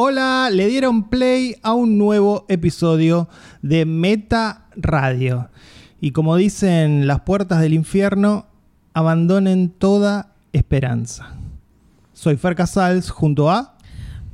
Hola, 0.00 0.48
le 0.52 0.68
dieron 0.68 1.08
play 1.08 1.56
a 1.60 1.74
un 1.74 1.98
nuevo 1.98 2.46
episodio 2.48 3.28
de 3.62 3.84
Meta 3.84 4.68
Radio. 4.76 5.48
Y 6.00 6.12
como 6.12 6.36
dicen 6.36 7.08
las 7.08 7.22
puertas 7.22 7.60
del 7.60 7.74
infierno, 7.74 8.46
abandonen 8.94 9.70
toda 9.70 10.36
esperanza. 10.52 11.34
Soy 12.12 12.36
Fer 12.36 12.54
Casals 12.54 13.10
junto 13.10 13.50
a... 13.50 13.76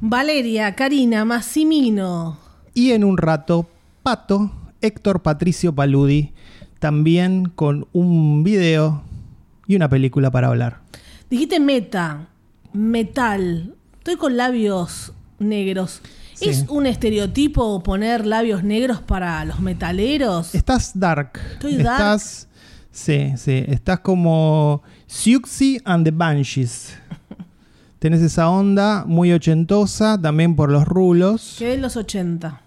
Valeria, 0.03 0.75
Karina, 0.75 1.25
Massimino. 1.25 2.37
Y 2.75 2.91
en 2.91 3.03
un 3.03 3.17
rato, 3.17 3.67
Pato, 4.03 4.53
Héctor 4.83 5.23
Patricio 5.23 5.75
Paludi, 5.75 6.35
también 6.79 7.47
con 7.47 7.89
un 7.95 8.45
video 8.45 9.03
y 9.67 9.77
una 9.77 9.89
película 9.89 10.31
para 10.31 10.49
hablar. 10.49 10.81
Dijiste 11.31 11.59
meta, 11.59 12.29
metal. 12.75 13.75
Estoy 13.97 14.17
con 14.17 14.37
labios 14.37 15.14
negros. 15.39 16.01
Sí. 16.35 16.49
¿Es 16.49 16.67
un 16.69 16.87
estereotipo 16.87 17.83
poner 17.83 18.27
labios 18.27 18.65
negros 18.65 19.01
para 19.01 19.45
los 19.45 19.61
metaleros? 19.61 20.55
Estás 20.55 20.99
dark. 20.99 21.39
Estoy 21.53 21.77
dark. 21.77 22.01
Estás. 22.01 22.49
Sí, 22.91 23.35
sí. 23.37 23.65
Estás 23.69 24.01
como 24.01 24.83
Siouxsie 25.07 25.81
and 25.85 26.05
the 26.05 26.11
Banshees. 26.11 26.97
Tenés 27.99 28.21
esa 28.21 28.51
onda 28.51 29.05
muy 29.07 29.33
ochentosa, 29.33 30.21
también 30.21 30.57
por 30.57 30.71
los 30.71 30.85
rulos. 30.85 31.57
Que 31.59 31.69
de 31.69 31.79
los 31.79 31.97
80. 31.97 32.61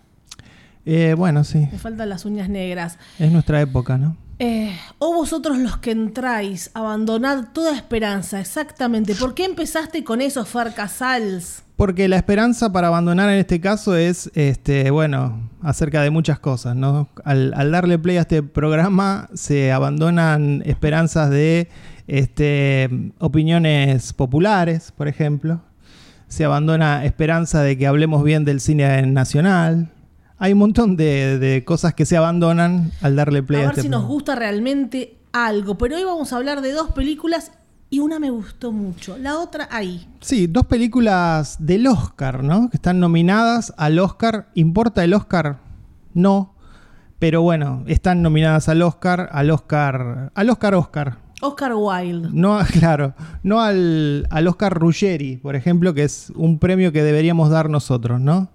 Eh, 0.86 1.16
bueno, 1.18 1.44
sí. 1.44 1.68
Me 1.72 1.78
faltan 1.78 2.10
las 2.10 2.26
uñas 2.26 2.50
negras. 2.50 2.98
Es 3.20 3.32
nuestra 3.32 3.62
época, 3.62 3.98
¿no? 3.98 4.18
Eh, 4.40 4.78
o 5.00 5.14
vosotros 5.14 5.58
los 5.58 5.78
que 5.78 5.92
entráis, 5.92 6.70
abandonad 6.74 7.46
toda 7.54 7.76
esperanza, 7.76 8.40
exactamente. 8.40 9.16
¿Por 9.16 9.34
qué 9.34 9.46
empezaste 9.46 10.04
con 10.04 10.22
eso, 10.22 10.46
Fer 10.46 10.74
Casals? 10.74 11.64
Porque 11.76 12.08
la 12.08 12.18
esperanza 12.18 12.72
para 12.72 12.88
abandonar 12.88 13.30
en 13.30 13.40
este 13.40 13.60
caso 13.60 13.96
es, 13.96 14.32
este, 14.36 14.92
bueno, 14.92 15.50
acerca 15.62 16.02
de 16.02 16.10
muchas 16.10 16.40
cosas, 16.40 16.76
¿no? 16.76 17.08
Al, 17.24 17.54
al 17.56 17.72
darle 17.72 18.00
play 18.00 18.18
a 18.18 18.22
este 18.22 18.44
programa 18.44 19.30
se 19.34 19.72
abandonan 19.72 20.64
esperanzas 20.66 21.30
de 21.30 21.70
este, 22.08 23.12
opiniones 23.20 24.14
populares, 24.14 24.92
por 24.96 25.08
ejemplo. 25.08 25.62
Se 26.28 26.46
abandona 26.46 27.06
esperanza 27.06 27.62
de 27.62 27.78
que 27.78 27.88
hablemos 27.88 28.24
bien 28.24 28.44
del 28.44 28.60
cine 28.60 29.06
nacional. 29.08 29.90
Hay 30.40 30.54
un 30.54 30.60
montón 30.60 30.98
de, 30.98 31.40
de 31.40 31.64
cosas 31.66 31.94
que 31.94 32.06
se 32.06 32.16
abandonan 32.16 32.92
al 33.02 33.16
darle 33.16 33.42
play 33.42 33.62
A 33.62 33.64
a, 33.64 33.68
ver 33.68 33.72
este 33.72 33.82
si 33.84 33.90
nos 33.90 34.06
gusta 34.06 34.36
realmente 34.36 35.18
algo. 35.32 35.78
Pero 35.78 35.96
hoy 35.96 36.04
vamos 36.04 36.32
a 36.34 36.38
hablar 36.38 36.62
de 36.62 36.74
dos 36.74 36.92
películas 36.92 37.52
y 37.90 38.00
una 38.00 38.20
me 38.20 38.30
gustó 38.30 38.72
mucho. 38.72 39.18
La 39.18 39.40
otra 39.40 39.68
ahí. 39.72 40.08
Sí, 40.20 40.48
dos 40.48 40.66
películas 40.66 41.58
del 41.60 41.88
Oscar, 41.88 42.44
¿no? 42.44 42.70
Que 42.70 42.78
están 42.78 43.00
nominadas 43.00 43.74
al 43.78 43.98
Oscar. 44.00 44.50
¿Importa 44.54 45.04
el 45.04 45.14
Oscar? 45.14 45.60
No. 46.14 46.54
Pero 47.18 47.42
bueno, 47.42 47.84
están 47.88 48.22
nominadas 48.22 48.70
al 48.70 48.82
Oscar, 48.82 49.30
al 49.32 49.50
Oscar, 49.52 50.32
al 50.36 50.50
Oscar 50.50 50.76
Oscar. 50.76 51.18
Oscar 51.42 51.74
Wilde. 51.76 52.30
No, 52.32 52.60
claro, 52.74 53.14
no 53.44 53.62
al, 53.62 54.28
al 54.30 54.48
Oscar 54.48 54.74
Ruggeri, 54.74 55.38
por 55.38 55.56
ejemplo, 55.56 55.94
que 55.94 56.04
es 56.04 56.32
un 56.36 56.60
premio 56.60 56.92
que 56.92 57.04
deberíamos 57.04 57.50
dar 57.50 57.70
nosotros, 57.70 58.20
¿no? 58.20 58.50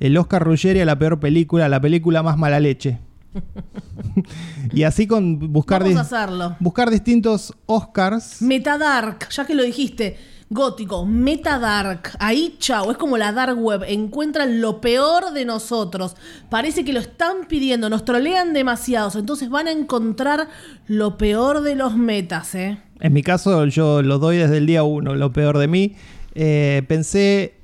El 0.00 0.16
Oscar 0.16 0.42
Ruggeri 0.42 0.80
a 0.80 0.84
la 0.86 0.98
peor 0.98 1.20
película, 1.20 1.68
la 1.68 1.80
película 1.80 2.22
más 2.22 2.36
mala 2.38 2.58
leche. 2.58 2.98
y 4.72 4.82
así 4.82 5.06
con 5.06 5.52
buscar, 5.52 5.82
Vamos 5.82 5.98
a 5.98 6.00
hacerlo. 6.00 6.56
buscar 6.58 6.90
distintos 6.90 7.54
Oscars. 7.66 8.42
Metadark, 8.42 9.28
ya 9.28 9.46
que 9.46 9.54
lo 9.54 9.62
dijiste. 9.62 10.16
Gótico, 10.48 11.06
Metadark. 11.06 12.16
Ahí, 12.18 12.56
chao. 12.58 12.90
Es 12.90 12.96
como 12.96 13.16
la 13.18 13.30
dark 13.30 13.56
web. 13.56 13.84
Encuentran 13.86 14.60
lo 14.60 14.80
peor 14.80 15.32
de 15.32 15.44
nosotros. 15.44 16.16
Parece 16.48 16.84
que 16.84 16.92
lo 16.92 16.98
están 16.98 17.46
pidiendo. 17.46 17.88
Nos 17.88 18.04
trolean 18.04 18.52
demasiados. 18.52 19.14
Entonces 19.14 19.48
van 19.48 19.68
a 19.68 19.70
encontrar 19.70 20.48
lo 20.88 21.16
peor 21.16 21.60
de 21.60 21.76
los 21.76 21.94
metas, 21.96 22.54
¿eh? 22.56 22.78
En 22.98 23.12
mi 23.12 23.22
caso, 23.22 23.64
yo 23.66 24.02
lo 24.02 24.18
doy 24.18 24.38
desde 24.38 24.56
el 24.56 24.66
día 24.66 24.82
uno, 24.82 25.14
lo 25.14 25.32
peor 25.32 25.56
de 25.58 25.68
mí. 25.68 25.94
Eh, 26.34 26.82
pensé 26.88 27.54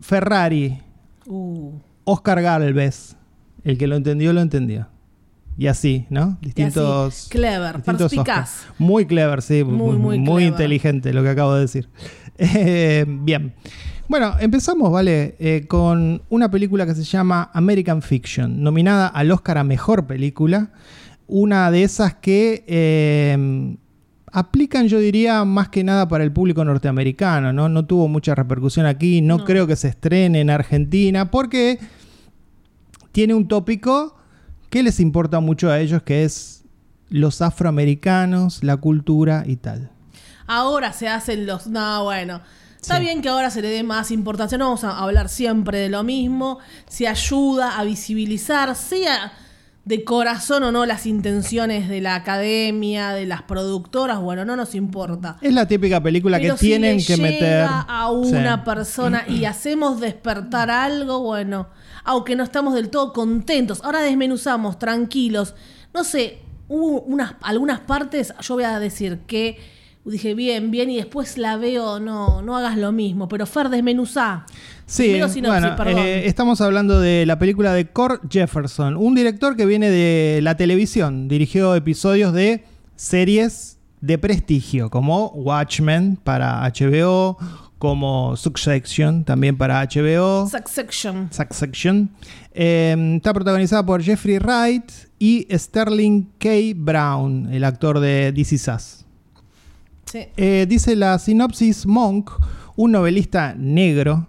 Ferrari, 0.00 0.82
Uh. 1.28 1.72
Oscar 2.06 2.40
Galvez. 2.40 3.16
El 3.64 3.76
que 3.76 3.86
lo 3.88 3.96
entendió, 3.96 4.32
lo 4.32 4.40
entendió. 4.40 4.88
Y 5.58 5.66
así, 5.66 6.06
¿no? 6.08 6.38
Distintos. 6.40 7.26
Clever, 7.30 7.76
distintos 7.76 8.12
perspicaz. 8.12 8.66
Muy 8.78 9.06
clever, 9.06 9.42
sí. 9.42 9.64
Muy, 9.64 9.96
muy 9.96 10.18
muy 10.18 10.36
clever. 10.36 10.42
inteligente 10.42 11.12
lo 11.12 11.22
que 11.22 11.30
acabo 11.30 11.54
de 11.54 11.60
decir. 11.60 11.88
Eh, 12.38 13.06
bien. 13.08 13.54
Bueno, 14.08 14.34
empezamos, 14.38 14.92
¿vale? 14.92 15.36
Eh, 15.38 15.64
con 15.66 16.20
una 16.28 16.50
película 16.50 16.84
que 16.84 16.94
se 16.94 17.02
llama 17.02 17.50
American 17.54 18.02
Fiction, 18.02 18.62
nominada 18.62 19.08
al 19.08 19.32
Oscar 19.32 19.56
a 19.56 19.64
Mejor 19.64 20.06
Película. 20.06 20.70
Una 21.26 21.70
de 21.70 21.82
esas 21.82 22.12
que 22.16 22.62
eh, 22.66 23.74
aplican, 24.32 24.88
yo 24.88 24.98
diría, 24.98 25.44
más 25.44 25.68
que 25.68 25.84
nada 25.84 26.08
para 26.08 26.24
el 26.24 26.32
público 26.32 26.64
norteamericano, 26.64 27.52
¿no? 27.52 27.68
No 27.68 27.86
tuvo 27.86 28.08
mucha 28.08 28.34
repercusión 28.34 28.86
aquí, 28.86 29.20
no, 29.22 29.38
No. 29.38 29.44
creo 29.44 29.66
que 29.66 29.76
se 29.76 29.88
estrene 29.88 30.40
en 30.40 30.50
Argentina, 30.50 31.30
porque 31.30 31.78
tiene 33.12 33.34
un 33.34 33.48
tópico 33.48 34.16
que 34.70 34.82
les 34.82 35.00
importa 35.00 35.40
mucho 35.40 35.70
a 35.70 35.78
ellos, 35.80 36.02
que 36.02 36.24
es 36.24 36.64
los 37.08 37.40
afroamericanos, 37.40 38.62
la 38.64 38.76
cultura 38.76 39.44
y 39.46 39.56
tal. 39.56 39.90
Ahora 40.46 40.92
se 40.92 41.08
hacen 41.08 41.46
los. 41.46 41.66
No, 41.66 42.04
bueno. 42.04 42.40
Está 42.80 42.98
Sí. 42.98 43.02
bien 43.02 43.20
que 43.22 43.28
ahora 43.28 43.50
se 43.50 43.62
le 43.62 43.68
dé 43.68 43.82
más 43.82 44.10
importancia. 44.12 44.58
No 44.58 44.66
vamos 44.66 44.84
a 44.84 44.98
hablar 44.98 45.28
siempre 45.28 45.78
de 45.78 45.88
lo 45.88 46.04
mismo. 46.04 46.58
Se 46.88 47.08
ayuda 47.08 47.78
a 47.78 47.84
visibilizar, 47.84 48.74
sea 48.76 49.32
de 49.86 50.02
corazón 50.04 50.64
o 50.64 50.72
no, 50.72 50.84
las 50.84 51.06
intenciones 51.06 51.88
de 51.88 52.00
la 52.00 52.16
academia, 52.16 53.10
de 53.12 53.24
las 53.24 53.42
productoras. 53.42 54.20
Bueno, 54.20 54.44
no 54.44 54.56
nos 54.56 54.74
importa. 54.74 55.38
Es 55.40 55.54
la 55.54 55.66
típica 55.66 56.02
película 56.02 56.38
Pero 56.38 56.54
que 56.54 56.60
si 56.60 56.66
tienen 56.66 56.96
le 56.98 57.04
que 57.04 57.16
llega 57.16 57.28
meter. 57.30 57.66
a 57.88 58.10
una 58.10 58.56
Sí. 58.56 58.62
persona 58.64 59.24
y 59.28 59.44
hacemos 59.44 60.00
despertar 60.00 60.70
algo, 60.70 61.20
bueno, 61.20 61.68
aunque 62.04 62.34
no 62.36 62.42
estamos 62.42 62.74
del 62.74 62.90
todo 62.90 63.12
contentos. 63.12 63.80
Ahora 63.84 64.00
desmenuzamos, 64.02 64.78
tranquilos. 64.78 65.54
No 65.94 66.02
sé, 66.02 66.40
hubo 66.68 67.02
unas, 67.02 67.34
algunas 67.40 67.78
partes, 67.78 68.34
yo 68.40 68.54
voy 68.54 68.64
a 68.64 68.80
decir 68.80 69.20
que 69.28 69.58
dije 70.12 70.34
bien, 70.34 70.70
bien, 70.70 70.90
y 70.90 70.96
después 70.96 71.36
la 71.38 71.56
veo, 71.56 71.98
no, 72.00 72.42
no 72.42 72.56
hagas 72.56 72.76
lo 72.76 72.92
mismo. 72.92 73.28
Pero 73.28 73.46
Fer, 73.46 73.68
desmenuzá. 73.68 74.46
Sí, 74.86 75.14
sinopsis, 75.14 75.42
bueno, 75.42 75.74
eh, 75.86 76.26
estamos 76.26 76.60
hablando 76.60 77.00
de 77.00 77.26
la 77.26 77.38
película 77.38 77.72
de 77.72 77.88
Cord 77.88 78.20
Jefferson, 78.30 78.96
un 78.96 79.16
director 79.16 79.56
que 79.56 79.66
viene 79.66 79.90
de 79.90 80.40
la 80.42 80.56
televisión. 80.56 81.26
Dirigió 81.26 81.74
episodios 81.74 82.32
de 82.32 82.64
series 82.94 83.78
de 84.00 84.18
prestigio, 84.18 84.90
como 84.90 85.28
Watchmen 85.30 86.18
para 86.22 86.60
HBO, 86.70 87.36
como 87.78 88.36
Succession 88.36 89.24
también 89.24 89.56
para 89.56 89.82
HBO. 89.82 90.48
Succession. 90.48 91.28
Succession. 91.32 92.10
Eh, 92.54 93.14
está 93.16 93.34
protagonizada 93.34 93.84
por 93.84 94.02
Jeffrey 94.02 94.38
Wright 94.38 94.90
y 95.18 95.46
Sterling 95.50 96.28
K. 96.38 96.48
Brown, 96.76 97.52
el 97.52 97.64
actor 97.64 97.98
de 97.98 98.32
This 98.32 98.52
Is 98.52 98.68
Us. 98.68 99.05
Sí. 100.06 100.26
Eh, 100.36 100.66
dice 100.68 100.96
la 100.96 101.18
sinopsis 101.18 101.86
Monk, 101.86 102.30
un 102.76 102.92
novelista 102.92 103.54
negro 103.56 104.28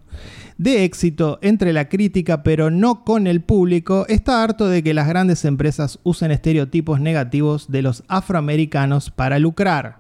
de 0.58 0.84
éxito 0.84 1.38
entre 1.42 1.72
la 1.72 1.88
crítica 1.88 2.42
pero 2.44 2.72
no 2.72 3.04
con 3.04 3.28
el 3.28 3.42
público, 3.42 4.06
está 4.10 4.44
harto 4.44 4.68
de 4.68 4.84
que 4.84 4.94
las 4.94 5.08
grandes 5.08 5.46
empresas 5.46 6.00
usen 6.04 6.32
estereotipos 6.32 7.00
negativos 7.00 7.72
de 7.72 7.84
los 7.84 8.04
afroamericanos 8.08 9.12
para 9.12 9.40
lucrar. 9.40 10.00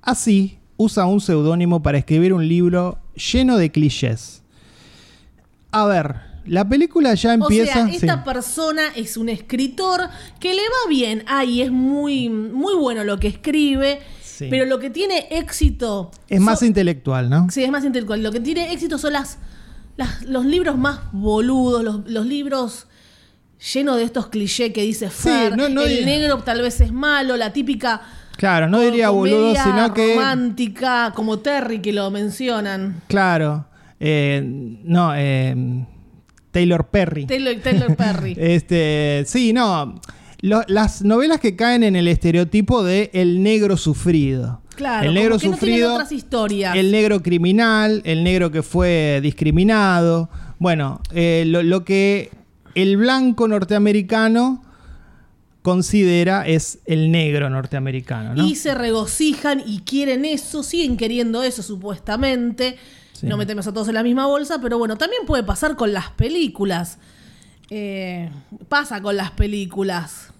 Así, 0.00 0.58
usa 0.76 1.06
un 1.06 1.20
seudónimo 1.20 1.82
para 1.82 1.98
escribir 1.98 2.32
un 2.32 2.48
libro 2.48 2.98
lleno 3.14 3.56
de 3.56 3.70
clichés. 3.70 4.42
A 5.70 5.86
ver, 5.86 6.16
la 6.44 6.68
película 6.68 7.14
ya 7.14 7.34
empieza... 7.34 7.84
o 7.84 7.86
sea, 7.86 7.94
esta 7.94 8.16
sí. 8.16 8.22
persona 8.24 8.82
es 8.96 9.16
un 9.16 9.28
escritor 9.28 10.08
que 10.40 10.54
le 10.54 10.62
va 10.62 10.88
bien. 10.88 11.22
Ay, 11.26 11.62
es 11.62 11.70
muy, 11.70 12.28
muy 12.28 12.74
bueno 12.74 13.04
lo 13.04 13.18
que 13.18 13.28
escribe. 13.28 14.00
Sí. 14.42 14.48
Pero 14.50 14.66
lo 14.66 14.78
que 14.78 14.90
tiene 14.90 15.26
éxito. 15.30 16.10
Es 16.28 16.40
más 16.40 16.62
intelectual, 16.62 17.28
¿no? 17.30 17.48
Sí, 17.50 17.62
es 17.64 17.70
más 17.70 17.84
intelectual. 17.84 18.22
Lo 18.22 18.30
que 18.32 18.40
tiene 18.40 18.72
éxito 18.72 18.98
son 18.98 19.12
las, 19.14 19.38
las- 19.96 20.22
los 20.24 20.44
libros 20.44 20.76
más 20.78 21.00
boludos, 21.12 21.82
los, 21.82 22.00
los 22.10 22.26
libros 22.26 22.86
llenos 23.74 23.96
de 23.96 24.02
estos 24.04 24.26
clichés 24.28 24.72
que 24.72 24.82
dice 24.82 25.08
Fer. 25.10 25.56
no, 25.56 25.68
no 25.68 25.82
el 25.82 26.04
negro 26.04 26.38
tal 26.38 26.62
vez 26.62 26.80
es 26.80 26.92
malo, 26.92 27.36
la 27.36 27.52
típica. 27.52 28.02
Claro, 28.36 28.68
no 28.68 28.80
diría 28.80 29.10
boludo, 29.10 29.54
sino 29.54 29.92
que... 29.94 30.14
romántica, 30.16 31.12
como 31.14 31.38
Terry 31.38 31.80
que 31.80 31.92
lo 31.92 32.10
mencionan. 32.10 33.02
Claro. 33.06 33.66
Eh, 34.00 34.42
no, 34.82 35.12
eh, 35.14 35.54
Taylor 36.50 36.88
Perry. 36.88 37.26
Taylor, 37.26 37.54
Taylor 37.62 37.94
Perry. 37.94 38.34
Este, 38.40 39.22
sí, 39.26 39.52
no. 39.52 40.00
Lo- 40.42 40.62
las 40.68 41.02
novelas 41.02 41.40
que 41.40 41.56
caen 41.56 41.82
en 41.82 41.96
el 41.96 42.06
estereotipo 42.08 42.82
de 42.84 43.10
el 43.14 43.42
negro 43.42 43.76
sufrido. 43.78 44.60
Claro, 44.76 45.08
el 45.08 45.14
negro 45.14 45.34
no 45.34 45.38
sufrido. 45.40 45.94
otras 45.94 46.12
historias. 46.12 46.76
El 46.76 46.90
negro 46.92 47.22
criminal, 47.22 48.02
el 48.04 48.22
negro 48.24 48.50
que 48.50 48.62
fue 48.62 49.20
discriminado. 49.22 50.28
Bueno, 50.58 51.00
eh, 51.14 51.44
lo, 51.46 51.62
lo 51.62 51.84
que 51.84 52.30
el 52.74 52.96
blanco 52.96 53.46
norteamericano 53.48 54.62
considera 55.62 56.46
es 56.46 56.80
el 56.86 57.10
negro 57.12 57.48
norteamericano, 57.50 58.34
¿no? 58.34 58.44
Y 58.46 58.56
se 58.56 58.74
regocijan 58.74 59.62
y 59.64 59.80
quieren 59.80 60.24
eso, 60.24 60.62
siguen 60.62 60.96
queriendo 60.96 61.42
eso 61.42 61.62
supuestamente. 61.62 62.76
Sí. 63.12 63.26
No 63.26 63.36
metemos 63.36 63.66
a 63.68 63.72
todos 63.72 63.86
en 63.88 63.94
la 63.94 64.02
misma 64.02 64.26
bolsa, 64.26 64.58
pero 64.60 64.78
bueno, 64.78 64.96
también 64.98 65.22
puede 65.26 65.44
pasar 65.44 65.76
con 65.76 65.92
las 65.92 66.10
películas. 66.10 66.98
Eh, 67.70 68.28
pasa 68.68 69.00
con 69.00 69.16
las 69.16 69.30
películas. 69.30 70.31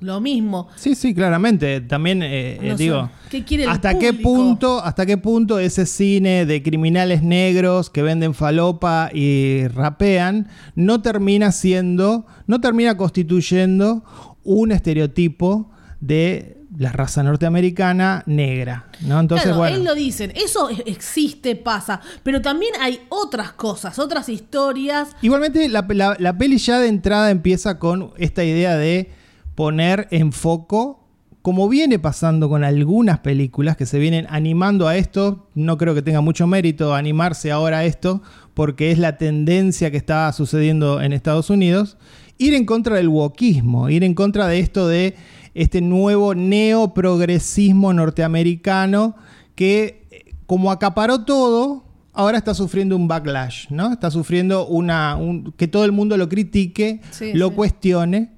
Lo 0.00 0.20
mismo. 0.20 0.68
Sí, 0.76 0.94
sí, 0.94 1.14
claramente. 1.14 1.80
También 1.80 2.22
eh, 2.22 2.58
No 2.60 2.68
eh, 2.68 2.76
sé, 2.76 2.82
digo, 2.82 3.10
¿qué 3.30 3.64
hasta 3.66 3.98
qué 3.98 4.12
público? 4.12 4.22
punto, 4.34 4.84
hasta 4.84 5.06
qué 5.06 5.16
punto 5.16 5.58
ese 5.58 5.86
cine 5.86 6.44
de 6.44 6.62
criminales 6.62 7.22
negros 7.22 7.88
que 7.88 8.02
venden 8.02 8.34
falopa 8.34 9.08
y 9.14 9.66
rapean 9.68 10.48
no 10.74 11.00
termina 11.00 11.50
siendo, 11.50 12.26
no 12.46 12.60
termina 12.60 12.96
constituyendo 12.98 14.04
un 14.44 14.70
estereotipo 14.70 15.70
de 16.00 16.52
la 16.78 16.92
raza 16.92 17.22
norteamericana 17.22 18.22
negra, 18.26 18.88
¿no? 19.00 19.18
Entonces, 19.18 19.44
claro, 19.46 19.58
bueno. 19.60 19.76
él 19.76 19.84
lo 19.84 19.94
dicen, 19.94 20.30
eso 20.36 20.68
e- 20.68 20.82
existe, 20.86 21.56
pasa, 21.56 22.02
pero 22.22 22.42
también 22.42 22.72
hay 22.80 23.00
otras 23.08 23.52
cosas, 23.52 23.98
otras 23.98 24.28
historias. 24.28 25.08
Igualmente, 25.22 25.70
la, 25.70 25.86
la- 25.88 26.16
la 26.18 26.36
peli 26.36 26.58
ya 26.58 26.78
de 26.78 26.88
entrada 26.88 27.30
empieza 27.30 27.78
con 27.78 28.10
esta 28.18 28.44
idea 28.44 28.76
de 28.76 29.10
poner 29.56 30.06
en 30.12 30.30
foco, 30.30 31.02
como 31.42 31.68
viene 31.68 31.98
pasando 31.98 32.48
con 32.48 32.62
algunas 32.64 33.18
películas 33.20 33.76
que 33.76 33.86
se 33.86 33.98
vienen 33.98 34.26
animando 34.30 34.86
a 34.88 34.96
esto, 34.96 35.48
no 35.54 35.76
creo 35.78 35.94
que 35.94 36.02
tenga 36.02 36.20
mucho 36.20 36.46
mérito 36.46 36.94
animarse 36.94 37.50
ahora 37.50 37.78
a 37.78 37.84
esto, 37.84 38.22
porque 38.54 38.90
es 38.92 38.98
la 38.98 39.16
tendencia 39.18 39.90
que 39.90 39.96
está 39.96 40.32
sucediendo 40.32 41.00
en 41.00 41.12
Estados 41.12 41.50
Unidos, 41.50 41.96
ir 42.38 42.54
en 42.54 42.64
contra 42.66 42.96
del 42.96 43.08
wokismo, 43.08 43.88
ir 43.90 44.02
en 44.04 44.14
contra 44.14 44.46
de 44.48 44.58
esto 44.60 44.86
de 44.88 45.14
este 45.54 45.80
nuevo 45.80 46.34
neoprogresismo 46.34 47.92
norteamericano 47.92 49.14
que 49.54 50.04
como 50.46 50.70
acaparó 50.70 51.24
todo, 51.24 51.84
ahora 52.12 52.38
está 52.38 52.54
sufriendo 52.54 52.96
un 52.96 53.08
backlash, 53.08 53.66
¿no? 53.70 53.92
Está 53.92 54.10
sufriendo 54.10 54.66
una 54.66 55.16
un- 55.16 55.52
que 55.56 55.66
todo 55.68 55.84
el 55.84 55.92
mundo 55.92 56.16
lo 56.16 56.28
critique, 56.28 57.00
Sí, 57.10 57.32
lo 57.34 57.48
sí. 57.48 57.54
cuestione. 57.54 58.30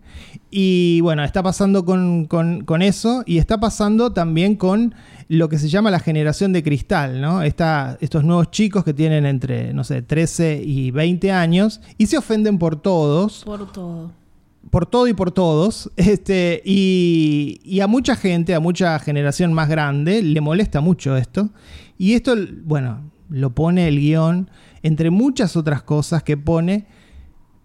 Y 0.50 1.00
bueno, 1.02 1.24
está 1.24 1.42
pasando 1.42 1.84
con, 1.84 2.24
con- 2.24 2.64
con 2.64 2.80
eso 2.82 3.22
y 3.26 3.36
está 3.38 3.60
pasando 3.60 4.12
también 4.12 4.56
con 4.56 4.94
lo 5.28 5.50
que 5.50 5.58
se 5.58 5.68
llama 5.68 5.90
la 5.90 6.00
generación 6.00 6.54
de 6.54 6.62
cristal, 6.62 7.20
¿no? 7.20 7.42
Esta- 7.42 7.98
estos 8.00 8.24
nuevos 8.24 8.50
chicos 8.50 8.82
que 8.82 8.94
tienen 8.94 9.26
entre, 9.26 9.74
no 9.74 9.84
sé, 9.84 10.00
13 10.00 10.62
y 10.64 10.90
20 10.90 11.32
años 11.32 11.82
y 11.98 12.06
se 12.06 12.16
ofenden 12.16 12.58
por 12.58 12.76
todos 12.80 13.42
Por 13.44 13.70
todo. 13.70 14.10
por 14.70 14.86
todo 14.86 15.06
y 15.06 15.12
por 15.12 15.30
todos. 15.32 15.90
Este, 15.96 16.62
y, 16.64 17.60
y 17.62 17.80
a 17.80 17.86
mucha 17.86 18.16
gente, 18.16 18.54
a 18.54 18.60
mucha 18.60 18.98
generación 19.00 19.52
más 19.52 19.68
grande, 19.68 20.22
le 20.22 20.40
molesta 20.40 20.80
mucho 20.80 21.14
esto. 21.18 21.50
Y 21.98 22.14
esto, 22.14 22.34
bueno, 22.64 23.10
lo 23.28 23.54
pone 23.54 23.86
el 23.88 24.00
guion, 24.00 24.48
entre 24.82 25.10
muchas 25.10 25.56
otras 25.56 25.82
cosas 25.82 26.22
que 26.22 26.38
pone. 26.38 26.86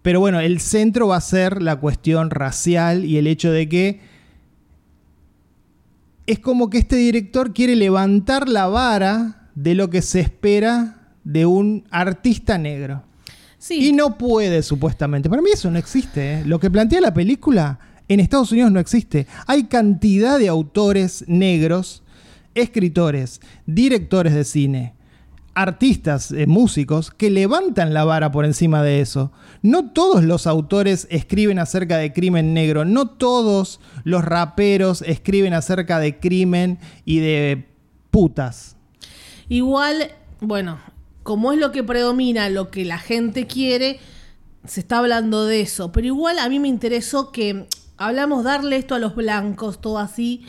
Pero 0.04 0.20
bueno, 0.20 0.38
el 0.38 0.60
centro 0.60 1.08
va 1.08 1.16
a 1.16 1.20
ser 1.22 1.62
la 1.62 1.76
cuestión 1.76 2.28
racial 2.28 3.06
y 3.06 3.16
el 3.16 3.26
hecho 3.26 3.50
de 3.50 3.70
que 3.70 4.00
es 6.26 6.38
como 6.40 6.68
que 6.68 6.76
este 6.76 6.96
director 6.96 7.54
quiere 7.54 7.74
levantar 7.74 8.46
la 8.46 8.66
vara 8.66 9.48
de 9.54 9.74
lo 9.74 9.88
que 9.88 10.02
se 10.02 10.20
espera 10.20 11.14
de 11.24 11.46
un 11.46 11.86
artista 11.90 12.58
negro. 12.58 13.02
Sí, 13.56 13.88
Y 13.88 13.92
no 13.92 14.18
puede, 14.18 14.62
supuestamente. 14.62 15.30
Para 15.30 15.40
mí 15.40 15.48
eso 15.54 15.70
no 15.70 15.78
existe. 15.78 16.34
¿eh? 16.34 16.42
Lo 16.44 16.60
que 16.60 16.70
plantea 16.70 17.00
la 17.00 17.14
película 17.14 17.78
en 18.06 18.20
Estados 18.20 18.52
Unidos 18.52 18.70
no 18.70 18.80
existe. 18.80 19.26
Hay 19.46 19.64
cantidad 19.64 20.38
de 20.38 20.48
autores 20.48 21.24
negros, 21.28 22.02
escritores, 22.54 23.40
directores 23.64 24.34
de 24.34 24.44
cine, 24.44 24.92
artistas, 25.54 26.32
eh, 26.32 26.46
músicos, 26.46 27.10
que 27.10 27.30
levantan 27.30 27.94
la 27.94 28.04
vara 28.04 28.30
por 28.30 28.44
encima 28.44 28.82
de 28.82 29.00
eso. 29.00 29.32
No 29.62 29.90
todos 29.90 30.24
los 30.24 30.46
autores 30.46 31.06
escriben 31.10 31.58
acerca 31.58 31.96
de 31.98 32.12
crimen 32.12 32.54
negro. 32.54 32.84
No 32.84 33.08
todos 33.08 33.80
los 34.04 34.24
raperos 34.24 35.02
escriben 35.02 35.54
acerca 35.54 35.98
de 35.98 36.18
crimen 36.18 36.78
y 37.04 37.20
de 37.20 37.68
putas. 38.10 38.76
Igual, 39.48 40.10
bueno, 40.40 40.78
como 41.22 41.52
es 41.52 41.58
lo 41.58 41.72
que 41.72 41.84
predomina, 41.84 42.48
lo 42.48 42.70
que 42.70 42.84
la 42.84 42.98
gente 42.98 43.46
quiere, 43.46 43.98
se 44.66 44.80
está 44.80 44.98
hablando 44.98 45.46
de 45.46 45.60
eso. 45.60 45.92
Pero 45.92 46.06
igual 46.06 46.38
a 46.38 46.48
mí 46.48 46.58
me 46.58 46.68
interesó 46.68 47.30
que 47.32 47.66
hablamos 47.96 48.44
darle 48.44 48.76
esto 48.76 48.94
a 48.94 48.98
los 48.98 49.14
blancos, 49.14 49.80
todo 49.80 49.98
así. 49.98 50.42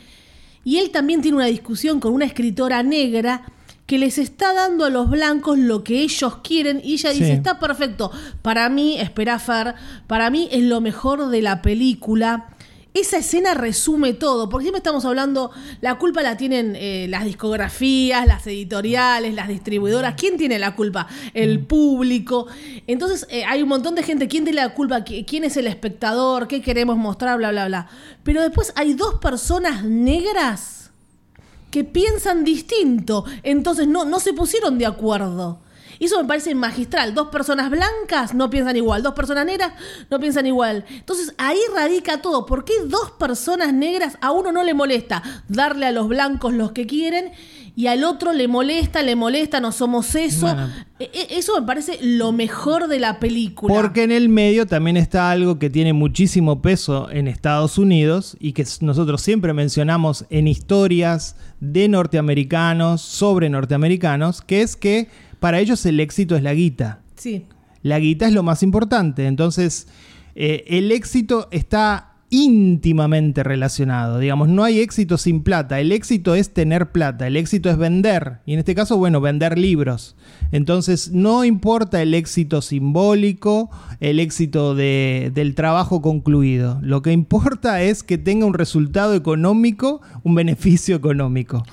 Y 0.64 0.78
él 0.78 0.90
también 0.90 1.22
tiene 1.22 1.36
una 1.36 1.46
discusión 1.46 2.00
con 2.00 2.12
una 2.12 2.24
escritora 2.24 2.82
negra 2.82 3.52
que 3.86 3.98
les 3.98 4.18
está 4.18 4.52
dando 4.52 4.84
a 4.84 4.90
los 4.90 5.08
blancos 5.08 5.58
lo 5.58 5.84
que 5.84 6.00
ellos 6.00 6.38
quieren 6.42 6.80
y 6.84 6.94
ella 6.94 7.10
dice, 7.10 7.26
Sí. 7.26 7.30
está 7.32 7.58
perfecto. 7.60 8.10
Para 8.42 8.68
mí, 8.68 8.98
espera 8.98 9.38
Fer, 9.38 9.74
para 10.08 10.28
mí 10.28 10.48
es 10.50 10.62
lo 10.64 10.80
mejor 10.80 11.28
de 11.28 11.40
la 11.42 11.62
película. 11.62 12.48
Esa 12.94 13.18
escena 13.18 13.52
resume 13.52 14.14
todo, 14.14 14.48
porque 14.48 14.64
siempre 14.64 14.78
estamos 14.78 15.04
hablando, 15.04 15.50
la 15.82 15.96
culpa 15.98 16.22
la 16.22 16.38
tienen 16.38 16.74
eh, 16.76 17.06
las 17.10 17.24
discografías, 17.26 18.26
las 18.26 18.46
editoriales, 18.46 19.34
las 19.34 19.48
distribuidoras. 19.48 20.14
¿Quién 20.16 20.38
tiene 20.38 20.58
la 20.58 20.74
culpa? 20.74 21.06
El 21.34 21.60
público. 21.60 22.46
Entonces 22.86 23.26
eh, 23.30 23.44
hay 23.44 23.62
un 23.62 23.68
montón 23.68 23.94
de 23.96 24.02
gente. 24.02 24.28
¿Quién 24.28 24.44
tiene 24.44 24.62
la 24.62 24.72
culpa? 24.72 25.04
¿Qui- 25.04 25.26
¿Quién 25.26 25.44
es 25.44 25.58
el 25.58 25.66
espectador? 25.66 26.48
¿Qué 26.48 26.62
queremos 26.62 26.96
mostrar? 26.96 27.36
Bla, 27.36 27.50
bla, 27.50 27.66
bla. 27.66 27.86
Pero 28.24 28.40
después 28.40 28.72
hay 28.76 28.94
dos 28.94 29.16
personas 29.20 29.84
negras 29.84 30.75
que 31.70 31.84
piensan 31.84 32.44
distinto. 32.44 33.24
Entonces 33.42 33.86
no, 33.88 34.04
no 34.04 34.20
se 34.20 34.32
pusieron 34.32 34.78
de 34.78 34.86
acuerdo. 34.86 35.58
Y 35.98 36.06
eso 36.06 36.20
me 36.20 36.28
parece 36.28 36.54
magistral. 36.54 37.14
Dos 37.14 37.28
personas 37.28 37.70
blancas 37.70 38.34
no 38.34 38.50
piensan 38.50 38.76
igual. 38.76 39.02
Dos 39.02 39.14
personas 39.14 39.46
negras 39.46 39.72
no 40.10 40.18
piensan 40.20 40.46
igual. 40.46 40.84
Entonces 40.90 41.34
ahí 41.38 41.58
radica 41.74 42.20
todo. 42.22 42.46
¿Por 42.46 42.64
qué 42.64 42.74
dos 42.86 43.12
personas 43.12 43.72
negras 43.72 44.18
a 44.20 44.32
uno 44.32 44.52
no 44.52 44.62
le 44.64 44.74
molesta 44.74 45.22
darle 45.48 45.86
a 45.86 45.92
los 45.92 46.08
blancos 46.08 46.52
los 46.52 46.72
que 46.72 46.86
quieren 46.86 47.32
y 47.78 47.88
al 47.88 48.04
otro 48.04 48.32
le 48.32 48.48
molesta, 48.48 49.02
le 49.02 49.16
molesta, 49.16 49.60
no 49.60 49.70
somos 49.72 50.14
eso? 50.14 50.46
Bueno. 50.46 50.70
E- 50.98 51.10
e- 51.12 51.38
Eso 51.38 51.60
me 51.60 51.66
parece 51.66 51.98
lo 52.02 52.32
mejor 52.32 52.88
de 52.88 52.98
la 52.98 53.18
película. 53.20 53.74
Porque 53.74 54.02
en 54.02 54.12
el 54.12 54.28
medio 54.30 54.66
también 54.66 54.96
está 54.96 55.30
algo 55.30 55.58
que 55.58 55.68
tiene 55.68 55.92
muchísimo 55.92 56.62
peso 56.62 57.10
en 57.10 57.28
Estados 57.28 57.76
Unidos 57.76 58.36
y 58.40 58.52
que 58.52 58.64
nosotros 58.80 59.20
siempre 59.20 59.52
mencionamos 59.52 60.24
en 60.30 60.48
historias 60.48 61.36
de 61.60 61.88
norteamericanos, 61.88 63.02
sobre 63.02 63.48
norteamericanos, 63.50 64.40
que 64.40 64.62
es 64.62 64.76
que 64.76 65.08
para 65.40 65.60
ellos 65.60 65.84
el 65.86 66.00
éxito 66.00 66.36
es 66.36 66.42
la 66.42 66.54
guita. 66.54 67.00
Sí. 67.16 67.44
La 67.82 67.98
guita 67.98 68.26
es 68.26 68.32
lo 68.32 68.42
más 68.42 68.62
importante. 68.62 69.26
Entonces, 69.26 69.86
eh, 70.34 70.64
el 70.68 70.90
éxito 70.92 71.48
está 71.50 72.12
íntimamente 72.30 73.44
relacionado. 73.44 74.18
Digamos, 74.18 74.48
no 74.48 74.64
hay 74.64 74.80
éxito 74.80 75.16
sin 75.16 75.42
plata. 75.42 75.78
El 75.80 75.92
éxito 75.92 76.34
es 76.34 76.52
tener 76.52 76.90
plata. 76.90 77.26
El 77.28 77.36
éxito 77.36 77.70
es 77.70 77.76
vender. 77.78 78.38
Y 78.46 78.54
en 78.54 78.58
este 78.58 78.74
caso, 78.74 78.96
bueno, 78.98 79.20
vender 79.20 79.56
libros. 79.56 80.16
Entonces, 80.50 81.12
no 81.12 81.44
importa 81.44 82.02
el 82.02 82.14
éxito 82.14 82.62
simbólico, 82.62 83.70
el 84.00 84.18
éxito 84.18 84.74
de- 84.74 85.30
del 85.34 85.54
trabajo 85.54 86.02
concluido. 86.02 86.78
Lo 86.82 87.02
que 87.02 87.12
importa 87.12 87.82
es 87.82 88.02
que 88.02 88.18
tenga 88.18 88.46
un 88.46 88.54
resultado 88.54 89.14
económico, 89.14 90.00
un 90.24 90.34
beneficio 90.34 90.96
económico. 90.96 91.64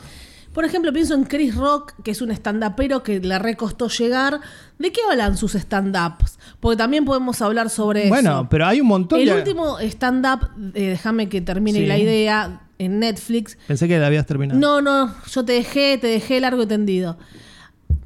Por 0.54 0.66
ejemplo, 0.66 0.94
pienso 0.94 1.16
en 1.16 1.24
Chris 1.24 1.56
Rock, 1.56 1.94
que 2.04 2.12
es 2.12 2.22
un 2.22 2.30
stand-upero 2.32 3.02
que 3.04 3.20
le 3.20 3.40
recostó 3.40 3.88
llegar. 3.90 4.40
¿De 4.78 4.92
qué 4.92 5.02
hablan 5.10 5.36
sus 5.36 5.56
stand-ups? 5.56 6.38
Porque 6.60 6.78
también 6.78 7.06
podemos 7.06 7.42
hablar 7.42 7.70
sobre 7.70 8.08
Bueno, 8.08 8.32
eso. 8.42 8.48
pero 8.50 8.66
hay 8.68 8.80
un 8.82 8.88
montón 8.88 9.20
El 9.20 9.26
de... 9.28 9.34
último 9.36 9.80
stand-up, 9.80 10.50
eh, 10.76 10.90
déjame 10.90 11.28
que 11.28 11.42
termine 11.42 11.80
Sí. 11.80 11.86
la 11.88 11.98
idea, 11.98 12.62
en 12.80 13.00
Netflix. 13.00 13.58
Pensé 13.68 13.88
que 13.88 13.98
la 13.98 14.08
habías 14.08 14.26
terminado. 14.26 14.60
No, 14.60 14.82
no, 14.82 15.14
yo 15.32 15.44
te 15.46 15.54
dejé, 15.54 15.98
te 15.98 16.08
dejé 16.08 16.40
largo 16.40 16.64
y 16.64 16.68
tendido. 16.68 17.18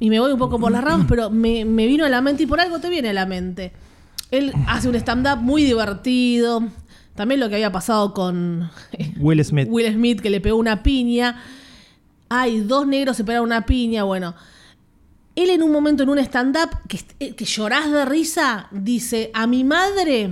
Y 0.00 0.08
me 0.10 0.20
voy 0.20 0.30
un 0.32 0.38
poco 0.38 0.58
por 0.60 0.70
las 0.70 0.84
ramas, 0.84 1.06
pero 1.08 1.30
me, 1.30 1.64
me 1.64 1.86
vino 1.86 2.04
a 2.04 2.08
la 2.08 2.20
mente 2.20 2.44
y 2.44 2.46
por 2.46 2.60
algo 2.60 2.78
te 2.78 2.88
viene 2.88 3.08
a 3.08 3.12
la 3.12 3.26
mente. 3.26 3.72
Él 4.30 4.52
hace 4.68 4.88
un 4.88 4.94
stand-up 4.94 5.38
muy 5.42 5.64
divertido. 5.64 6.62
También 7.14 7.40
lo 7.40 7.48
que 7.48 7.56
había 7.56 7.72
pasado 7.72 8.14
con 8.14 8.70
Will 9.18 9.44
Smith. 9.44 9.66
Will 9.70 9.92
Smith 9.92 10.20
que 10.20 10.30
le 10.30 10.40
pegó 10.40 10.56
una 10.56 10.82
piña. 10.82 11.42
Ay, 12.28 12.60
dos 12.60 12.86
negros 12.86 13.16
se 13.16 13.24
pegaron 13.24 13.46
una 13.46 13.64
piña. 13.66 14.04
Bueno, 14.04 14.34
él 15.34 15.50
en 15.50 15.62
un 15.62 15.70
momento 15.70 16.02
en 16.02 16.10
un 16.10 16.18
stand-up 16.18 16.70
que, 16.88 17.00
eh, 17.20 17.34
que 17.34 17.44
llorás 17.44 17.90
de 17.90 18.04
risa, 18.04 18.68
dice: 18.70 19.30
A 19.34 19.46
mi 19.46 19.64
madre, 19.64 20.30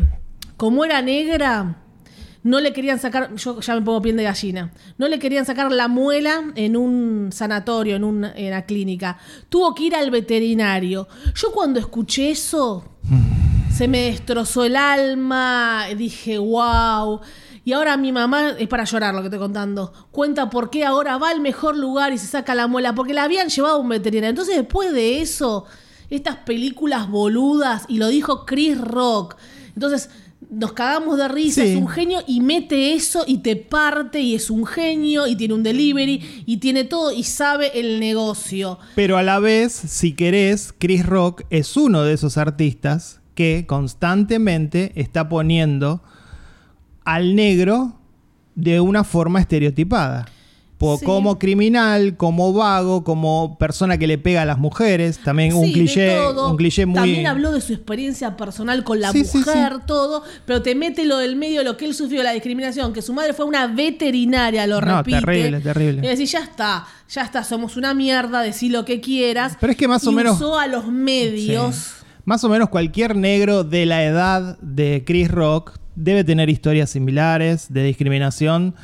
como 0.56 0.84
era 0.84 1.00
negra, 1.02 1.82
no 2.46 2.60
le 2.60 2.72
querían 2.72 2.98
sacar. 2.98 3.34
Yo 3.34 3.60
ya 3.60 3.74
me 3.74 3.82
pongo 3.82 4.00
piel 4.00 4.16
de 4.16 4.22
gallina. 4.22 4.72
No 4.98 5.08
le 5.08 5.18
querían 5.18 5.44
sacar 5.44 5.72
la 5.72 5.88
muela 5.88 6.52
en 6.54 6.76
un 6.76 7.30
sanatorio, 7.32 7.96
en 7.96 8.04
una, 8.04 8.32
en 8.36 8.46
una 8.48 8.62
clínica. 8.62 9.18
Tuvo 9.48 9.74
que 9.74 9.84
ir 9.84 9.96
al 9.96 10.12
veterinario. 10.12 11.08
Yo 11.34 11.50
cuando 11.52 11.80
escuché 11.80 12.30
eso. 12.30 12.84
se 13.74 13.88
me 13.88 14.02
destrozó 14.02 14.64
el 14.64 14.76
alma, 14.76 15.86
dije, 15.96 16.38
wow. 16.38 17.20
Y 17.66 17.72
ahora 17.72 17.96
mi 17.96 18.12
mamá, 18.12 18.50
es 18.60 18.68
para 18.68 18.84
llorar 18.84 19.12
lo 19.12 19.22
que 19.22 19.26
estoy 19.26 19.40
contando, 19.40 19.92
cuenta 20.12 20.48
por 20.50 20.70
qué 20.70 20.84
ahora 20.84 21.18
va 21.18 21.30
al 21.30 21.40
mejor 21.40 21.76
lugar 21.76 22.12
y 22.12 22.18
se 22.18 22.28
saca 22.28 22.54
la 22.54 22.68
muela, 22.68 22.94
porque 22.94 23.12
la 23.12 23.24
habían 23.24 23.48
llevado 23.48 23.74
a 23.74 23.78
un 23.80 23.88
veterinario. 23.88 24.30
Entonces 24.30 24.54
después 24.54 24.92
de 24.92 25.20
eso, 25.20 25.64
estas 26.08 26.36
películas 26.36 27.10
boludas, 27.10 27.82
y 27.88 27.98
lo 27.98 28.06
dijo 28.06 28.46
Chris 28.46 28.80
Rock, 28.80 29.34
entonces 29.74 30.10
nos 30.48 30.74
cagamos 30.74 31.18
de 31.18 31.26
risa, 31.26 31.62
Sí. 31.62 31.70
es 31.70 31.76
un 31.76 31.88
genio 31.88 32.22
y 32.28 32.40
mete 32.40 32.92
eso 32.92 33.24
y 33.26 33.38
te 33.38 33.56
parte 33.56 34.20
y 34.20 34.36
es 34.36 34.48
un 34.48 34.64
genio 34.64 35.26
y 35.26 35.34
tiene 35.34 35.54
un 35.54 35.64
delivery 35.64 36.44
y 36.46 36.58
tiene 36.58 36.84
todo 36.84 37.10
y 37.10 37.24
sabe 37.24 37.80
el 37.80 37.98
negocio. 37.98 38.78
Pero 38.94 39.16
a 39.18 39.24
la 39.24 39.40
vez, 39.40 39.72
si 39.72 40.12
querés, 40.14 40.72
Chris 40.78 41.04
Rock 41.04 41.42
es 41.50 41.76
uno 41.76 42.04
de 42.04 42.12
esos 42.12 42.36
artistas 42.38 43.18
que 43.34 43.64
constantemente 43.66 44.92
está 44.94 45.28
poniendo 45.28 46.00
al 47.06 47.34
negro 47.34 47.94
de 48.54 48.80
una 48.80 49.02
forma 49.04 49.40
estereotipada. 49.40 50.26
Sí. 50.78 51.06
Como 51.06 51.38
criminal, 51.38 52.18
como 52.18 52.52
vago, 52.52 53.02
como 53.02 53.56
persona 53.58 53.96
que 53.96 54.06
le 54.06 54.18
pega 54.18 54.42
a 54.42 54.44
las 54.44 54.58
mujeres. 54.58 55.18
También 55.24 55.54
un 55.54 55.64
Sí, 55.64 55.72
cliché, 55.72 56.14
todo. 56.16 56.50
un 56.50 56.56
cliché 56.58 56.84
muy. 56.84 56.96
También 56.96 57.26
habló 57.26 57.50
de 57.50 57.62
su 57.62 57.72
experiencia 57.72 58.36
personal 58.36 58.84
con 58.84 59.00
la 59.00 59.10
Sí, 59.10 59.24
mujer, 59.32 59.86
todo, 59.86 60.22
pero 60.44 60.60
te 60.60 60.74
mete 60.74 61.06
lo 61.06 61.16
del 61.16 61.34
medio, 61.36 61.62
lo 61.64 61.78
que 61.78 61.86
él 61.86 61.94
sufrió, 61.94 62.22
la 62.22 62.32
discriminación, 62.32 62.92
que 62.92 63.00
su 63.00 63.14
madre 63.14 63.32
fue 63.32 63.46
una 63.46 63.68
veterinaria, 63.68 64.66
lo 64.66 64.82
No, 64.82 64.98
repite. 64.98 65.20
terrible, 65.20 65.60
terrible. 65.60 66.06
Y 66.06 66.10
decís, 66.10 66.30
ya 66.32 66.40
está, 66.40 66.86
ya 67.08 67.22
está, 67.22 67.42
somos 67.42 67.78
una 67.78 67.94
mierda, 67.94 68.42
decí 68.42 68.68
lo 68.68 68.84
que 68.84 69.00
quieras. 69.00 69.56
Pero 69.58 69.70
es 69.70 69.78
que 69.78 69.88
más 69.88 70.06
o 70.06 70.12
Y 70.12 70.14
menos- 70.14 70.36
usó 70.36 70.58
a 70.58 70.66
los 70.66 70.88
medios. 70.88 71.92
Más 72.26 72.42
o 72.42 72.48
menos 72.48 72.70
cualquier 72.70 73.14
negro 73.14 73.62
de 73.62 73.86
la 73.86 74.02
edad 74.02 74.58
de 74.58 75.04
Chris 75.06 75.30
Rock 75.30 75.78
debe 75.94 76.24
tener 76.24 76.50
historias 76.50 76.90
similares 76.90 77.72
de 77.72 77.84
discriminación 77.84 78.74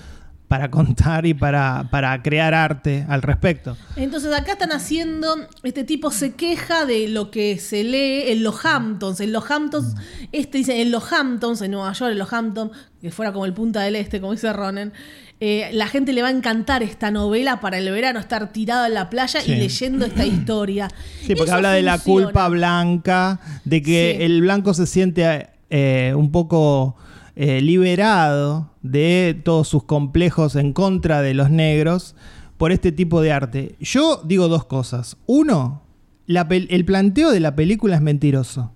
para 0.53 0.71
contar 0.71 1.25
y 1.25 1.33
para, 1.33 1.89
para 1.91 2.23
crear 2.23 2.53
arte 2.53 3.07
al 3.09 3.23
respecto. 3.23 3.75
Entonces 3.97 4.35
acá 4.35 4.53
están 4.53 4.71
haciendo, 4.73 5.35
este 5.63 5.83
tipo 5.83 6.11
se 6.11 6.35
queja 6.35 6.85
de 6.85 7.09
lo 7.09 7.31
que 7.31 7.57
se 7.57 7.83
lee 7.85 8.25
en 8.31 8.43
los 8.43 8.63
Hamptons. 8.67 9.21
En 9.21 9.33
los 9.33 9.51
Hamptons, 9.51 9.95
este 10.31 10.59
dice, 10.59 10.83
en 10.83 10.91
los 10.91 11.11
Hamptons, 11.11 11.63
en 11.63 11.71
Nueva 11.71 11.95
York, 11.95 12.13
en 12.13 12.19
los 12.19 12.31
Hamptons, 12.35 12.71
que 13.01 13.11
fuera 13.11 13.33
como 13.33 13.47
el 13.47 13.55
Punta 13.55 13.81
del 13.81 13.97
Este, 13.97 14.21
como 14.21 14.33
dice 14.33 14.53
Ronen, 14.53 14.93
eh, 15.41 15.71
la 15.73 15.87
gente 15.87 16.13
le 16.13 16.21
va 16.21 16.29
a 16.29 16.33
encantar 16.33 16.83
esta 16.83 17.11
novela 17.11 17.63
para 17.63 17.79
el 17.79 17.91
verano, 17.91 18.21
estar 18.21 18.53
tirado 18.53 18.85
en 18.85 18.93
la 18.93 19.09
playa 19.09 19.41
Sí. 19.41 19.53
y 19.53 19.55
leyendo 19.57 20.05
esta 20.05 20.27
historia. 20.27 20.89
Sí, 21.23 21.29
porque 21.35 21.45
Eso 21.45 21.55
habla 21.55 21.73
de 21.73 21.81
la 21.81 21.97
culpa 21.99 22.47
blanca, 22.51 23.41
de 23.65 23.81
que 23.81 24.17
Sí. 24.19 24.23
el 24.23 24.43
blanco 24.43 24.75
se 24.75 24.87
siente 24.87 25.49
eh, 25.71 26.13
un 26.15 26.31
poco 26.31 26.95
eh, 27.35 27.61
liberado 27.61 28.71
de 28.83 29.41
todos 29.45 29.69
sus 29.69 29.85
complejos 29.85 30.57
en 30.57 30.73
contra 30.73 31.23
de 31.23 31.35
los 31.35 31.51
negros 31.51 32.15
por 32.59 32.73
este 32.73 32.93
tipo 32.93 33.21
de 33.21 33.33
arte. 33.33 33.77
Yo 33.81 34.23
digo 34.25 34.49
dos 34.49 34.67
cosas. 34.67 35.17
Uno, 35.27 35.83
el 36.27 36.85
planteo 36.85 37.31
de 37.31 37.41
la 37.41 37.57
película 37.57 37.97
es 37.97 38.03
mentiroso. 38.03 38.73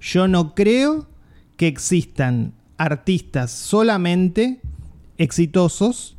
Yo 0.00 0.28
no 0.28 0.54
creo 0.54 1.06
que 1.56 1.66
existan 1.68 2.52
artistas 2.76 3.50
solamente 3.50 4.60
exitosos 5.16 6.16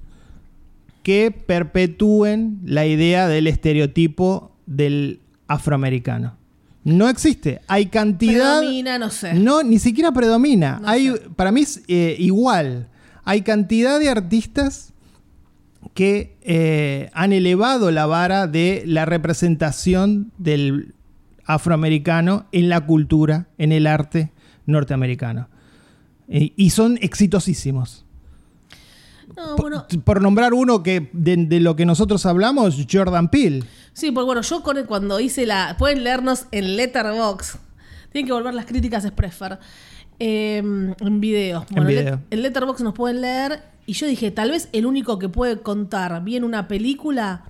que 1.04 1.32
perpetúen 1.32 2.60
la 2.66 2.86
idea 2.86 3.28
del 3.28 3.48
estereotipo 3.48 4.52
del 4.66 5.22
afroamericano. 5.48 6.36
No 6.88 7.10
existe. 7.10 7.60
Hay 7.68 7.88
cantidad. 7.88 8.60
Predomina, 8.60 8.98
no 8.98 9.10
sé. 9.10 9.34
No, 9.34 9.62
ni 9.62 9.78
siquiera 9.78 10.14
predomina. 10.14 10.80
No 10.82 10.88
Hay, 10.88 11.10
sé. 11.10 11.22
Para 11.36 11.52
mí 11.52 11.62
es 11.62 11.84
eh, 11.90 12.16
igual. 12.18 12.88
Hay 13.26 13.42
cantidad 13.42 14.00
de 14.00 14.08
artistas 14.08 14.94
que 15.94 16.38
eh, 16.44 17.10
han 17.12 17.34
elevado 17.34 17.92
la 17.92 18.06
vara 18.06 18.48
de 18.48 18.84
la 18.86 19.04
representación 19.04 20.32
del 20.38 20.94
afroamericano 21.44 22.46
en 22.54 22.70
la 22.70 22.86
cultura, 22.86 23.48
en 23.58 23.74
el 23.74 23.86
arte 23.86 24.32
norteamericano. 24.66 25.50
Eh, 26.30 26.54
y 26.56 26.70
son 26.70 26.98
exitosísimos. 27.02 28.06
No, 29.36 29.58
Por, 29.58 29.72
bueno, 29.72 29.86
por 30.06 30.22
nombrar 30.22 30.54
uno 30.54 30.84
que 30.84 31.10
de, 31.12 31.36
de 31.36 31.60
lo 31.60 31.76
que 31.76 31.86
nosotros 31.86 32.26
hablamos, 32.26 32.78
Jordan 32.90 33.28
Peele. 33.28 33.66
Sí, 33.98 34.12
pues 34.12 34.28
bueno, 34.28 34.42
yo 34.44 34.62
con- 34.62 34.84
cuando 34.86 35.20
hice 35.20 35.48
la. 35.48 35.76
Pueden 35.80 36.04
leernos 36.04 36.46
en 36.52 36.76
Letterbox. 36.78 37.58
Tienen 38.12 38.28
que 38.28 38.34
volver 38.34 38.54
las 38.54 38.66
críticas 38.68 39.04
Expressfer. 39.06 39.58
eh, 40.20 40.58
en 40.58 41.20
video. 41.20 41.66
Bueno, 41.72 41.88
video. 41.88 42.04
Let- 42.16 42.20
en 42.30 42.42
Letterbox 42.44 42.82
nos 42.82 42.94
pueden 42.94 43.22
leer. 43.22 43.64
Y 43.88 43.94
yo 43.94 44.06
dije, 44.06 44.30
tal 44.30 44.52
vez 44.52 44.70
el 44.72 44.86
único 44.86 45.18
que 45.18 45.30
puede 45.30 45.60
contar 45.62 46.24
bien 46.24 46.44
una 46.44 46.68
película 46.68 47.44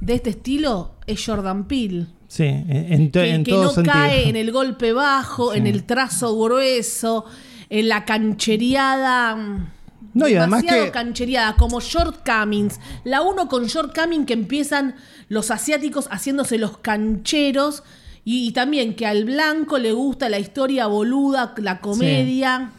de 0.00 0.14
este 0.14 0.30
estilo 0.30 0.94
es 1.06 1.24
Jordan 1.24 1.66
Peele. 1.68 2.06
Sí, 2.28 2.44
en, 2.44 2.92
en 2.92 3.10
Que, 3.10 3.30
en 3.30 3.44
que 3.44 3.50
todo 3.50 3.64
no 3.64 3.70
sentido. 3.70 3.94
cae 3.94 4.28
en 4.28 4.36
el 4.36 4.52
golpe 4.52 4.92
bajo, 4.92 5.52
Sí. 5.52 5.58
en 5.58 5.66
el 5.66 5.84
trazo 5.84 6.38
grueso, 6.38 7.24
en 7.70 7.88
la 7.88 8.04
canchereada. 8.04 9.70
No, 10.18 10.28
y 10.28 10.34
además 10.34 10.60
demasiado 10.62 10.86
que- 10.86 10.90
canchereada, 10.92 11.56
como 11.56 11.80
shortcomings. 11.80 12.78
La 13.04 13.22
uno 13.22 13.48
con 13.48 13.66
shortcoming 13.66 14.26
que 14.26 14.32
empiezan 14.34 14.94
los 15.28 15.50
asiáticos 15.50 16.06
haciéndose 16.10 16.58
los 16.58 16.78
cancheros. 16.78 17.82
Y, 18.24 18.46
y 18.48 18.52
también 18.52 18.94
que 18.94 19.06
al 19.06 19.24
blanco 19.24 19.78
le 19.78 19.92
gusta 19.92 20.28
la 20.28 20.38
historia 20.38 20.86
boluda, 20.86 21.54
la 21.58 21.80
comedia. 21.80 22.72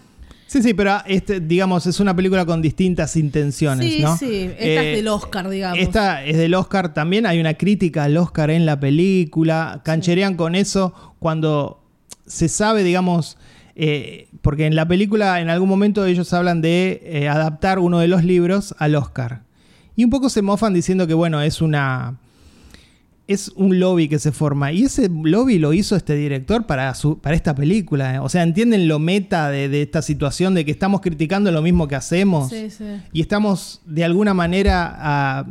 Sí, 0.45 0.61
sí, 0.63 0.73
pero 0.73 0.97
este, 1.05 1.39
digamos, 1.39 1.85
es 1.85 1.99
una 1.99 2.15
película 2.15 2.43
con 2.45 2.59
distintas 2.61 3.15
intenciones, 3.15 3.91
Sí, 3.93 4.01
¿no? 4.01 4.17
sí. 4.17 4.49
Esta 4.57 4.63
Eh, 4.83 4.91
es 4.91 4.97
del 4.97 5.07
Oscar, 5.07 5.47
digamos. 5.49 5.79
Esta 5.79 6.23
es 6.25 6.37
del 6.37 6.53
Oscar 6.55 6.93
también. 6.93 7.25
Hay 7.27 7.39
una 7.39 7.53
crítica 7.55 8.03
al 8.05 8.17
Oscar 8.17 8.49
en 8.49 8.65
la 8.65 8.79
película. 8.79 9.81
Cancherean 9.83 10.35
con 10.35 10.55
eso 10.55 10.93
cuando 11.19 11.83
se 12.25 12.47
sabe, 12.49 12.83
digamos, 12.83 13.37
eh, 13.81 14.27
porque 14.41 14.65
en 14.65 14.75
la 14.75 14.85
película 14.85 15.39
en 15.39 15.49
algún 15.49 15.69
momento 15.69 16.05
ellos 16.05 16.33
hablan 16.33 16.59
de 16.59 17.01
eh, 17.05 17.29
adaptar 17.29 17.79
uno 17.79 17.99
de 17.99 18.09
los 18.09 18.25
libros 18.25 18.75
al 18.77 18.93
Oscar. 18.95 19.43
Y 19.95 20.03
un 20.03 20.09
poco 20.09 20.29
se 20.29 20.41
mofan 20.41 20.73
diciendo 20.73 21.07
que, 21.07 21.13
bueno, 21.13 21.41
es 21.41 21.61
una. 21.61 22.17
Es 23.25 23.49
un 23.55 23.79
lobby 23.79 24.09
que 24.09 24.19
se 24.19 24.33
forma. 24.33 24.73
Y 24.73 24.83
ese 24.83 25.07
lobby 25.07 25.59
lo 25.59 25.71
hizo 25.71 25.95
este 25.95 26.15
director 26.15 26.65
para, 26.65 26.93
su, 26.93 27.19
para 27.19 27.37
esta 27.37 27.55
película. 27.55 28.21
O 28.21 28.27
sea, 28.27 28.43
¿entienden 28.43 28.89
lo 28.89 28.99
meta 28.99 29.49
de, 29.49 29.69
de 29.69 29.83
esta 29.83 30.01
situación 30.01 30.55
de 30.55 30.65
que 30.65 30.71
estamos 30.71 30.99
criticando 30.99 31.49
lo 31.49 31.61
mismo 31.61 31.87
que 31.87 31.95
hacemos? 31.95 32.49
Sí, 32.49 32.69
sí. 32.71 32.83
y 33.13 33.21
estamos 33.21 33.81
de 33.85 34.03
alguna 34.03 34.33
manera 34.33 35.45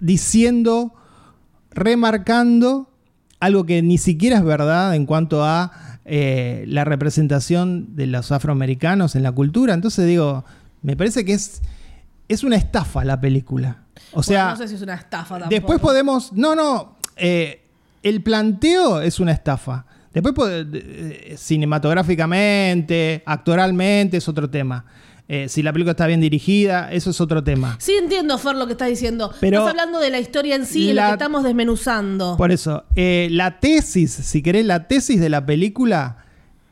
diciendo, 0.00 0.94
remarcando 1.72 2.88
algo 3.38 3.66
que 3.66 3.82
ni 3.82 3.98
siquiera 3.98 4.38
es 4.38 4.44
verdad 4.44 4.94
en 4.94 5.04
cuanto 5.04 5.44
a 5.44 5.95
eh, 6.08 6.64
la 6.68 6.84
representación 6.84 7.96
de 7.96 8.06
los 8.06 8.30
afroamericanos 8.30 9.16
en 9.16 9.24
la 9.24 9.32
cultura. 9.32 9.74
Entonces 9.74 10.06
digo, 10.06 10.44
me 10.82 10.96
parece 10.96 11.24
que 11.24 11.32
es, 11.34 11.62
es 12.28 12.44
una 12.44 12.54
estafa 12.56 13.04
la 13.04 13.20
película. 13.20 13.78
O 14.12 14.22
sea, 14.22 14.44
Bueno, 14.44 14.50
no 14.58 14.62
sé 14.62 14.68
si 14.68 14.74
es 14.76 14.82
una 14.82 14.94
estafa 14.94 15.34
tampoco. 15.34 15.50
después 15.50 15.80
podemos... 15.80 16.32
No, 16.32 16.54
no, 16.54 16.96
eh, 17.16 17.62
el 18.04 18.22
planteo 18.22 19.00
es 19.00 19.18
una 19.18 19.32
estafa. 19.32 19.84
Después, 20.12 20.34
eh, 20.72 21.34
cinematográficamente, 21.36 23.22
actoralmente, 23.26 24.16
es 24.18 24.28
otro 24.28 24.48
tema. 24.48 24.84
Eh, 25.28 25.48
si 25.48 25.62
la 25.62 25.72
película 25.72 25.90
está 25.92 26.06
bien 26.06 26.20
dirigida, 26.20 26.92
eso 26.92 27.10
es 27.10 27.20
otro 27.20 27.42
tema. 27.42 27.76
Sí 27.80 27.92
entiendo, 28.00 28.38
Fer, 28.38 28.54
lo 28.54 28.66
que 28.66 28.72
estás 28.72 28.88
diciendo. 28.88 29.32
Pero 29.40 29.58
Estás 29.58 29.70
hablando 29.72 29.98
de 29.98 30.10
la 30.10 30.20
historia 30.20 30.54
en 30.54 30.66
sí, 30.66 30.92
la- 30.92 31.02
lo 31.04 31.08
que 31.10 31.12
estamos 31.14 31.42
desmenuzando. 31.42 32.36
Por 32.36 32.52
eso, 32.52 32.84
eh, 32.94 33.26
la 33.32 33.58
tesis, 33.58 34.12
si 34.12 34.40
querés, 34.42 34.64
la 34.66 34.86
tesis 34.86 35.18
de 35.20 35.28
la 35.28 35.44
película 35.44 36.18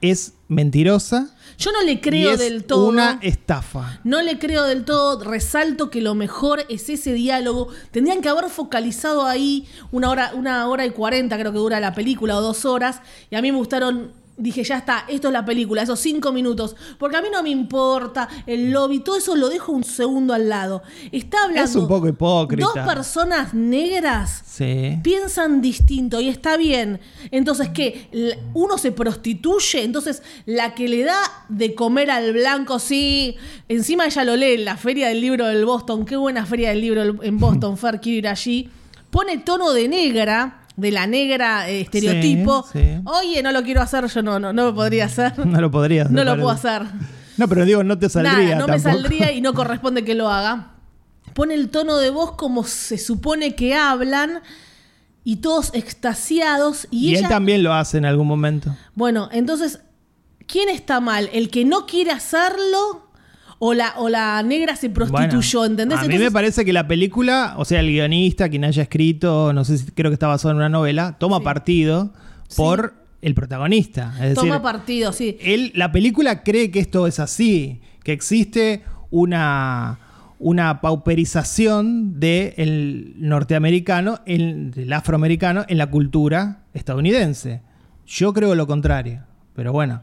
es 0.01 0.35
mentirosa 0.49 1.35
Yo 1.59 1.73
no 1.73 1.83
le 1.83 1.93
y 1.93 2.01
creo 2.01 2.33
es 2.33 2.39
del 2.39 2.65
todo. 2.65 2.89
una 2.89 3.19
estafa. 3.23 4.01
No 4.05 4.21
le 4.23 4.39
creo 4.39 4.65
del 4.65 4.85
todo. 4.85 5.25
Resalto 5.25 5.91
que 5.91 6.01
lo 6.01 6.15
mejor 6.15 6.65
es 6.69 6.89
ese 6.91 7.13
diálogo. 7.13 7.69
Tendrían 7.91 8.21
que 8.21 8.29
haber 8.29 8.51
focalizado 8.51 9.27
ahí 9.27 9.67
una 9.91 10.11
hora, 10.11 10.33
una 10.35 10.69
hora 10.69 10.85
y 10.87 10.91
cuarenta, 10.91 11.39
creo 11.39 11.53
que 11.53 11.59
dura 11.59 11.81
la 11.81 11.93
película, 11.95 12.37
o 12.37 12.41
dos 12.43 12.65
horas. 12.67 13.01
Y 13.31 13.37
a 13.37 13.43
mí 13.43 13.51
me 13.51 13.59
gustaron. 13.59 14.13
Dije, 14.37 14.64
ya 14.64 14.79
está, 14.79 15.05
esto 15.09 15.29
es 15.29 15.33
la 15.33 15.45
película, 15.45 15.83
esos 15.83 16.00
cinco 16.00 16.33
minutos. 16.33 16.75
Porque 16.99 17.17
a 17.17 17.23
mí 17.23 17.29
no 17.33 17.41
me 17.45 17.50
importa 17.50 18.29
el 18.47 18.73
lobby, 18.73 18.99
todo 18.99 19.17
eso 19.17 19.37
lo 19.37 19.49
dejo 19.49 19.71
un 19.71 19.85
segundo 19.85 20.35
al 20.35 20.49
lado. 20.49 20.83
Está 21.12 21.45
hablando. 21.45 21.71
Es 21.71 21.76
un 21.76 21.87
poco 21.87 22.09
hipócrita. 22.09 22.64
Dos 22.75 22.79
personas 22.87 23.55
negras 23.55 24.43
Sí. 24.45 24.99
piensan 25.05 25.61
distinto 25.62 26.21
y 26.21 26.29
está 26.29 26.57
bien. 26.57 27.00
Entonces, 27.31 27.69
¿qué? 27.69 28.09
L- 28.12 28.38
Uno 28.55 28.76
se 28.76 28.91
prostituye, 28.93 29.85
entonces 29.85 30.21
la 30.47 30.75
que 30.75 30.88
le 30.88 31.05
da 31.05 31.19
de 31.49 31.75
comer 31.76 32.11
al 32.11 32.33
blanco, 32.33 32.81
sí. 32.81 33.37
Encima 33.69 34.07
ella 34.07 34.25
lo 34.25 34.35
lee 34.37 34.55
en 34.55 34.64
la 34.64 34.76
feria 34.76 35.09
del 35.09 35.21
libro 35.21 35.47
del 35.47 35.64
Boston. 35.64 36.05
Qué 36.05 36.17
buena 36.17 36.45
feria 36.45 36.71
del 36.71 36.81
libro 36.81 37.23
en 37.23 37.38
Boston, 37.38 37.76
Fer, 37.79 38.00
quiero 38.00 38.19
ir 38.19 38.29
allí. 38.29 38.69
Pone 39.11 39.38
tono 39.38 39.73
de 39.73 39.87
negra 39.87 40.63
de 40.76 40.90
la 40.90 41.07
negra 41.07 41.69
eh, 41.69 41.83
estereotipo. 41.83 42.66
Sí, 42.73 42.78
sí. 42.81 43.00
Oye, 43.04 43.43
no 43.43 43.52
lo 43.52 43.62
quiero 43.62 43.81
hacer, 43.81 44.07
yo 44.07 44.23
no, 44.23 44.38
no, 44.38 44.52
no 44.52 44.64
lo 44.64 44.75
podría 44.75 45.07
hacer. 45.07 45.35
No 45.47 45.61
lo 45.61 45.71
podrías. 45.71 46.11
No 46.11 46.25
lo 46.25 46.35
puedo 46.35 46.50
hacer. 46.50 46.83
No, 47.37 47.49
pero 47.49 47.64
digo, 47.64 47.85
no 47.85 47.99
te 47.99 48.09
saldría 48.09 48.54
Nada, 48.54 48.57
no 48.57 48.69
me 48.69 48.78
saldría 48.78 49.33
y 49.33 49.40
no 49.40 49.54
corresponde 49.54 50.04
que 50.04 50.14
lo 50.14 50.28
haga. 50.28 50.73
Pone 51.33 51.54
el 51.54 51.69
tono 51.69 51.97
de 51.99 52.11
voz 52.11 52.33
como 52.33 52.64
se 52.64 52.99
supone 52.99 53.54
que 53.54 53.75
hablan 53.75 54.40
y 55.25 55.37
todos 55.37 55.71
extasiados. 55.75 56.87
Y, 56.90 57.09
Y 57.09 57.11
ella, 57.11 57.21
él 57.21 57.28
también 57.28 57.62
lo 57.62 57.73
hace 57.73 57.99
en 57.99 58.04
algún 58.04 58.26
momento. 58.26 58.76
Bueno, 58.95 59.28
entonces, 59.33 59.81
¿quién 60.47 60.69
está 60.69 61.00
mal? 61.00 61.28
¿El 61.33 61.50
que 61.50 61.64
no 61.64 61.87
quiere 61.87 62.12
hacerlo 62.12 63.04
o 63.66 63.73
la, 63.73 63.94
o 63.99 64.09
la 64.09 64.42
negra 64.42 64.76
se 64.76 64.90
prostituyó? 64.90 65.59
Bueno, 65.61 65.73
¿Entendés? 65.73 65.99
A 65.99 66.02
mí 66.02 66.09
me 66.09 66.14
Entonces- 66.16 66.33
parece 66.33 66.64
que 66.64 66.73
la 66.73 66.87
película, 66.87 67.54
o 67.56 67.64
sea, 67.64 67.80
el 67.80 67.87
guionista, 67.88 68.49
quien 68.49 68.64
haya 68.64 68.83
escrito, 68.83 69.52
no 69.52 69.64
sé 69.64 69.78
si 69.78 69.87
creo 69.92 70.11
que 70.11 70.14
está 70.14 70.26
basado 70.26 70.50
en 70.52 70.59
una 70.59 70.68
novela, 70.68 71.16
toma 71.18 71.38
Sí. 71.38 71.44
partido 71.44 72.12
por 72.56 72.94
el 73.23 73.35
protagonista. 73.35 74.12
Es 74.16 74.21
decir, 74.21 74.37
Toma 74.50 74.61
partido, 74.61 75.12
sí. 75.12 75.38
él, 75.40 75.73
la 75.75 75.90
película 75.92 76.42
cree 76.42 76.71
que 76.71 76.78
esto 76.80 77.06
es 77.06 77.18
así, 77.21 77.80
que 78.02 78.12
existe 78.12 78.83
una, 79.11 79.99
una 80.38 80.80
pauperización 80.83 82.21
del 82.21 83.14
norteamericano, 83.16 84.21
el, 84.26 84.71
del 84.73 84.92
afroamericano 84.92 85.64
en 85.68 85.78
la 85.78 85.87
cultura 85.90 86.64
estadounidense. 86.75 87.62
Yo 88.06 88.33
creo 88.35 88.54
lo 88.54 88.66
contrario, 88.66 89.23
pero 89.54 89.73
bueno. 89.73 90.02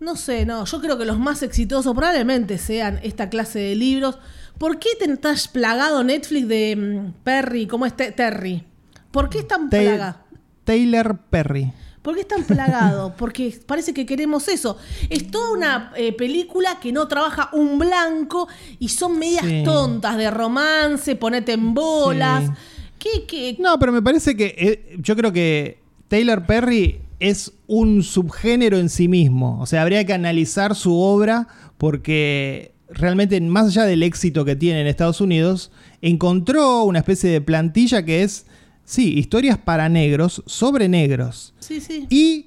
No 0.00 0.16
sé, 0.16 0.46
no. 0.46 0.64
Yo 0.64 0.80
creo 0.80 0.96
que 0.98 1.04
los 1.04 1.18
más 1.18 1.42
exitosos 1.42 1.94
probablemente 1.94 2.58
sean 2.58 2.98
esta 3.02 3.28
clase 3.28 3.58
de 3.58 3.74
libros. 3.76 4.18
¿Por 4.58 4.78
qué 4.78 4.88
te 4.98 5.10
estás 5.10 5.46
plagado 5.48 6.02
Netflix 6.02 6.48
de 6.48 6.76
mm, 6.76 7.22
Perry? 7.22 7.66
¿Cómo 7.66 7.86
es 7.86 7.94
Te- 7.96 8.12
Terry? 8.12 8.64
¿Por 9.10 9.28
qué 9.28 9.40
es 9.40 9.48
tan 9.48 9.68
Ta- 9.70 9.78
plaga? 9.78 10.22
Taylor 10.64 11.18
Perry. 11.30 11.72
¿Por 12.02 12.14
qué 12.14 12.22
es 12.22 12.28
tan 12.28 12.44
plagado? 12.44 13.14
Porque 13.16 13.58
parece 13.66 13.92
que 13.92 14.06
queremos 14.06 14.48
eso. 14.48 14.78
Es 15.10 15.30
toda 15.30 15.52
una 15.52 15.92
eh, 15.96 16.14
película 16.14 16.78
que 16.80 16.92
no 16.92 17.06
trabaja 17.08 17.50
un 17.52 17.78
blanco 17.78 18.48
y 18.78 18.88
son 18.88 19.18
medias 19.18 19.44
Sí. 19.44 19.62
tontas 19.64 20.16
de 20.16 20.30
romance, 20.30 21.14
ponete 21.16 21.52
en 21.52 21.74
bolas. 21.74 22.46
Sí. 22.46 22.52
¿Qué, 22.98 23.26
qué? 23.26 23.56
No, 23.58 23.78
pero 23.78 23.92
me 23.92 24.00
parece 24.00 24.34
que 24.34 24.54
eh, 24.56 24.96
yo 24.98 25.14
creo 25.14 25.30
que 25.32 25.78
Taylor 26.08 26.46
Perry 26.46 27.00
es 27.20 27.52
un 27.66 28.02
subgénero 28.02 28.78
en 28.78 28.88
sí 28.88 29.06
mismo. 29.06 29.60
O 29.60 29.66
sea, 29.66 29.82
habría 29.82 30.04
que 30.04 30.12
analizar 30.12 30.74
su 30.74 30.98
obra 30.98 31.46
porque 31.78 32.74
realmente, 32.88 33.40
más 33.40 33.68
allá 33.68 33.84
del 33.84 34.02
éxito 34.02 34.44
que 34.44 34.56
tiene 34.56 34.80
en 34.80 34.86
Estados 34.86 35.20
Unidos, 35.20 35.70
encontró 36.02 36.82
una 36.84 36.98
especie 36.98 37.30
de 37.30 37.40
plantilla 37.40 38.04
que 38.04 38.22
es, 38.22 38.46
sí, 38.84 39.18
historias 39.18 39.58
para 39.58 39.88
negros, 39.88 40.42
sobre 40.46 40.88
negros. 40.88 41.54
Sí, 41.60 41.80
sí. 41.80 42.06
Y 42.10 42.46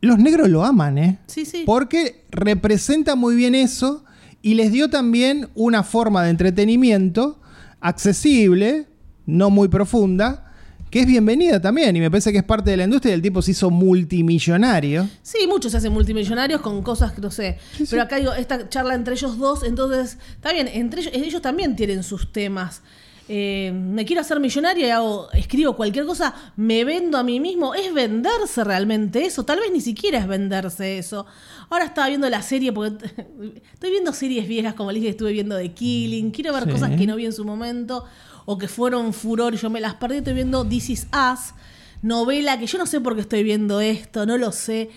los 0.00 0.18
negros 0.18 0.48
lo 0.48 0.64
aman, 0.64 0.98
¿eh? 0.98 1.18
Sí, 1.26 1.44
sí. 1.44 1.62
Porque 1.64 2.24
representa 2.30 3.16
muy 3.16 3.34
bien 3.34 3.54
eso 3.54 4.04
y 4.42 4.54
les 4.54 4.72
dio 4.72 4.90
también 4.90 5.48
una 5.54 5.82
forma 5.82 6.22
de 6.22 6.30
entretenimiento 6.30 7.40
accesible, 7.80 8.86
no 9.26 9.50
muy 9.50 9.68
profunda, 9.68 10.51
que 10.92 11.00
es 11.00 11.06
bienvenida 11.06 11.58
también 11.58 11.96
y 11.96 12.00
me 12.00 12.10
parece 12.10 12.32
que 12.32 12.38
es 12.38 12.44
parte 12.44 12.70
de 12.70 12.76
la 12.76 12.84
industria 12.84 13.12
y 13.12 13.14
el 13.14 13.22
tipo 13.22 13.40
se 13.40 13.52
hizo 13.52 13.70
multimillonario. 13.70 15.08
Sí, 15.22 15.38
muchos 15.48 15.72
se 15.72 15.78
hacen 15.78 15.90
multimillonarios 15.90 16.60
con 16.60 16.82
cosas 16.82 17.12
que 17.12 17.22
no 17.22 17.30
sé. 17.30 17.56
Sí, 17.72 17.86
sí. 17.86 17.90
Pero 17.90 18.02
acá 18.02 18.16
digo, 18.16 18.34
esta 18.34 18.68
charla 18.68 18.94
entre 18.94 19.14
ellos 19.14 19.38
dos, 19.38 19.62
entonces, 19.64 20.18
está 20.34 20.52
bien, 20.52 20.68
entre 20.68 21.00
ellos, 21.00 21.12
ellos 21.14 21.40
también 21.40 21.76
tienen 21.76 22.02
sus 22.02 22.30
temas. 22.30 22.82
Eh, 23.26 23.72
me 23.72 24.04
quiero 24.04 24.20
hacer 24.20 24.38
millonaria 24.38 24.86
y 24.88 24.90
hago, 24.90 25.30
escribo 25.32 25.74
cualquier 25.76 26.04
cosa, 26.04 26.34
me 26.56 26.84
vendo 26.84 27.16
a 27.16 27.22
mí 27.22 27.40
mismo. 27.40 27.74
¿Es 27.74 27.94
venderse 27.94 28.62
realmente 28.62 29.24
eso? 29.24 29.44
Tal 29.44 29.60
vez 29.60 29.70
ni 29.72 29.80
siquiera 29.80 30.18
es 30.18 30.26
venderse 30.26 30.98
eso. 30.98 31.24
Ahora 31.70 31.86
estaba 31.86 32.08
viendo 32.08 32.28
la 32.28 32.42
serie, 32.42 32.70
porque 32.70 33.06
estoy 33.72 33.90
viendo 33.90 34.12
series 34.12 34.46
viejas, 34.46 34.74
como 34.74 34.92
les 34.92 35.00
dije, 35.00 35.12
estuve 35.12 35.32
viendo 35.32 35.56
The 35.56 35.72
Killing. 35.72 36.32
Quiero 36.32 36.52
ver 36.52 36.64
Sí. 36.64 36.70
cosas 36.70 36.90
que 36.98 37.06
no 37.06 37.16
vi 37.16 37.24
en 37.24 37.32
su 37.32 37.46
momento 37.46 38.04
o 38.44 38.58
que 38.58 38.68
fueron 38.68 39.12
furor 39.12 39.54
y 39.54 39.56
yo 39.56 39.70
me 39.70 39.80
las 39.80 39.94
perdí. 39.94 40.16
Estoy 40.18 40.34
viendo 40.34 40.64
This 40.66 40.90
Is 40.90 41.06
Us, 41.12 41.54
novela 42.02 42.58
que 42.58 42.66
yo 42.66 42.78
no 42.78 42.86
sé 42.86 43.00
por 43.00 43.14
qué 43.14 43.20
estoy 43.22 43.42
viendo 43.42 43.80
esto, 43.80 44.26
no 44.26 44.36
lo 44.38 44.52
sé. 44.52 44.90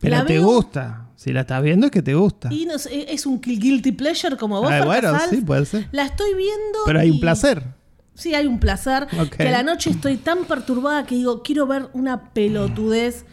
Pero 0.00 0.16
La 0.18 0.26
te 0.26 0.34
veo 0.34 0.44
gusta. 0.44 1.00
Si 1.16 1.32
la 1.32 1.40
estás 1.42 1.62
viendo 1.62 1.86
es 1.86 1.92
que 1.92 2.02
te 2.02 2.14
gusta. 2.14 2.52
Y 2.52 2.66
no 2.66 2.78
sé, 2.78 3.12
es 3.12 3.24
un 3.24 3.40
guilty 3.40 3.92
pleasure 3.92 4.36
como 4.36 4.60
vos, 4.60 4.70
Ah, 4.70 4.78
Fer 4.78 4.84
bueno, 4.86 5.12
Casals. 5.12 5.30
sí, 5.30 5.40
puede 5.40 5.64
ser. 5.64 5.88
La 5.92 6.04
estoy 6.04 6.34
viendo. 6.34 6.78
Pero 6.84 7.00
hay 7.00 7.10
un 7.10 7.20
placer. 7.20 7.62
Sí, 8.14 8.34
hay 8.34 8.46
un 8.46 8.60
placer. 8.60 9.06
Que 9.36 9.48
a 9.48 9.50
la 9.50 9.62
noche 9.62 9.90
estoy 9.90 10.16
tan 10.18 10.44
perturbada 10.44 11.04
que 11.06 11.14
digo, 11.14 11.42
quiero 11.42 11.66
ver 11.66 11.88
una 11.94 12.30
pelotudez. 12.32 13.24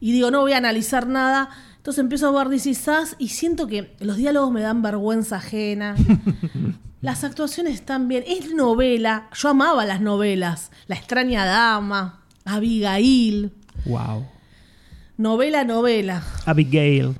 Y 0.00 0.12
digo, 0.12 0.30
no 0.30 0.40
voy 0.40 0.52
a 0.52 0.56
analizar 0.58 1.06
nada. 1.06 1.48
Entonces 1.76 2.00
empiezo 2.02 2.28
a 2.28 2.32
ver 2.44 2.50
This 2.50 2.66
Is 2.66 2.88
Us 2.88 3.14
y 3.18 3.28
siento 3.28 3.66
que 3.68 3.94
los 4.00 4.16
diálogos 4.16 4.50
me 4.50 4.60
dan 4.60 4.82
vergüenza 4.82 5.36
ajena. 5.36 5.94
Las 7.06 7.22
actuaciones 7.22 7.74
están 7.74 8.08
bien. 8.08 8.24
Es 8.26 8.52
novela. 8.52 9.28
Yo 9.32 9.50
amaba 9.50 9.84
las 9.84 10.00
novelas. 10.00 10.72
La 10.88 10.96
extraña 10.96 11.44
dama, 11.44 12.24
Abigail. 12.44 13.52
Wow. 13.84 14.26
Novela, 15.16 15.62
novela. 15.62 16.20
Abigail. 16.46 17.16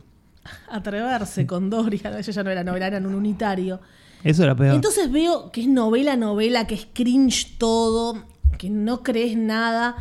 Atreverse 0.69 1.47
con 1.47 1.71
Doria. 1.71 2.01
Ella 2.19 2.33
ya 2.33 2.43
no 2.43 2.51
era 2.51 2.65
novela, 2.65 2.89
era 2.89 2.99
un 2.99 3.15
unitario. 3.15 3.81
Eso 4.25 4.43
era 4.43 4.57
peor. 4.57 4.75
Entonces 4.75 5.09
veo 5.13 5.53
que 5.53 5.61
es 5.61 5.69
novela, 5.69 6.17
novela, 6.17 6.67
que 6.67 6.75
es 6.75 6.89
cringe 6.93 7.57
todo, 7.57 8.25
que 8.59 8.69
no 8.69 9.05
crees 9.05 9.37
nada. 9.37 9.95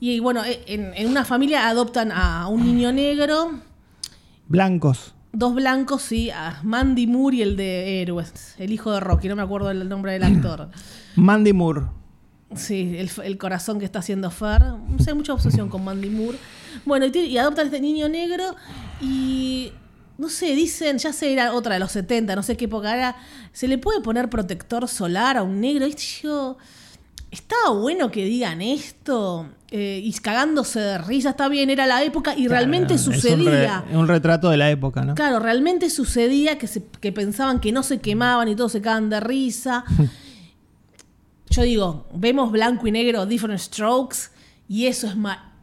Y 0.00 0.18
bueno, 0.18 0.44
e- 0.44 0.64
en, 0.66 0.92
en 0.94 1.06
una 1.06 1.24
familia 1.24 1.68
adoptan 1.68 2.10
a 2.10 2.48
un 2.48 2.64
niño 2.66 2.90
negro, 2.92 3.52
Blancos. 4.48 5.14
Dos 5.32 5.54
blancos, 5.54 6.02
sí, 6.02 6.30
a 6.30 6.60
Mandy 6.62 7.06
Moore 7.06 7.36
y 7.36 7.42
el 7.42 7.56
de 7.56 8.02
Héroes, 8.02 8.54
el 8.58 8.72
hijo 8.72 8.92
de 8.92 9.00
Rocky, 9.00 9.28
no 9.28 9.36
me 9.36 9.42
acuerdo 9.42 9.70
el 9.70 9.88
nombre 9.88 10.12
del 10.12 10.24
actor. 10.24 10.70
Mandy 11.16 11.52
Moore. 11.52 11.82
Sí, 12.54 12.96
el, 12.98 13.10
el 13.22 13.38
corazón 13.38 13.78
que 13.78 13.84
está 13.84 14.00
haciendo 14.00 14.28
Fer. 14.30 14.60
No 14.62 14.98
sé, 14.98 15.14
mucha 15.14 15.32
obsesión 15.32 15.68
con 15.68 15.84
Mandy 15.84 16.10
Moore. 16.10 16.36
Bueno, 16.84 17.06
y, 17.06 17.16
y 17.16 17.38
adoptan 17.38 17.64
a 17.64 17.66
este 17.66 17.80
niño 17.80 18.08
negro 18.08 18.56
y. 19.00 19.72
No 20.18 20.28
sé, 20.28 20.54
dicen, 20.54 20.98
ya 20.98 21.14
sé, 21.14 21.32
era 21.32 21.54
otra 21.54 21.74
de 21.74 21.80
los 21.80 21.92
70, 21.92 22.36
no 22.36 22.42
sé 22.42 22.54
qué 22.56 22.66
época 22.66 22.94
era. 22.94 23.16
¿Se 23.52 23.66
le 23.68 23.78
puede 23.78 24.02
poner 24.02 24.28
protector 24.28 24.86
solar 24.86 25.38
a 25.38 25.42
un 25.42 25.60
negro? 25.60 25.86
Y 25.86 25.94
yo. 25.94 26.58
Estaba 27.30 27.70
bueno 27.78 28.10
que 28.10 28.24
digan 28.24 28.60
esto. 28.62 29.48
eh, 29.72 30.00
y 30.02 30.12
cagándose 30.14 30.80
de 30.80 30.98
risa, 30.98 31.30
está 31.30 31.48
bien, 31.48 31.70
era 31.70 31.86
la 31.86 32.02
época 32.02 32.34
y 32.36 32.48
realmente 32.48 32.94
Es 32.94 33.06
un 33.06 33.12
re- 33.12 33.20
sucedía. 33.20 33.84
Un, 33.92 34.08
retrato 34.08 34.50
de 34.50 34.56
la 34.56 34.68
época, 34.68 35.04
¿no? 35.04 35.14
Claro, 35.14 35.38
realmente 35.38 35.90
sucedía 35.90 36.58
que, 36.58 36.66
se- 36.66 36.84
que 37.00 37.12
pensaban 37.12 37.60
que 37.60 37.70
no 37.70 37.84
se 37.84 38.00
quemaban 38.00 38.48
y 38.48 38.56
todos 38.56 38.72
se 38.72 38.80
cagan 38.80 39.08
de 39.10 39.20
risa. 39.20 39.84
Yo 41.50 41.62
digo, 41.62 42.06
vemos 42.14 42.50
blanco 42.52 42.86
y 42.86 42.92
negro, 42.92 43.26
different 43.26 43.60
strokes, 43.60 44.30
y 44.68 44.86
eso 44.86 45.06
es 45.08 45.14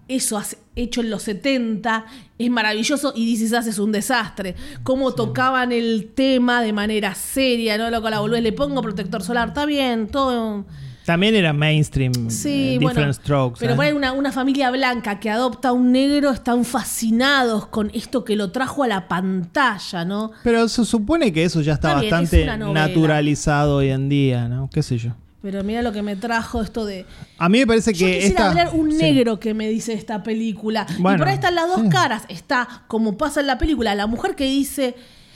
eso 0.07 0.37
hace- 0.37 0.57
hecho 0.77 1.01
en 1.01 1.09
los 1.09 1.23
70 1.23 2.05
es 2.37 2.49
maravilloso 2.49 3.11
y 3.13 3.25
This 3.33 3.41
Is 3.41 3.51
Us 3.51 3.67
es 3.67 3.77
un 3.79 3.91
desastre. 3.91 4.55
Cómo 4.83 5.13
tocaban 5.13 5.73
el 5.73 6.11
tema 6.15 6.61
de 6.61 6.71
manera 6.71 7.13
seria, 7.13 7.77
¿no? 7.77 7.89
Loco, 7.89 8.09
la 8.09 8.19
volvés, 8.21 8.41
le 8.41 8.53
pongo 8.53 8.81
protector 8.81 9.21
solar, 9.21 9.49
está 9.49 9.65
bien, 9.65 10.07
todo. 10.07 10.65
También 11.07 11.35
era 11.35 11.53
mainstream. 11.53 12.29
Sí, 12.29 12.73
eh, 12.73 12.79
bueno. 12.81 12.89
different 12.89 13.13
strokes. 13.15 13.59
pero 13.61 13.71
¿eh? 13.71 13.75
por 13.77 13.85
ahí 13.85 13.93
una, 13.93 14.11
una 14.11 14.33
familia 14.33 14.69
blanca 14.71 15.21
que 15.21 15.29
adopta 15.29 15.69
a 15.69 15.71
un 15.71 15.93
negro 15.93 16.31
están 16.31 16.65
fascinados 16.65 17.67
con 17.67 17.89
esto 17.93 18.25
que 18.25 18.35
lo 18.35 18.51
trajo 18.51 18.83
a 18.83 18.89
la 18.89 19.07
pantalla, 19.07 20.03
¿no? 20.03 20.33
Pero 20.43 20.67
se 20.67 20.83
supone 20.83 21.31
que 21.31 21.45
eso 21.45 21.61
ya 21.61 21.75
está, 21.75 21.91
es 22.03 22.11
bastante 22.11 22.45
naturalizado 22.57 23.77
hoy 23.77 23.87
en 23.87 24.09
día, 24.09 24.49
¿no? 24.49 24.69
¿Qué 24.69 24.83
sé 24.83 24.97
yo? 24.97 25.11
Pero 25.41 25.63
mira 25.63 25.81
lo 25.81 25.93
que 25.93 26.01
me 26.01 26.17
trajo 26.17 26.61
esto 26.61 26.85
de. 26.85 27.05
A 27.37 27.47
mí 27.47 27.59
me 27.59 27.67
parece 27.67 27.93
Yo 27.93 28.05
que 28.05 28.15
quisiera 28.15 28.27
esta... 28.27 28.49
hablar 28.49 28.71
un 28.73 28.91
sí. 28.91 28.97
negro 28.97 29.39
que 29.39 29.53
me 29.53 29.69
dice 29.69 29.93
esta 29.93 30.23
película. 30.23 30.85
y 30.89 31.01
por 31.01 31.25
ahí 31.25 31.35
están 31.35 31.55
las 31.55 31.67
dos 31.67 31.83
sí. 31.83 31.89
caras. 31.89 32.23
Está, 32.27 32.83
como 32.87 33.17
pasa 33.17 33.39
en 33.39 33.47
la 33.47 33.57
película, 33.57 33.95
la 33.95 34.07
mujer 34.07 34.35
que 34.35 34.43
dice. 34.43 34.93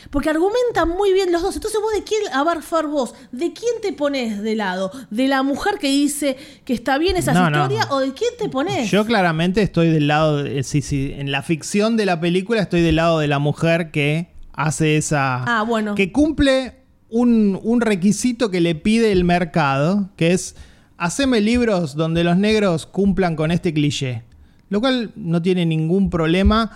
Porque 0.10 0.30
argumentan 0.30 0.90
muy 0.90 1.14
bien 1.14 1.32
los 1.32 1.42
dos. 1.42 1.56
Entonces 1.56 1.80
vos 1.82 1.94
de 1.94 2.04
quién, 2.04 2.22
a 2.34 2.44
ver, 2.44 2.62
Fer, 2.64 2.88
vos, 2.88 3.14
¿de 3.32 3.54
quién 3.54 3.74
te 3.82 3.94
pones 3.94 4.42
de 4.42 4.56
lado? 4.56 4.92
¿De 5.10 5.28
la 5.28 5.44
mujer 5.44 5.78
que 5.80 5.88
dice 5.90 6.38
que 6.66 6.74
está 6.74 6.98
bien 6.98 7.18
esa 7.18 7.34
No, 7.34 7.50
no. 7.50 7.58
historia 7.58 7.88
o 7.92 8.00
de 8.00 8.14
quién 8.14 8.32
te 8.40 8.50
pones? 8.50 8.90
Yo 8.90 9.06
claramente 9.06 9.62
estoy 9.62 9.90
del 9.90 10.08
lado, 10.08 10.44
de- 10.44 10.64
sí, 10.64 10.82
sí, 10.82 11.14
en 11.16 11.32
la 11.32 11.42
ficción 11.44 11.98
de 11.98 12.06
la 12.06 12.20
película 12.20 12.62
estoy 12.62 12.82
del 12.82 12.96
lado 12.98 13.20
de 13.20 13.28
la 13.28 13.40
mujer 13.40 13.92
que 13.92 14.32
hace 14.54 14.98
esa... 14.98 15.44
Ah, 15.44 15.64
bueno. 15.64 15.96
Que 15.96 16.12
cumple 16.12 16.76
un, 17.10 17.60
un 17.62 17.82
requisito 17.82 18.50
que 18.52 18.62
le 18.62 18.76
pide 18.76 19.12
el 19.12 19.24
mercado, 19.24 20.10
que 20.18 20.32
es, 20.34 20.56
haceme 20.98 21.42
libros 21.42 21.96
donde 21.96 22.24
los 22.24 22.38
negros 22.38 22.86
cumplan 22.86 23.36
con 23.36 23.52
este 23.52 23.74
cliché. 23.74 24.24
Lo 24.70 24.80
cual 24.80 25.12
no 25.16 25.42
tiene 25.42 25.66
ningún 25.66 26.10
problema 26.10 26.72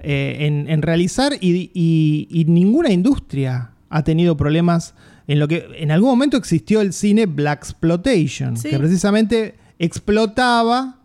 eh, 0.00 0.36
en, 0.46 0.68
en 0.68 0.82
realizar 0.82 1.32
y, 1.40 1.70
y- 1.74 2.28
y 2.30 2.44
ninguna 2.44 2.90
industria 2.90 3.72
ha 3.90 4.04
tenido 4.04 4.36
problemas 4.36 4.94
en 5.26 5.38
lo 5.38 5.48
que 5.48 5.66
en 5.76 5.90
algún 5.90 6.10
momento 6.10 6.36
existió 6.36 6.80
el 6.80 6.92
cine 6.92 7.26
Black 7.26 7.58
Exploitation, 7.60 8.56
Sí. 8.56 8.70
que 8.70 8.78
precisamente 8.78 9.54
explotaba 9.78 10.96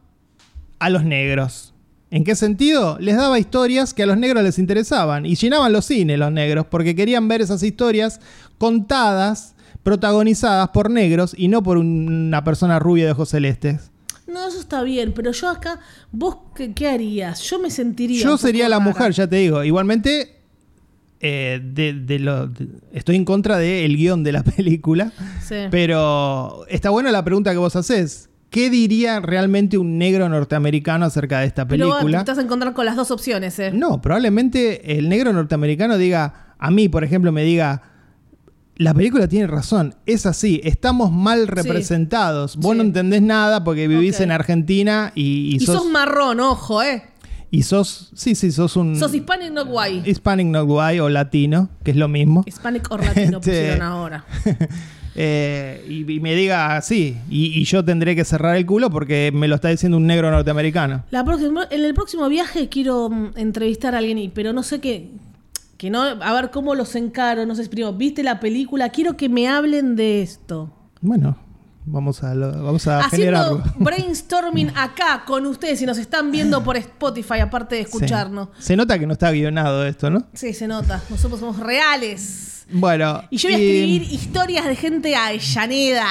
a 0.79 0.89
los 0.89 1.03
negros. 1.03 1.73
¿En 2.11 2.23
qué 2.23 2.35
sentido? 2.35 2.97
Les 2.99 3.15
daba 3.17 3.39
historias 3.39 3.93
que 3.93 4.03
a 4.03 4.05
los 4.05 4.17
negros 4.17 4.43
les 4.43 4.59
interesaban 4.59 5.25
y 5.25 5.35
llenaban 5.35 5.73
los 5.73 5.85
cines 5.85 6.19
los 6.19 6.31
negros 6.31 6.67
porque 6.69 6.95
querían 6.95 7.27
ver 7.27 7.41
esas 7.41 7.63
historias 7.63 8.19
contadas, 8.59 9.55
protagonizadas 9.81 10.69
por 10.69 10.89
negros 10.89 11.33
y 11.37 11.47
no 11.47 11.63
por 11.63 11.77
una 11.77 12.43
persona 12.43 12.79
rubia 12.79 13.05
de 13.05 13.11
ojos 13.11 13.29
celestes. 13.29 13.91
No, 14.33 14.47
eso 14.47 14.59
está 14.59 14.81
bien, 14.83 15.13
pero 15.13 15.31
yo 15.31 15.47
acá, 15.49 15.79
¿vos 16.11 16.37
qué, 16.55 16.73
qué 16.73 16.87
harías? 16.89 17.41
Yo 17.41 17.59
me 17.59 17.69
sentiría. 17.69 18.23
Yo 18.23 18.37
sería 18.37 18.67
la 18.67 18.79
rara. 18.79 18.89
mujer, 18.89 19.11
ya 19.11 19.27
te 19.27 19.35
digo. 19.37 19.63
Igualmente, 19.63 20.37
eh, 21.19 21.61
de, 21.63 21.93
de 21.93 22.19
lo, 22.19 22.47
de- 22.47 22.67
estoy 22.91 23.15
en 23.15 23.25
contra 23.25 23.57
del 23.57 23.95
guion 23.95 24.23
de 24.23 24.31
la 24.31 24.43
película. 24.57 25.11
Sí. 25.41 25.55
Pero 25.71 26.65
está 26.67 26.89
buena 26.89 27.11
la 27.11 27.23
pregunta 27.23 27.51
que 27.51 27.57
vos 27.57 27.75
haces. 27.75 28.29
¿Qué 28.49 28.69
diría 28.69 29.19
realmente 29.19 29.77
un 29.79 29.97
negro 29.97 30.29
norteamericano 30.29 31.05
acerca 31.05 31.39
de 31.39 31.47
esta 31.47 31.67
Pero 31.67 31.89
película? 31.89 32.23
te 32.23 32.31
vas 32.31 32.37
a 32.37 32.41
encontrar 32.43 32.73
con 32.73 32.85
las 32.85 32.95
dos 32.95 33.09
opciones, 33.09 33.57
¿eh? 33.59 33.71
No, 33.73 33.99
probablemente 33.99 34.97
el 34.99 35.09
negro 35.09 35.33
norteamericano 35.33 35.97
diga, 35.97 36.53
a 36.59 36.69
mí, 36.69 36.87
por 36.87 37.03
ejemplo, 37.03 37.31
me 37.31 37.43
diga, 37.43 37.81
la 38.75 38.93
película 38.93 39.27
tiene 39.27 39.47
razón, 39.47 39.95
es 40.05 40.25
así, 40.25 40.59
estamos 40.63 41.11
mal 41.11 41.47
representados. 41.47 42.55
Vos 42.57 42.71
Sí. 42.71 42.77
no 42.77 42.83
entendés 42.83 43.21
nada 43.21 43.63
porque 43.63 43.87
vivís 43.87 44.19
en 44.19 44.31
Argentina 44.31 45.11
y, 45.15 45.51
y 45.53 45.55
Y 45.57 45.59
sos, 45.59 45.83
sos 45.83 45.91
marrón, 45.91 46.39
ojo, 46.39 46.81
¿eh? 46.81 47.03
y 47.51 47.61
sos, 47.61 48.09
sí, 48.15 48.33
sí, 48.33 48.51
sos 48.51 48.75
un 48.75 48.95
Sos 48.95 49.13
hispanic, 49.13 49.51
no 49.51 49.63
guay. 49.65 50.01
Hispanic 50.05 50.47
not 50.47 50.65
white 50.67 50.99
o 51.01 51.09
latino, 51.09 51.69
que 51.83 51.91
es 51.91 51.97
lo 51.97 52.07
mismo. 52.07 52.43
Hispanic 52.47 52.89
or 52.91 53.05
latino 53.05 53.37
Este- 53.39 53.51
pusieron 53.51 53.81
ahora. 53.83 54.25
Eh, 55.15 55.85
y, 55.87 56.11
y 56.11 56.19
me 56.19 56.33
diga 56.33 56.81
sí, 56.81 57.15
y, 57.29 57.63
yo 57.65 57.85
tendré 57.85 58.15
que 58.15 58.25
cerrar 58.25 58.55
el 58.57 58.65
culo 58.65 58.89
porque 58.89 59.31
me 59.31 59.47
lo 59.47 59.53
está 59.53 59.67
diciendo 59.67 59.97
un 59.97 60.07
negro 60.07 60.31
norteamericano. 60.31 61.03
La 61.11 61.23
próxima, 61.23 61.67
en 61.69 61.85
el 61.85 61.93
próximo 61.93 62.27
viaje 62.29 62.67
quiero 62.67 63.11
mm, 63.11 63.33
entrevistar 63.35 63.93
a 63.93 63.99
alguien, 63.99 64.31
pero 64.33 64.53
no 64.53 64.63
sé 64.63 64.79
qué. 64.79 65.09
Que 65.83 65.89
no, 65.89 66.01
a 66.01 66.33
ver 66.33 66.49
cómo 66.49 66.75
los 66.75 66.95
encaro, 66.95 67.45
no 67.45 67.55
sé, 67.55 67.67
primero, 67.67 67.91
¿viste 67.91 68.23
la 68.23 68.39
película? 68.39 68.87
Quiero 68.87 69.17
que 69.17 69.27
me 69.27 69.49
hablen 69.49 69.97
de 69.97 70.21
esto. 70.21 70.71
Bueno, 71.01 71.37
vamos 71.85 72.23
a, 72.23 72.33
lo- 72.33 72.63
vamos 72.63 72.87
a 72.87 72.99
Haciendo 72.99 73.25
generarlo. 73.25 73.63
brainstorming 73.79 74.69
acá 74.77 75.23
con 75.27 75.45
ustedes, 75.45 75.79
si 75.79 75.85
nos 75.85 75.97
están 75.97 76.31
viendo 76.31 76.63
por 76.63 76.77
Spotify, 76.77 77.39
aparte 77.41 77.75
de 77.75 77.81
escucharnos. 77.81 78.47
Sí. 78.59 78.63
Se 78.67 78.77
nota 78.77 78.97
que 78.97 79.05
no 79.05 79.11
está 79.11 79.29
guionado 79.31 79.85
esto, 79.85 80.09
¿no? 80.09 80.25
Sí, 80.31 80.53
se 80.53 80.69
nota. 80.69 81.03
Nosotros 81.09 81.41
somos 81.41 81.59
reales. 81.59 82.65
Bueno. 82.71 83.21
Y 83.29 83.35
yo 83.35 83.49
voy 83.49 83.55
a 83.55 83.57
escribir 83.57 84.03
historias 84.03 84.65
de 84.65 84.77
gente 84.77 85.17
Avellaneda. 85.17 86.07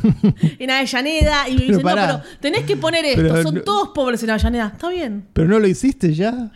en 0.58 0.70
Avellaneda. 0.70 1.50
Y 1.50 1.52
me 1.52 1.58
Pero 1.66 1.68
dicen, 1.76 1.84
no, 1.84 1.92
pero 1.94 2.22
tenés 2.40 2.64
que 2.64 2.78
poner 2.78 3.04
esto. 3.04 3.20
Pero 3.20 3.42
Son 3.42 3.54
no- 3.56 3.60
todos 3.60 3.88
pobres 3.90 4.22
en 4.22 4.30
Avellaneda. 4.30 4.68
Está 4.72 4.88
bien. 4.88 5.26
Pero 5.34 5.48
no 5.48 5.58
lo 5.58 5.68
hiciste 5.68 6.14
ya. 6.14 6.50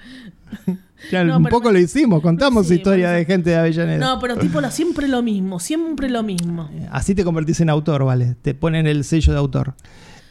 Ya 1.11 1.25
No, 1.25 1.37
un 1.39 1.43
pero 1.45 1.57
poco 1.57 1.73
lo 1.73 1.79
hicimos, 1.79 2.21
contamos 2.23 2.69
Sí, 2.69 2.75
historia 2.75 3.11
de 3.11 3.25
gente 3.25 3.51
de 3.51 3.57
Avellaneda. 3.57 3.99
No, 4.05 4.21
pero 4.21 4.37
tipo 4.37 4.61
lo, 4.61 4.71
siempre 4.71 5.09
lo 5.09 5.23
mismo. 5.23 5.61
Siempre 5.61 6.09
lo 6.09 6.23
mismo. 6.23 6.69
Así 6.91 7.15
te 7.15 7.25
convertís 7.25 7.61
en 7.61 7.71
autor, 7.71 8.05
vale. 8.05 8.37
Te 8.43 8.55
ponen 8.55 8.87
el 8.87 9.05
sello 9.05 9.33
de 9.33 9.39
autor. 9.39 9.75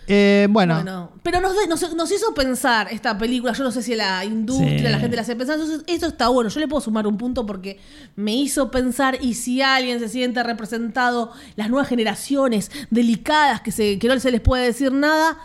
Eh, 0.08 0.48
bueno, 0.52 0.76
Bueno, 0.76 1.12
pero 1.24 1.42
nos, 1.42 1.54
nos, 1.68 1.96
nos 1.96 2.12
hizo 2.12 2.32
pensar 2.36 2.88
esta 2.92 3.18
película. 3.18 3.54
Yo 3.54 3.64
no 3.64 3.72
sé 3.72 3.82
si 3.82 3.96
la 3.96 4.24
industria, 4.24 4.78
Sí. 4.78 4.84
la 4.84 5.00
gente 5.00 5.16
la 5.16 5.24
hace 5.24 5.36
pensar. 5.36 5.56
Entonces, 5.60 5.84
esto 5.88 6.06
está 6.06 6.28
bueno. 6.30 6.50
Yo 6.52 6.60
le 6.60 6.68
puedo 6.68 6.80
sumar 6.82 7.08
un 7.08 7.18
punto 7.18 7.44
porque 7.46 7.80
me 8.16 8.36
hizo 8.36 8.70
pensar. 8.70 9.18
Y 9.22 9.34
si 9.34 9.62
alguien 9.64 10.00
se 10.00 10.08
siente 10.08 10.44
representado, 10.44 11.32
las 11.56 11.70
nuevas 11.72 11.88
generaciones 11.88 12.70
delicadas 12.92 13.62
que, 13.62 13.72
se, 13.72 13.98
que 13.98 14.08
no 14.08 14.20
se 14.20 14.30
les 14.30 14.42
puede 14.42 14.66
decir 14.66 14.92
nada, 14.92 15.38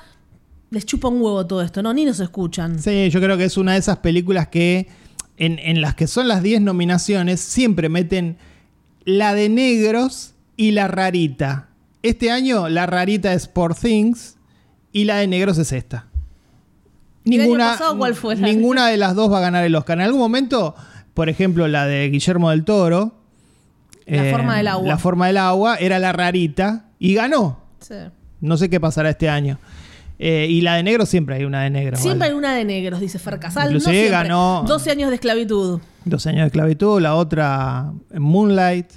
les 0.71 0.85
chupa 0.85 1.09
un 1.09 1.23
huevo 1.23 1.47
todo 1.47 1.62
esto, 1.62 1.83
¿no? 1.83 1.95
Ni 1.95 2.05
nos 2.05 2.21
escuchan. 2.21 2.79
sí, 2.81 3.09
yo 3.09 3.19
creo 3.21 3.38
que 3.38 3.45
es 3.45 3.57
una 3.57 3.73
de 3.73 3.79
esas 3.79 3.97
películas 3.99 4.49
que 4.49 4.88
en, 5.40 5.59
en 5.59 5.81
las 5.81 5.94
que 5.96 6.07
son 6.07 6.29
las 6.29 6.42
10 6.42 6.61
nominaciones 6.61 7.40
siempre 7.40 7.88
meten 7.88 8.37
la 9.05 9.35
de 9.35 9.48
negros 9.48 10.35
y 10.57 10.70
la 10.70 10.87
rarita. 10.87 11.68
Este 12.03 12.31
año 12.31 12.68
la 12.68 12.87
rarita 12.87 13.33
es 13.33 13.48
Poor 13.48 13.74
Things 13.74 14.37
y 14.92 15.05
la 15.05 15.16
de 15.16 15.26
negros 15.26 15.59
es 15.59 15.72
esta. 15.72 16.07
¿Y 17.24 17.35
el 17.37 17.42
año 17.42 17.59
pasado 17.59 17.98
cuál 17.98 18.14
fue 18.14 18.37
la- 18.37 18.46
ninguna 18.46 18.87
de 18.88 18.96
las 18.96 19.14
dos 19.14 19.31
va 19.33 19.38
a 19.38 19.42
ganar 19.42 19.64
el 19.64 19.74
Oscar. 19.74 19.98
En 19.98 20.05
algún 20.05 20.20
momento, 20.20 20.74
por 21.14 21.29
ejemplo, 21.29 21.68
la 21.68 21.87
de 21.87 22.09
Guillermo 22.09 22.50
del 22.50 22.64
Toro. 22.64 23.14
eh, 24.07 24.16
La 24.31 24.31
forma 24.37 24.57
del 24.57 24.68
agua. 24.68 24.88
La 24.88 24.98
forma 24.98 25.26
del 25.26 25.37
agua 25.37 25.76
era 25.76 25.98
la 25.98 26.12
rarita 26.12 26.87
y 26.98 27.14
ganó. 27.14 27.61
Sí. 27.81 27.94
No 28.40 28.57
sé 28.57 28.70
qué 28.70 28.81
pasará 28.81 29.11
este 29.11 29.29
año. 29.29 29.59
Eh, 30.22 30.46
y 30.50 30.61
la 30.61 30.74
de 30.74 30.83
negro 30.83 31.06
siempre 31.06 31.37
hay 31.37 31.44
una 31.44 31.62
de 31.62 31.70
negro. 31.70 31.96
Siempre 31.96 32.18
¿vale? 32.18 32.33
hay 32.33 32.37
una 32.38 32.54
de 32.54 32.64
negros, 32.66 33.00
dice 33.00 33.18
Fer 33.18 33.38
Casal. 33.38 33.64
No 33.64 33.78
Inclusive 33.78 33.94
siempre. 34.09 34.28
ganó- 34.28 34.64
12 34.66 34.90
años 34.90 35.09
de 35.09 35.14
esclavitud. 35.14 35.80
Dos 36.04 36.26
años 36.26 36.40
de 36.40 36.46
esclavitud, 36.48 37.00
la 37.00 37.14
otra 37.14 37.90
Moonlight. 38.12 38.90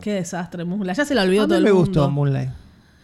Qué 0.00 0.14
desastre, 0.14 0.64
Musla. 0.64 0.94
Ya 0.94 1.04
se 1.04 1.14
la 1.14 1.22
olvidó 1.22 1.42
A 1.42 1.46
mí 1.46 1.48
todo 1.48 1.58
el 1.58 1.64
me 1.64 1.70
mundo. 1.72 1.84
gustó 1.86 2.10
Moonlight. 2.10 2.48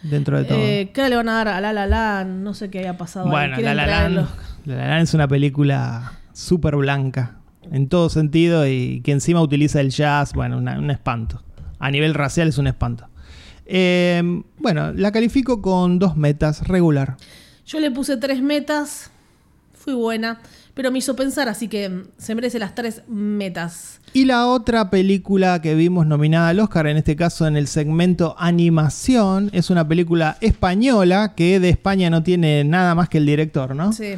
Dentro 0.02 0.38
de 0.38 0.44
todo. 0.44 0.58
Eh, 0.58 0.90
¿Qué 0.94 1.06
le 1.08 1.16
van 1.16 1.28
a 1.28 1.34
dar 1.34 1.48
a 1.48 1.60
La 1.60 1.72
La 1.74 1.86
Land? 1.86 2.42
No 2.42 2.54
sé 2.54 2.70
qué 2.70 2.78
haya 2.78 2.96
pasado. 2.96 3.26
ahí. 3.26 3.30
bueno, 3.30 3.58
La 3.60 3.74
La. 3.74 3.86
Land, 3.86 4.26
La 4.64 4.74
La 4.76 4.88
Land 4.88 5.02
es 5.02 5.12
una 5.14 5.28
película 5.28 6.12
súper 6.32 6.76
blanca. 6.76 7.36
En 7.70 7.88
todo 7.90 8.08
sentido. 8.08 8.66
Y 8.66 9.02
que 9.02 9.12
encima 9.12 9.42
utiliza 9.42 9.80
el 9.82 9.90
jazz. 9.90 10.32
Bueno, 10.32 10.56
una- 10.56 10.78
un 10.78 10.90
espanto. 10.90 11.42
A 11.78 11.90
nivel 11.90 12.14
racial 12.14 12.48
es 12.48 12.56
un 12.56 12.68
espanto. 12.68 13.08
Eh, 13.66 14.22
bueno, 14.58 14.92
la 14.94 15.12
califico 15.12 15.60
con 15.60 15.98
dos 15.98 16.16
metas 16.16 16.66
regular. 16.68 17.16
Yo 17.66 17.80
le 17.80 17.90
puse 17.90 18.16
tres 18.16 18.40
metas. 18.42 19.10
Fui 19.74 19.94
buena. 19.94 20.40
Pero 20.74 20.90
me 20.90 20.98
hizo 20.98 21.16
pensar, 21.16 21.48
así 21.48 21.68
que 21.68 21.88
mm, 21.88 22.02
se 22.18 22.34
merece 22.34 22.58
las 22.58 22.74
tres 22.74 23.02
metas. 23.08 24.00
Y 24.12 24.24
la 24.26 24.46
otra 24.46 24.90
película 24.90 25.60
que 25.62 25.74
vimos 25.74 26.06
nominada 26.06 26.48
al 26.50 26.60
Oscar, 26.60 26.86
en 26.86 26.96
este 26.98 27.16
caso 27.16 27.46
en 27.46 27.56
el 27.56 27.66
segmento 27.66 28.34
animación, 28.38 29.50
es 29.52 29.70
una 29.70 29.86
película 29.88 30.36
española 30.40 31.34
que 31.34 31.60
de 31.60 31.70
España 31.70 32.10
no 32.10 32.22
tiene 32.22 32.62
nada 32.64 32.94
más 32.94 33.08
que 33.08 33.18
el 33.18 33.26
director, 33.26 33.74
¿no? 33.74 33.92
Sí. 33.92 34.14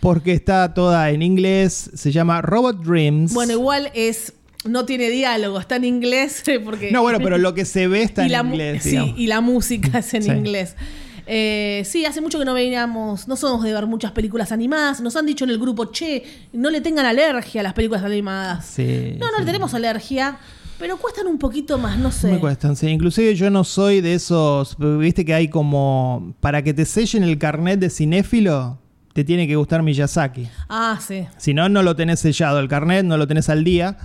Porque 0.00 0.32
está 0.32 0.72
toda 0.74 1.10
en 1.10 1.22
inglés, 1.22 1.90
se 1.94 2.10
llama 2.10 2.40
Robot 2.42 2.82
Dreams. 2.82 3.32
Bueno, 3.34 3.52
igual 3.52 3.90
es. 3.94 4.32
No 4.64 4.84
tiene 4.84 5.10
diálogo, 5.10 5.58
está 5.60 5.76
en 5.76 5.84
inglés. 5.84 6.42
Porque 6.64 6.90
no, 6.92 7.02
bueno, 7.02 7.18
pero 7.20 7.36
lo 7.36 7.52
que 7.52 7.64
se 7.64 7.86
ve 7.88 8.02
está 8.02 8.24
en 8.26 8.32
la, 8.32 8.40
inglés, 8.40 8.82
sí, 8.84 8.90
digamos. 8.90 9.18
y 9.18 9.26
la 9.26 9.40
música 9.40 9.98
es 9.98 10.14
en 10.14 10.22
Sí. 10.22 10.30
inglés. 10.30 10.76
Eh, 11.26 11.82
sí, 11.84 12.04
hace 12.04 12.20
mucho 12.20 12.38
que 12.38 12.44
no 12.44 12.54
veíamos, 12.54 13.28
no 13.28 13.36
somos 13.36 13.62
de 13.64 13.72
ver 13.72 13.86
muchas 13.86 14.12
películas 14.12 14.52
animadas. 14.52 15.00
Nos 15.00 15.16
han 15.16 15.26
dicho 15.26 15.44
en 15.44 15.50
el 15.50 15.58
grupo, 15.58 15.86
che, 15.86 16.24
no 16.52 16.70
le 16.70 16.80
tengan 16.80 17.06
alergia 17.06 17.60
a 17.60 17.64
las 17.64 17.74
películas 17.74 18.02
animadas. 18.02 18.66
Sí, 18.66 19.16
no, 19.18 19.30
no 19.30 19.38
le 19.38 19.44
tenemos 19.44 19.74
alergia, 19.74 20.38
pero 20.78 20.96
cuestan 20.96 21.26
un 21.26 21.38
poquito 21.38 21.78
más, 21.78 21.98
no 21.98 22.10
sé. 22.10 22.32
Me 22.32 22.40
cuestan, 22.40 22.76
sí. 22.76 22.88
Inclusive 22.88 23.34
yo 23.34 23.50
no 23.50 23.64
soy 23.64 24.00
de 24.00 24.14
esos, 24.14 24.76
viste 24.78 25.24
que 25.24 25.34
hay 25.34 25.48
como, 25.48 26.34
para 26.40 26.62
que 26.62 26.74
te 26.74 26.84
sellen 26.84 27.22
el 27.22 27.38
carnet 27.38 27.78
de 27.78 27.90
cinéfilo, 27.90 28.78
te 29.12 29.24
tiene 29.24 29.46
que 29.46 29.56
gustar 29.56 29.82
Miyazaki. 29.82 30.48
Ah, 30.68 30.98
sí. 31.00 31.26
Si 31.36 31.54
no, 31.54 31.68
no 31.68 31.82
lo 31.82 31.94
tenés 31.94 32.20
sellado 32.20 32.58
el 32.58 32.68
carnet, 32.68 33.04
no 33.04 33.16
lo 33.16 33.26
tenés 33.28 33.48
al 33.48 33.62
día. 33.62 33.98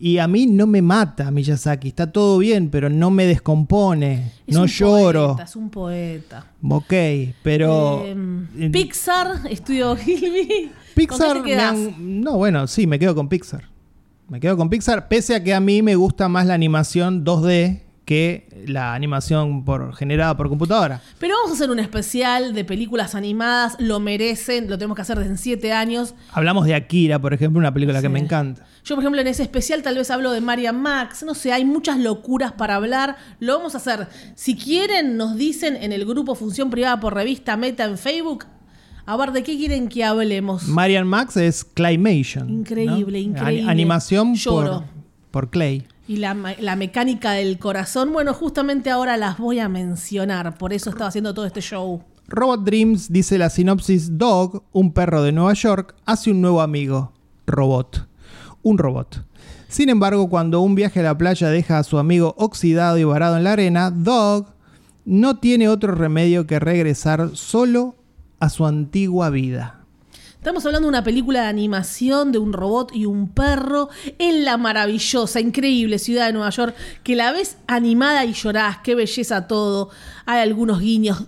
Y 0.00 0.18
a 0.18 0.28
mí 0.28 0.46
no 0.46 0.66
me 0.68 0.80
mata 0.80 1.30
Miyazaki, 1.32 1.88
está 1.88 2.12
todo 2.12 2.38
bien, 2.38 2.70
pero 2.70 2.88
no 2.88 3.10
me 3.10 3.26
descompone, 3.26 4.32
Es 4.46 4.54
no 4.54 4.62
un 4.62 4.68
lloro. 4.68 5.26
Poeta, 5.28 5.42
es 5.42 5.56
un 5.56 5.70
poeta. 5.70 6.46
Ok, 6.62 6.92
pero... 7.42 8.04
Eh, 8.04 8.14
eh, 8.58 8.70
Pixar, 8.70 9.40
Estudio 9.50 9.96
Gilby. 9.96 10.70
Pixar 10.94 11.38
han- 11.58 12.20
No, 12.20 12.36
bueno, 12.36 12.66
sí, 12.68 12.86
me 12.86 12.98
quedo 12.98 13.14
con 13.16 13.28
Pixar. 13.28 13.64
Me 14.28 14.38
quedo 14.38 14.56
con 14.56 14.68
Pixar, 14.70 15.08
pese 15.08 15.34
a 15.34 15.42
que 15.42 15.52
a 15.54 15.58
mí 15.60 15.82
me 15.82 15.96
gusta 15.96 16.28
más 16.28 16.46
la 16.46 16.54
animación 16.54 17.24
2D 17.24 17.80
que 18.08 18.48
la 18.66 18.94
animación 18.94 19.66
por, 19.66 19.94
generada 19.94 20.34
por 20.34 20.48
computadora. 20.48 21.02
Pero 21.18 21.34
vamos 21.36 21.50
a 21.50 21.54
hacer 21.56 21.70
un 21.70 21.78
especial 21.78 22.54
de 22.54 22.64
películas 22.64 23.14
animadas, 23.14 23.76
lo 23.78 24.00
merecen, 24.00 24.70
lo 24.70 24.78
tenemos 24.78 24.96
que 24.96 25.02
hacer 25.02 25.18
desde 25.18 25.32
en 25.32 25.36
siete 25.36 25.74
años. 25.74 26.14
Hablamos 26.32 26.64
de 26.64 26.74
Akira, 26.74 27.18
por 27.18 27.34
ejemplo, 27.34 27.58
una 27.58 27.74
película 27.74 28.00
que 28.00 28.08
me 28.08 28.18
encanta. 28.18 28.64
Yo, 28.82 28.94
por 28.94 29.04
ejemplo, 29.04 29.20
en 29.20 29.26
ese 29.26 29.42
especial 29.42 29.82
tal 29.82 29.96
vez 29.96 30.10
hablo 30.10 30.32
de 30.32 30.40
Marian 30.40 30.80
Max. 30.80 31.22
No 31.22 31.34
sé, 31.34 31.52
hay 31.52 31.66
muchas 31.66 31.98
locuras 31.98 32.52
para 32.52 32.76
hablar. 32.76 33.16
Lo 33.40 33.58
vamos 33.58 33.74
a 33.74 33.76
hacer. 33.76 34.08
Si 34.34 34.56
quieren, 34.56 35.18
nos 35.18 35.36
dicen 35.36 35.76
en 35.76 35.92
el 35.92 36.06
grupo 36.06 36.34
Función 36.34 36.70
Privada 36.70 36.98
por 37.00 37.12
Revista 37.14 37.58
Meta 37.58 37.84
en 37.84 37.98
Facebook. 37.98 38.46
A 39.04 39.18
ver, 39.18 39.32
¿de 39.32 39.42
qué 39.42 39.58
quieren 39.58 39.88
que 39.88 40.02
hablemos? 40.02 40.66
Marian 40.66 41.06
Max 41.06 41.36
es 41.36 41.62
Claymation. 41.62 42.48
Increíble, 42.48 43.18
¿no? 43.20 43.28
increíble. 43.32 43.60
Ani- 43.62 43.70
animación 43.70 44.34
por, 44.46 44.84
por 45.30 45.50
Clay. 45.50 45.86
Y 46.08 46.16
la, 46.16 46.34
la 46.58 46.74
mecánica 46.74 47.32
del 47.32 47.58
corazón, 47.58 48.12
bueno, 48.12 48.34
justamente 48.34 48.90
ahora 48.90 49.16
las 49.16 49.38
voy 49.38 49.60
a 49.60 49.68
mencionar. 49.68 50.56
Por 50.58 50.72
eso 50.72 50.90
estaba 50.90 51.08
haciendo 51.08 51.34
todo 51.34 51.46
este 51.46 51.60
show. 51.60 52.02
Robot 52.28 52.64
Dreams 52.64 53.12
dice 53.12 53.38
la 53.38 53.50
sinopsis 53.50 54.18
Dog, 54.18 54.64
un 54.72 54.92
perro 54.92 55.22
de 55.22 55.32
Nueva 55.32 55.52
York, 55.54 55.94
hace 56.04 56.30
un 56.30 56.40
nuevo 56.40 56.60
amigo, 56.60 57.12
Robot. 57.46 58.08
Un 58.62 58.76
robot. 58.76 59.24
Sin 59.68 59.88
embargo, 59.88 60.28
cuando 60.28 60.60
un 60.60 60.74
viaje 60.74 61.00
a 61.00 61.04
la 61.04 61.18
playa 61.18 61.48
deja 61.48 61.78
a 61.78 61.84
su 61.84 61.98
amigo 61.98 62.34
oxidado 62.38 62.98
y 62.98 63.04
varado 63.04 63.36
en 63.36 63.44
la 63.44 63.52
arena, 63.52 63.90
Dog 63.90 64.46
no 65.04 65.38
tiene 65.38 65.68
otro 65.68 65.94
remedio 65.94 66.46
que 66.46 66.58
regresar 66.58 67.30
solo 67.34 67.94
a 68.40 68.48
su 68.48 68.66
antigua 68.66 69.30
vida. 69.30 69.77
Estamos 70.38 70.64
hablando 70.64 70.86
de 70.86 70.90
una 70.90 71.02
película 71.02 71.42
de 71.42 71.46
animación 71.48 72.30
de 72.30 72.38
un 72.38 72.52
robot 72.52 72.94
y 72.94 73.06
un 73.06 73.28
perro 73.28 73.88
en 74.20 74.44
la 74.44 74.56
maravillosa, 74.56 75.40
increíble 75.40 75.98
ciudad 75.98 76.26
de 76.26 76.32
Nueva 76.32 76.50
York, 76.50 76.76
que 77.02 77.16
la 77.16 77.32
ves 77.32 77.56
animada 77.66 78.24
y 78.24 78.34
llorás, 78.34 78.78
qué 78.84 78.94
belleza 78.94 79.48
todo. 79.48 79.90
Hay 80.26 80.40
algunos 80.40 80.80
guiños, 80.80 81.24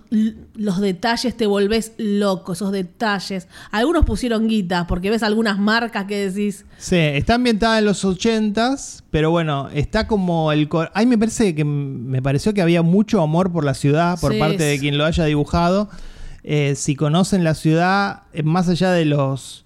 los 0.55 0.79
detalles 0.79 1.35
te 1.35 1.45
volvés 1.45 1.91
loco, 1.97 2.53
esos 2.53 2.71
detalles. 2.71 3.49
Algunos 3.71 4.05
pusieron 4.05 4.47
guitas 4.47 4.85
porque 4.87 5.09
ves 5.09 5.23
algunas 5.23 5.59
marcas 5.59 6.05
que 6.05 6.29
decís, 6.29 6.63
Sí, 6.77 6.95
está 6.95 7.35
ambientada 7.35 7.79
en 7.79 7.85
los 7.85 8.05
80s, 8.05 9.03
pero 9.11 9.29
bueno, 9.29 9.67
está 9.73 10.07
como 10.07 10.53
el... 10.53 10.69
Ahí 10.93 11.05
me 11.05 11.17
parece 11.17 11.53
que 11.53 11.65
me 11.65 12.21
pareció 12.21 12.53
que 12.53 12.61
había 12.61 12.81
mucho 12.81 13.21
amor 13.21 13.51
por 13.51 13.65
la 13.65 13.73
ciudad 13.73 14.17
por 14.21 14.31
Sí, 14.31 14.39
parte 14.39 14.63
de 14.63 14.79
quien 14.79 14.97
lo 14.97 15.03
haya 15.03 15.25
dibujado. 15.25 15.89
Eh, 16.43 16.73
si 16.75 16.95
conocen 16.95 17.43
la 17.43 17.53
ciudad, 17.53 18.23
eh, 18.33 18.43
más 18.43 18.67
allá 18.69 18.91
de 18.91 19.05
los 19.05 19.65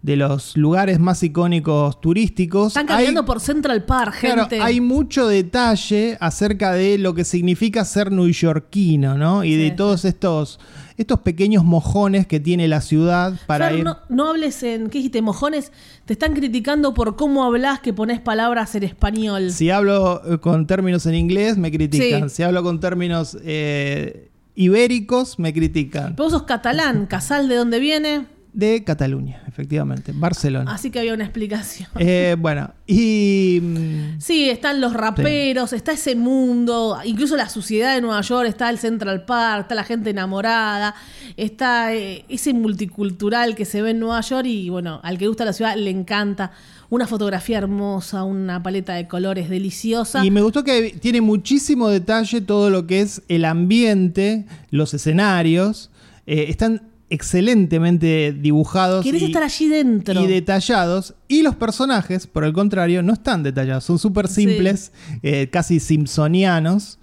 de 0.00 0.14
los 0.14 0.56
lugares 0.56 1.00
más 1.00 1.24
icónicos 1.24 2.00
turísticos, 2.00 2.68
están 2.68 2.84
hay- 2.88 3.06
caminando 3.06 3.24
por 3.24 3.40
Central 3.40 3.84
Park, 3.84 4.18
Claro, 4.20 4.42
gente. 4.42 4.60
hay 4.62 4.80
mucho 4.80 5.26
detalle 5.26 6.16
acerca 6.20 6.72
de 6.72 6.98
lo 6.98 7.14
que 7.14 7.24
significa 7.24 7.84
ser 7.84 8.12
neoyorquino, 8.12 9.18
¿no? 9.18 9.42
Y 9.42 9.54
Sí, 9.54 9.56
de 9.56 9.68
sí. 9.70 9.76
todos 9.76 10.04
estos, 10.04 10.60
estos 10.98 11.18
pequeños 11.20 11.64
mojones 11.64 12.28
que 12.28 12.38
tiene 12.38 12.68
la 12.68 12.80
ciudad 12.80 13.34
para 13.48 13.72
ir. 13.72 13.82
no, 13.82 13.98
no 14.08 14.28
hables 14.28 14.62
en, 14.62 14.88
¿qué 14.88 14.98
dijiste? 14.98 15.20
Mojones, 15.20 15.72
te 16.04 16.12
están 16.12 16.32
criticando 16.32 16.94
por 16.94 17.16
cómo 17.16 17.42
hablas 17.42 17.80
que 17.80 17.92
pones 17.92 18.20
palabras 18.20 18.76
en 18.76 18.84
español. 18.84 19.50
Si 19.50 19.68
hablo 19.70 20.22
eh, 20.32 20.38
con 20.38 20.68
términos 20.68 21.06
en 21.06 21.16
inglés, 21.16 21.58
me 21.58 21.72
critican. 21.72 22.30
Sí. 22.30 22.36
Si 22.36 22.42
hablo 22.44 22.62
con 22.62 22.78
términos 22.78 23.36
eh, 23.42 24.30
ibéricos, 24.58 25.38
me 25.38 25.54
critican. 25.54 26.16
Pero 26.16 26.24
vos 26.24 26.32
sos 26.32 26.42
catalán, 26.42 27.06
Casal, 27.06 27.48
¿de 27.48 27.54
dónde 27.54 27.78
viene? 27.78 28.26
De 28.52 28.82
Cataluña, 28.82 29.40
efectivamente, 29.46 30.10
Barcelona. 30.12 30.72
Así 30.72 30.90
que 30.90 30.98
había 30.98 31.14
una 31.14 31.22
explicación. 31.22 31.88
Eh, 31.96 32.34
bueno, 32.36 32.72
y. 32.84 33.60
mm, 33.62 34.20
Sí, 34.20 34.50
están 34.50 34.80
los 34.80 34.94
raperos, 34.94 35.72
está 35.72 35.92
ese 35.92 36.16
mundo, 36.16 36.98
incluso 37.04 37.36
la 37.36 37.48
suciedad 37.48 37.94
de 37.94 38.00
Nueva 38.00 38.20
York, 38.22 38.48
está 38.48 38.68
el 38.68 38.78
Central 38.78 39.24
Park, 39.24 39.62
está 39.62 39.76
la 39.76 39.84
gente 39.84 40.10
enamorada, 40.10 40.96
está 41.36 41.94
eh, 41.94 42.24
ese 42.28 42.52
multicultural 42.52 43.54
que 43.54 43.64
se 43.64 43.80
ve 43.80 43.90
en 43.90 44.00
Nueva 44.00 44.22
York 44.22 44.46
y 44.46 44.70
bueno, 44.70 44.98
al 45.04 45.18
que 45.18 45.28
gusta 45.28 45.44
la 45.44 45.52
ciudad 45.52 45.76
le 45.76 45.90
encanta. 45.90 46.50
Una 46.90 47.06
fotografía 47.06 47.58
hermosa, 47.58 48.24
una 48.24 48.62
paleta 48.62 48.94
de 48.94 49.06
colores 49.06 49.50
deliciosa. 49.50 50.24
Y 50.24 50.30
me 50.30 50.40
gustó 50.40 50.64
que 50.64 50.96
tiene 51.00 51.20
muchísimo 51.20 51.88
detalle 51.88 52.40
todo 52.40 52.70
lo 52.70 52.86
que 52.86 53.00
es 53.02 53.22
el 53.28 53.44
ambiente, 53.44 54.46
los 54.70 54.94
escenarios. 54.94 55.90
eh, 56.26 56.46
están 56.50 56.82
excelentemente 57.10 58.32
dibujados 58.38 59.02
Querés 59.04 59.22
y, 59.22 59.24
estar 59.26 59.42
allí 59.42 59.68
dentro. 59.68 60.22
y 60.22 60.26
detallados. 60.26 61.14
Y 61.26 61.42
los 61.42 61.54
personajes, 61.56 62.26
por 62.26 62.44
el 62.44 62.52
contrario, 62.52 63.02
no 63.02 63.12
están 63.14 63.42
detallados. 63.42 63.84
Son 63.84 63.98
súper 63.98 64.28
Sí. 64.28 64.42
simples, 64.46 64.92
eh, 65.22 65.48
casi 65.50 65.80
simpsonianos. 65.80 66.98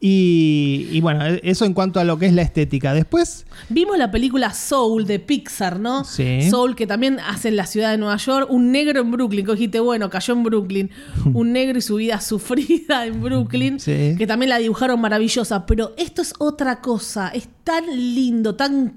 Y, 0.00 0.86
y 0.92 1.00
bueno, 1.00 1.26
e- 1.26 1.40
eso 1.42 1.64
en 1.64 1.74
cuanto 1.74 1.98
a 1.98 2.04
lo 2.04 2.18
que 2.18 2.26
es 2.26 2.32
la 2.32 2.42
estética. 2.42 2.94
Después, 2.94 3.46
Vimos 3.68 3.98
la 3.98 4.10
película 4.12 4.54
Soul 4.54 5.06
de 5.06 5.18
Pixar, 5.18 5.80
¿no? 5.80 6.04
Sí. 6.04 6.48
Soul, 6.48 6.76
que 6.76 6.86
también 6.86 7.18
hace 7.18 7.48
en 7.48 7.56
la 7.56 7.66
ciudad 7.66 7.90
de 7.90 7.98
Nueva 7.98 8.16
York. 8.16 8.46
Un 8.50 8.70
negro 8.70 9.00
en 9.00 9.10
Brooklyn, 9.10 9.44
que 9.44 9.52
dijiste, 9.52 9.80
bueno, 9.80 10.08
cayó 10.08 10.34
en 10.34 10.44
Brooklyn. 10.44 10.90
Un 11.34 11.52
negro 11.52 11.78
y 11.78 11.82
su 11.82 11.96
vida 11.96 12.20
sufrida 12.20 13.06
en 13.06 13.20
Brooklyn. 13.20 13.80
Sí. 13.80 14.14
Que 14.16 14.26
también 14.26 14.50
la 14.50 14.58
dibujaron 14.58 15.00
maravillosa. 15.00 15.66
Pero 15.66 15.94
esto 15.98 16.22
es 16.22 16.32
otra 16.38 16.80
cosa. 16.80 17.30
Es 17.30 17.48
tan 17.64 17.84
lindo, 17.86 18.54
tan, 18.54 18.94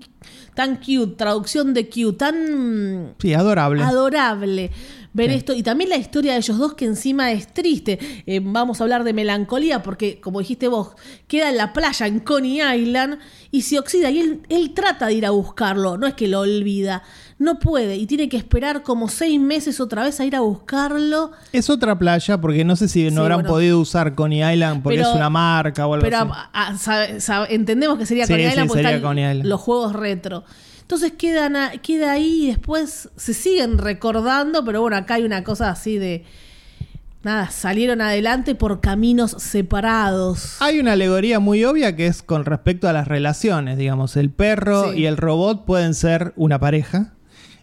tan 0.53 0.75
cute. 0.75 1.15
Traducción 1.17 1.73
de 1.73 1.89
cute, 1.89 2.17
tan 2.17 3.15
sí, 3.19 3.33
adorable. 3.33 3.81
adorable 3.81 4.69
ver 5.13 5.29
Sí. 5.31 5.37
esto. 5.37 5.53
Y 5.53 5.63
también 5.63 5.89
la 5.89 5.97
historia 5.97 6.33
de 6.33 6.37
ellos 6.39 6.57
dos, 6.57 6.73
que 6.73 6.85
encima 6.85 7.31
es 7.31 7.47
triste. 7.53 7.99
Eh, 8.25 8.39
vamos 8.43 8.79
a 8.79 8.83
hablar 8.85 9.03
de 9.03 9.13
melancolía, 9.13 9.83
porque, 9.83 10.19
como 10.21 10.39
dijiste 10.39 10.67
vos, 10.67 10.89
queda 11.27 11.49
en 11.49 11.57
la 11.57 11.73
playa 11.73 12.07
en 12.07 12.19
Coney 12.19 12.61
Island 12.61 13.19
y 13.51 13.63
se 13.63 13.77
oxida. 13.79 14.09
Y 14.09 14.19
él, 14.19 14.41
él 14.49 14.73
trata 14.73 15.07
de 15.07 15.13
ir 15.13 15.25
a 15.25 15.31
buscarlo, 15.31 15.97
no 15.97 16.07
es 16.07 16.13
que 16.13 16.27
lo 16.27 16.39
olvida. 16.41 17.03
No 17.39 17.57
puede 17.57 17.95
y 17.97 18.05
tiene 18.05 18.29
que 18.29 18.37
esperar 18.37 18.83
como 18.83 19.09
seis 19.09 19.39
meses 19.39 19.79
otra 19.79 20.03
vez 20.03 20.19
a 20.19 20.25
ir 20.25 20.35
a 20.35 20.41
buscarlo. 20.41 21.31
es 21.51 21.69
otra 21.71 21.97
playa, 21.97 22.39
porque 22.39 22.63
no 22.63 22.75
sé 22.75 22.87
si 22.87 23.05
no 23.05 23.09
Sí, 23.11 23.17
habrán 23.17 23.37
bueno. 23.39 23.49
podido 23.49 23.79
usar 23.79 24.13
Coney 24.13 24.43
Island 24.53 24.83
porque 24.83 24.99
Pero- 24.99 25.09
es 25.09 25.15
una 25.15 25.29
marca 25.31 25.87
o 25.87 25.93
algo 25.95 26.03
Pero 26.03 26.17
así. 26.17 26.29
a- 26.53 26.67
a- 26.67 26.77
sabe- 26.77 27.19
sabe- 27.19 27.53
entendemos 27.55 27.97
que 27.97 28.05
sería 28.05 28.27
Sí, 28.27 28.33
Coney 28.33 28.47
Island 28.47 28.67
porque 28.69 28.81
están 28.93 29.49
los 29.49 29.59
juegos 29.59 29.93
retro. 29.93 30.43
Entonces 30.91 31.13
quedan 31.17 31.55
a- 31.55 31.71
queda 31.77 32.11
ahí 32.11 32.43
y 32.43 32.47
después 32.47 33.07
se 33.15 33.33
siguen 33.33 33.77
recordando, 33.77 34.65
pero 34.65 34.81
bueno, 34.81 34.97
acá 34.97 35.13
hay 35.13 35.23
una 35.23 35.41
cosa 35.41 35.69
así 35.69 35.97
de. 35.97 36.25
Nada, 37.23 37.49
salieron 37.49 38.01
adelante 38.01 38.55
por 38.55 38.81
caminos 38.81 39.37
separados. 39.39 40.57
Hay 40.59 40.79
una 40.79 40.91
alegoría 40.91 41.39
muy 41.39 41.63
obvia 41.63 41.95
que 41.95 42.07
es 42.07 42.21
con 42.21 42.43
respecto 42.43 42.89
a 42.89 42.93
las 42.93 43.07
relaciones, 43.07 43.77
digamos, 43.77 44.17
el 44.17 44.31
perro 44.31 44.91
Sí. 44.91 44.99
y 44.99 45.05
el 45.05 45.15
robot 45.15 45.63
pueden 45.63 45.93
ser 45.93 46.33
una 46.35 46.59
pareja 46.59 47.13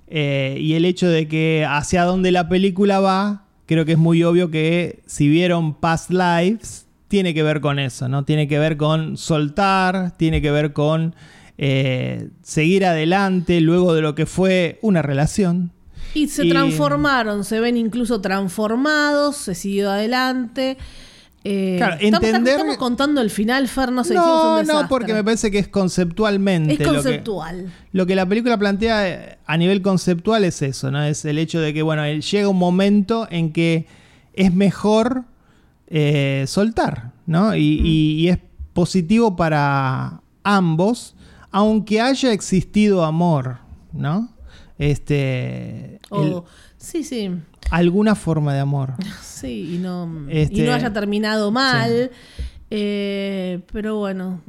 eh, 0.06 0.56
y 0.58 0.72
el 0.72 0.86
hecho 0.86 1.06
de 1.06 1.28
que 1.28 1.66
hacia 1.68 2.04
donde 2.04 2.32
la 2.32 2.48
película 2.48 2.98
va, 2.98 3.44
creo 3.66 3.84
que 3.84 3.92
es 3.92 3.98
muy 3.98 4.22
obvio 4.24 4.50
que 4.50 5.02
si 5.04 5.28
vieron 5.28 5.74
Past 5.74 6.08
Lives, 6.10 6.86
tiene 7.08 7.34
que 7.34 7.42
ver 7.42 7.60
con 7.60 7.78
eso, 7.78 8.08
¿no? 8.08 8.24
Tiene 8.24 8.48
que 8.48 8.58
ver 8.58 8.78
con 8.78 9.18
soltar, 9.18 10.16
tiene 10.16 10.40
que 10.40 10.50
ver 10.50 10.72
con 10.72 11.14
eh, 11.58 12.28
seguir 12.42 12.86
adelante 12.86 13.60
luego 13.60 13.92
de 13.94 14.00
lo 14.02 14.14
que 14.14 14.26
fue 14.26 14.78
una 14.82 15.02
relación. 15.02 15.72
Y 16.14 16.28
se 16.28 16.46
y- 16.46 16.50
transformaron, 16.50 17.44
se 17.44 17.60
ven 17.60 17.76
incluso 17.76 18.20
transformados, 18.20 19.36
se 19.36 19.54
siguió 19.54 19.90
adelante. 19.90 20.78
Eh, 21.44 21.76
Claro, 21.78 21.96
estamos, 22.00 22.28
entender- 22.28 22.54
estamos 22.54 22.76
contando 22.78 23.20
el 23.20 23.30
final, 23.30 23.68
Fer, 23.68 23.92
no 23.92 24.02
sé, 24.04 24.14
hicimos 24.14 24.60
un 24.60 24.66
No, 24.66 24.82
no, 24.82 24.88
porque 24.88 25.14
me 25.14 25.22
parece 25.22 25.50
que 25.50 25.58
es 25.58 25.68
conceptualmente. 25.68 26.72
Es 26.74 26.78
lo 26.80 26.86
que- 26.86 26.92
conceptual. 26.94 27.72
Lo 27.92 28.06
que 28.06 28.14
la 28.16 28.26
película 28.26 28.58
plantea 28.58 29.08
eh, 29.08 29.38
a 29.46 29.56
nivel 29.56 29.80
conceptual 29.82 30.44
es 30.44 30.62
eso, 30.62 30.90
¿no? 30.90 31.02
Es 31.04 31.24
el 31.24 31.38
hecho 31.38 31.60
de 31.60 31.72
que, 31.72 31.82
bueno, 31.82 32.04
llega 32.06 32.48
un 32.48 32.56
momento 32.58 33.28
en 33.30 33.52
que 33.52 33.86
es 34.34 34.52
mejor 34.52 35.24
eh, 35.90 36.44
soltar, 36.46 37.12
¿no? 37.26 37.54
Y, 37.54 37.80
y- 37.82 38.12
y 38.20 38.28
es 38.28 38.38
positivo 38.74 39.36
para 39.36 40.20
ambos, 40.42 41.14
aunque 41.50 42.00
haya 42.00 42.32
existido 42.32 43.04
amor, 43.04 43.58
¿no? 43.92 44.30
Este. 44.78 45.96
el- 46.11 46.32
O- 46.32 46.44
sí, 46.76 47.04
sí. 47.04 47.30
alguna 47.70 48.14
forma 48.14 48.54
de 48.54 48.61
amor. 48.61 48.94
Sí, 49.22 49.76
y 49.76 49.78
no, 49.78 50.26
Este- 50.28 50.56
y 50.56 50.61
no 50.62 50.72
haya 50.72 50.92
terminado 50.92 51.50
mal. 51.52 52.11
Eh, 52.70 53.61
pero 53.72 53.96
bueno, 53.98 54.40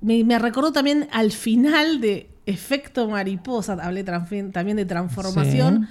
me, 0.00 0.24
me 0.24 0.38
recordó 0.38 0.72
también 0.72 1.06
al 1.12 1.32
final 1.32 2.00
de 2.00 2.30
Efecto 2.46 3.08
Mariposa, 3.08 3.74
hablé 3.74 4.02
también 4.02 4.76
de 4.76 4.84
transformación, 4.86 5.82
Sí. 5.86 5.88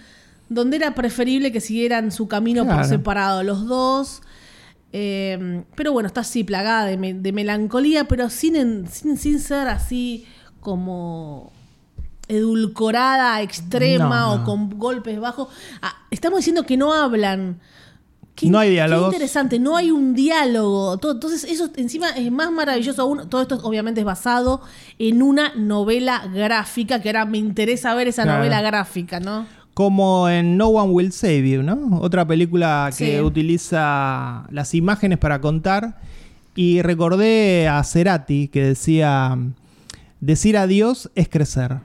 donde 0.49 0.77
era 0.77 0.95
preferible 0.95 1.51
que 1.51 1.62
siguieran 1.62 2.12
su 2.12 2.27
camino 2.27 2.65
por 2.65 2.84
separado 2.86 3.43
los 3.43 3.67
dos. 3.67 4.21
Eh, 4.91 5.63
pero 5.75 5.91
bueno, 5.93 6.08
está 6.08 6.21
así 6.21 6.43
plagada 6.43 6.86
de, 6.86 6.97
me- 6.97 7.13
de 7.13 7.32
melancolía, 7.32 8.06
pero 8.08 8.30
sin, 8.30 8.56
en- 8.56 8.88
sin, 8.88 9.17
sin 9.17 9.39
ser 9.39 9.67
así 9.67 10.25
como 10.62 11.52
edulcorada, 12.28 13.41
extrema 13.41 14.19
No, 14.21 14.34
o 14.34 14.43
con 14.43 14.69
golpes 14.78 15.19
bajos. 15.19 15.49
Ah, 15.82 15.95
estamos 16.12 16.39
diciendo 16.39 16.63
que 16.65 16.78
no 16.78 16.93
hablan. 16.93 17.60
Qué- 18.36 18.47
No 18.49 18.60
hay 18.60 18.69
qué 18.69 18.73
diálogos. 18.73 19.13
interesante, 19.13 19.60
no 19.60 19.75
hay 19.75 19.91
un 19.91 20.13
diálogo. 20.13 20.97
Todo- 20.97 21.13
entonces, 21.13 21.43
eso 21.43 21.69
encima 21.75 22.10
es 22.12 22.32
más 22.32 22.52
maravilloso 22.52 23.02
aún. 23.02 23.30
Todo 23.30 23.41
esto 23.41 23.60
obviamente 23.63 23.99
es 24.02 24.06
basado 24.06 24.62
en 24.97 25.21
una 25.21 25.54
novela 25.56 26.25
gráfica, 26.34 27.02
que 27.02 27.10
ahora 27.10 27.25
me 27.25 27.38
interesa 27.38 27.93
ver 27.95 28.08
esa 28.08 28.23
Claro. 28.23 28.38
novela 28.39 28.62
gráfica, 28.62 29.19
¿no? 29.19 29.45
Como 29.79 30.27
en 30.27 30.57
No 30.57 30.67
One 30.67 30.91
Will 30.91 31.13
Save 31.13 31.49
You, 31.51 31.63
¿no? 31.63 31.99
Otra 32.01 32.27
película 32.27 32.89
que 32.97 33.15
Sí. 33.15 33.21
utiliza 33.21 34.45
las 34.51 34.75
imágenes 34.75 35.19
para 35.19 35.39
contar. 35.39 36.01
Y 36.53 36.81
recordé 36.81 37.69
a 37.69 37.81
Cerati 37.85 38.49
que 38.49 38.61
decía, 38.61 39.37
decir 40.19 40.57
adiós 40.57 41.09
es 41.15 41.29
crecer. 41.29 41.77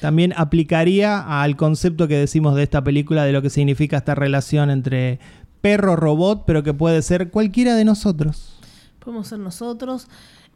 También 0.00 0.34
aplicaría 0.36 1.20
al 1.40 1.54
concepto 1.54 2.08
que 2.08 2.16
decimos 2.18 2.56
de 2.56 2.64
esta 2.64 2.82
película, 2.82 3.22
de 3.22 3.30
lo 3.30 3.42
que 3.42 3.50
significa 3.50 3.98
esta 3.98 4.16
relación 4.16 4.68
entre 4.68 5.20
perro-robot, 5.60 6.42
pero 6.48 6.64
que 6.64 6.74
puede 6.74 7.00
ser 7.00 7.30
cualquiera 7.30 7.76
de 7.76 7.84
nosotros. 7.84 8.58
Podemos 8.98 9.28
ser 9.28 9.38
nosotros. 9.38 10.08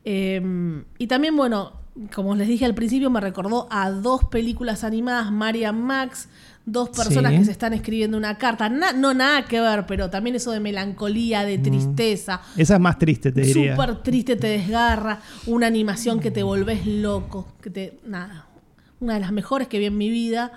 Eh, 0.04 0.82
y 0.98 1.06
también, 1.06 1.36
bueno, 1.36 1.70
como 2.14 2.34
les 2.34 2.48
dije 2.48 2.64
al 2.64 2.74
principio, 2.74 3.10
me 3.10 3.20
recordó 3.20 3.66
a 3.70 3.90
dos 3.90 4.24
películas 4.24 4.84
animadas, 4.84 5.30
Maria 5.32 5.72
Max, 5.72 6.28
dos 6.64 6.88
personas 6.90 7.32
Sí. 7.32 7.38
que 7.38 7.44
se 7.46 7.50
están 7.50 7.72
escribiendo 7.72 8.16
una 8.16 8.38
carta. 8.38 8.68
Na- 8.68 8.92
no 8.92 9.12
nada 9.12 9.44
que 9.46 9.60
ver, 9.60 9.86
pero 9.86 10.08
también 10.08 10.36
eso 10.36 10.52
de 10.52 10.60
melancolía, 10.60 11.44
de 11.44 11.58
tristeza. 11.58 12.40
Esa 12.56 12.74
es 12.74 12.80
más 12.80 12.98
triste, 12.98 13.32
te 13.32 13.40
diría. 13.42 13.74
Súper 13.74 14.02
triste, 14.02 14.36
te 14.36 14.46
desgarra. 14.46 15.20
Una 15.46 15.66
animación 15.66 16.20
que 16.20 16.30
te 16.30 16.42
volvés 16.42 16.86
loco. 16.86 17.48
Que 17.60 17.70
te. 17.70 17.98
Nada. 18.06 18.46
una 19.00 19.14
de 19.14 19.20
las 19.20 19.32
mejores 19.32 19.66
que 19.66 19.78
vi 19.78 19.86
en 19.86 19.96
mi 19.96 20.10
vida. 20.10 20.52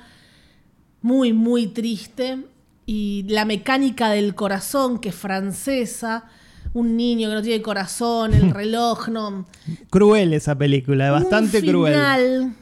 Muy, 1.01 1.31
muy 1.33 1.67
triste. 1.67 2.39
Y 2.85 3.25
la 3.29 3.45
mecánica 3.45 4.09
del 4.09 4.35
corazón, 4.35 4.99
que 4.99 5.09
es 5.09 5.15
francesa. 5.15 6.25
Un 6.73 6.97
niño 6.97 7.29
que 7.29 7.35
no 7.35 7.41
tiene 7.41 7.61
corazón, 7.61 8.33
el 8.33 8.51
reloj, 8.53 9.07
no. 9.09 9.45
Cruel 9.89 10.33
esa 10.33 10.57
película, 10.57 11.11
bastante 11.11 11.59
un 11.59 11.65
cruel. 11.67 12.53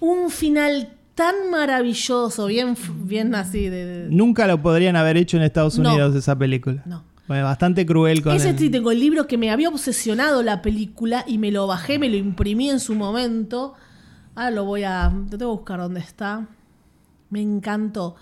Un 0.00 0.30
final 0.30 0.92
tan 1.14 1.50
maravilloso, 1.50 2.46
bien, 2.46 2.76
bien 3.04 3.34
así 3.34 3.68
de... 3.68 3.84
de- 3.86 4.10
Nunca 4.10 4.46
lo 4.46 4.60
podrían 4.60 4.96
haber 4.96 5.16
hecho 5.16 5.36
en 5.36 5.44
Estados 5.44 5.78
No. 5.78 5.90
Unidos 5.90 6.14
esa 6.14 6.36
película. 6.36 6.82
No. 6.86 7.04
Bueno, 7.28 7.44
bastante 7.44 7.84
cruel 7.86 8.22
con 8.22 8.36
Ese 8.36 8.50
el- 8.50 8.58
sí 8.58 8.68
tengo 8.70 8.90
el 8.90 9.00
libro 9.00 9.26
que 9.26 9.38
me 9.38 9.50
había 9.50 9.68
obsesionado 9.68 10.42
la 10.42 10.60
película 10.62 11.24
y 11.26 11.38
me 11.38 11.50
lo 11.50 11.66
bajé, 11.66 11.98
me 11.98 12.08
lo 12.08 12.16
imprimí 12.16 12.68
en 12.70 12.78
su 12.80 12.94
momento. 12.94 13.74
Ahora 14.34 14.50
lo 14.50 14.64
voy 14.64 14.82
a. 14.84 15.10
Te 15.30 15.38
tengo 15.38 15.52
que 15.54 15.58
buscar 15.58 15.78
dónde 15.80 16.00
está. 16.00 16.46
Me 17.30 17.40
encantó. 17.40 18.16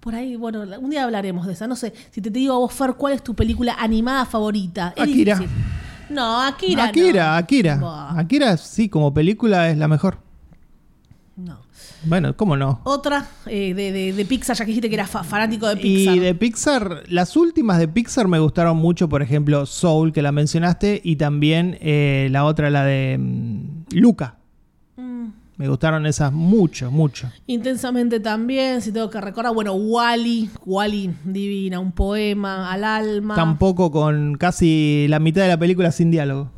Por 0.00 0.14
ahí, 0.14 0.34
bueno, 0.36 0.62
un 0.80 0.90
día 0.90 1.04
hablaremos 1.04 1.46
de 1.46 1.52
esa. 1.52 1.66
No 1.66 1.76
sé, 1.76 1.92
si 2.10 2.20
te, 2.22 2.30
te 2.30 2.38
digo 2.38 2.54
a 2.54 2.58
vos, 2.58 2.72
Fer, 2.72 2.94
¿cuál 2.94 3.12
es 3.12 3.22
tu 3.22 3.34
película 3.34 3.76
animada 3.78 4.24
favorita? 4.24 4.94
Es 4.96 5.02
Akira. 5.02 5.36
difícil. 5.38 5.56
No, 6.08 6.40
Akira. 6.42 6.84
Akira, 6.84 7.26
no. 7.30 7.36
Akira. 7.36 7.76
Buah, 7.76 8.18
Akira, 8.18 8.56
sí, 8.56 8.88
como 8.88 9.12
película 9.14 9.68
es 9.68 9.76
la 9.78 9.88
mejor. 9.88 10.18
no. 11.36 11.58
Bueno, 12.02 12.34
¿cómo 12.34 12.56
no? 12.56 12.80
Otra 12.84 13.26
eh, 13.44 13.74
de, 13.74 13.92
de- 13.92 14.12
de 14.14 14.24
Pixar, 14.24 14.56
ya 14.56 14.64
que 14.64 14.70
dijiste 14.70 14.88
que 14.88 14.94
era 14.94 15.06
fa- 15.06 15.22
fanático 15.22 15.68
de 15.68 15.76
Pixar. 15.76 16.14
Y 16.14 16.18
de 16.18 16.34
Pixar, 16.34 17.02
las 17.08 17.36
últimas 17.36 17.78
de 17.78 17.88
Pixar 17.88 18.26
me 18.26 18.38
gustaron 18.38 18.78
mucho, 18.78 19.06
por 19.10 19.20
ejemplo, 19.20 19.66
Soul, 19.66 20.10
que 20.14 20.22
la 20.22 20.32
mencionaste, 20.32 21.00
y 21.04 21.16
también 21.16 21.76
eh, 21.82 22.28
la 22.30 22.44
otra, 22.46 22.70
la 22.70 22.84
de 22.86 23.18
mm, 23.18 23.62
Luca. 23.92 24.36
Me 25.60 25.68
gustaron 25.68 26.06
esas 26.06 26.32
mucho, 26.32 26.90
mucho. 26.90 27.30
Intensamente 27.46 28.18
también, 28.18 28.80
si 28.80 28.92
tengo 28.92 29.10
que 29.10 29.20
recordar, 29.20 29.52
bueno, 29.52 29.74
Wally, 29.74 30.48
Wally 30.64 31.14
divina, 31.22 31.78
un 31.78 31.92
poema 31.92 32.72
al 32.72 32.82
alma. 32.82 33.34
Tampoco 33.34 33.90
con 33.90 34.36
casi 34.36 35.04
la 35.10 35.18
mitad 35.18 35.42
de 35.42 35.48
la 35.48 35.58
película 35.58 35.92
sin 35.92 36.10
diálogo. 36.10 36.50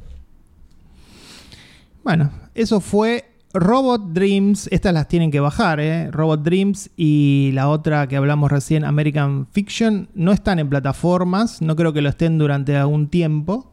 Bueno, 2.05 2.31
eso 2.55 2.81
fue 2.81 3.25
Robot 3.53 4.13
Dreams. 4.13 4.69
Estas 4.71 4.95
las 4.95 5.09
tienen 5.09 5.33
que 5.33 5.41
bajar, 5.41 5.81
¿eh? 5.81 6.09
Robot 6.13 6.45
Dreams 6.45 6.91
y 6.97 7.51
la 7.55 7.71
otra 7.71 8.07
que 8.07 8.15
hablamos 8.15 8.53
recién, 8.53 8.85
American 8.85 9.49
Fiction, 9.51 10.11
no 10.15 10.31
están 10.31 10.61
en 10.61 10.69
plataformas. 10.69 11.61
No 11.61 11.75
creo 11.75 11.93
que 11.93 12.03
lo 12.03 12.09
estén 12.09 12.39
durante 12.39 12.77
algún 12.77 13.09
tiempo. 13.09 13.73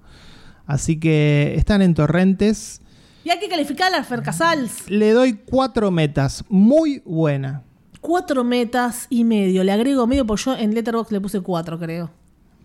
Así 0.66 1.00
que 1.00 1.54
están 1.56 1.84
en 1.84 1.94
torrentes. 1.94 2.82
Y 3.24 3.30
hay 3.30 3.40
que 3.40 3.50
calificar 3.50 3.94
a 3.94 3.98
la 3.98 4.04
Fer 4.04 4.22
Casals. 4.22 4.90
Le 4.90 5.12
doy 5.12 5.34
cuatro 5.34 5.92
metas. 5.92 6.44
Muy 6.50 7.02
buena. 7.06 7.64
Cuatro 8.02 8.44
metas 8.44 9.08
y 9.10 9.24
medio. 9.24 9.64
Le 9.64 9.72
agrego 9.72 10.08
medio 10.08 10.26
porque 10.26 10.44
yo 10.44 10.56
en 10.56 10.74
Letterboxd 10.74 11.12
le 11.12 11.22
puse 11.22 11.42
cuatro, 11.42 11.78
creo. 11.78 12.10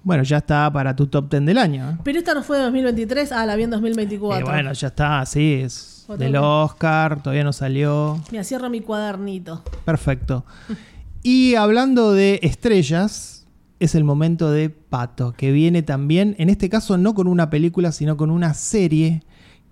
Bueno, 0.05 0.23
ya 0.23 0.37
está 0.37 0.71
para 0.73 0.95
tu 0.95 1.07
top 1.07 1.31
10 1.31 1.47
del 1.47 1.59
año. 1.59 1.90
¿eh? 1.90 1.97
Pero 2.05 2.19
esta 2.19 2.35
no 2.35 2.43
fue 2.43 2.59
de 2.59 2.64
2023, 2.64 3.33
ah, 3.33 3.47
la 3.47 3.57
vi 3.57 3.62
en 3.64 3.71
2024. 3.71 4.47
Y 4.47 4.51
bueno, 4.51 4.73
ya 4.73 4.88
está, 4.88 5.25
sí, 5.25 5.61
es 5.62 6.07
del 6.19 6.37
Oscar, 6.37 7.23
todavía 7.23 7.43
no 7.43 7.53
salió. 7.55 8.21
Mira, 8.31 8.45
cierro 8.45 8.69
mi 8.69 8.81
cuadernito. 8.81 9.62
Perfecto. 9.85 10.45
Y 11.27 11.55
hablando 11.55 12.12
de 12.12 12.38
estrellas, 12.43 13.47
es 13.81 13.95
el 13.95 14.05
momento 14.05 14.51
de 14.51 14.69
Pato, 14.69 15.33
que 15.33 15.53
viene 15.53 15.83
también, 15.83 16.37
en 16.38 16.51
este 16.51 16.69
caso 16.69 16.99
no 16.99 17.14
con 17.14 17.29
una 17.29 17.49
película, 17.49 17.93
sino 17.93 18.19
con 18.19 18.31
una 18.31 18.53
serie 18.53 19.23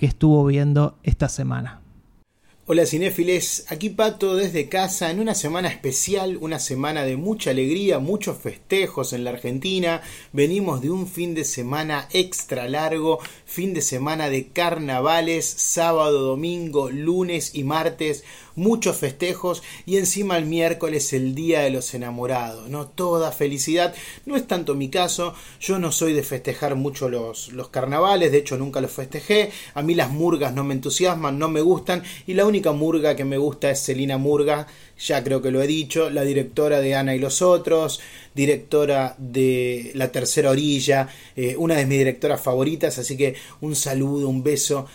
que 0.02 0.06
estuvo 0.06 0.44
viendo 0.44 0.98
esta 1.04 1.28
semana. 1.28 1.80
Hola 2.66 2.86
cinéfiles, 2.86 3.66
aquí 3.68 3.88
Pato 3.88 4.34
desde 4.34 4.68
casa 4.68 5.12
en 5.12 5.20
una 5.20 5.36
semana 5.36 5.68
especial, 5.68 6.38
una 6.40 6.58
semana 6.58 7.04
de 7.04 7.16
mucha 7.16 7.50
alegría, 7.50 8.00
muchos 8.00 8.36
festejos 8.38 9.12
en 9.12 9.22
la 9.22 9.30
Argentina. 9.30 10.02
Venimos 10.32 10.80
de 10.80 10.90
un 10.90 11.06
fin 11.06 11.36
de 11.36 11.44
semana 11.44 12.08
extra 12.12 12.68
largo, 12.68 13.20
fin 13.44 13.74
de 13.74 13.80
semana 13.80 14.28
de 14.28 14.48
carnavales, 14.48 15.46
sábado, 15.46 16.22
domingo, 16.22 16.90
lunes 16.90 17.54
y 17.54 17.62
martes, 17.62 18.24
muchos 18.54 18.96
festejos 18.96 19.62
y 19.86 19.96
encima 19.96 20.36
el 20.38 20.46
miércoles 20.46 21.12
el 21.12 21.34
día 21.34 21.60
de 21.60 21.70
los 21.70 21.94
enamorados, 21.94 22.68
¿no? 22.68 22.86
Toda 22.86 23.32
felicidad. 23.32 23.94
No 24.26 24.36
es 24.36 24.46
tanto 24.46 24.74
mi 24.74 24.88
caso, 24.88 25.34
yo 25.60 25.78
no 25.78 25.92
soy 25.92 26.12
de 26.12 26.22
festejar 26.22 26.74
mucho 26.74 27.08
los, 27.08 27.52
los 27.52 27.68
carnavales, 27.68 28.32
de 28.32 28.38
hecho 28.38 28.56
nunca 28.56 28.80
los 28.80 28.92
festejé. 28.92 29.50
A 29.74 29.82
mí 29.82 29.94
las 29.94 30.10
murgas 30.10 30.54
no 30.54 30.64
me 30.64 30.74
entusiasman, 30.74 31.38
no 31.38 31.48
me 31.48 31.60
gustan 31.60 32.02
y 32.26 32.34
la 32.34 32.46
única 32.46 32.72
murga 32.72 33.16
que 33.16 33.24
me 33.24 33.38
gusta 33.38 33.70
es 33.70 33.82
Celina 33.82 34.18
Murga, 34.18 34.66
ya 34.98 35.24
creo 35.24 35.42
que 35.42 35.50
lo 35.50 35.62
he 35.62 35.66
dicho, 35.66 36.10
la 36.10 36.22
directora 36.22 36.80
de 36.80 36.94
Ana 36.94 37.14
y 37.14 37.18
los 37.18 37.42
otros, 37.42 38.00
directora 38.34 39.14
de 39.18 39.90
La 39.94 40.12
Tercera 40.12 40.50
Orilla, 40.50 41.08
eh, 41.36 41.56
una 41.58 41.76
de 41.76 41.86
mis 41.86 41.98
directoras 41.98 42.40
favoritas, 42.40 42.98
así 42.98 43.16
que 43.16 43.34
un 43.60 43.74
saludo, 43.74 44.28
un 44.28 44.42
beso 44.42 44.86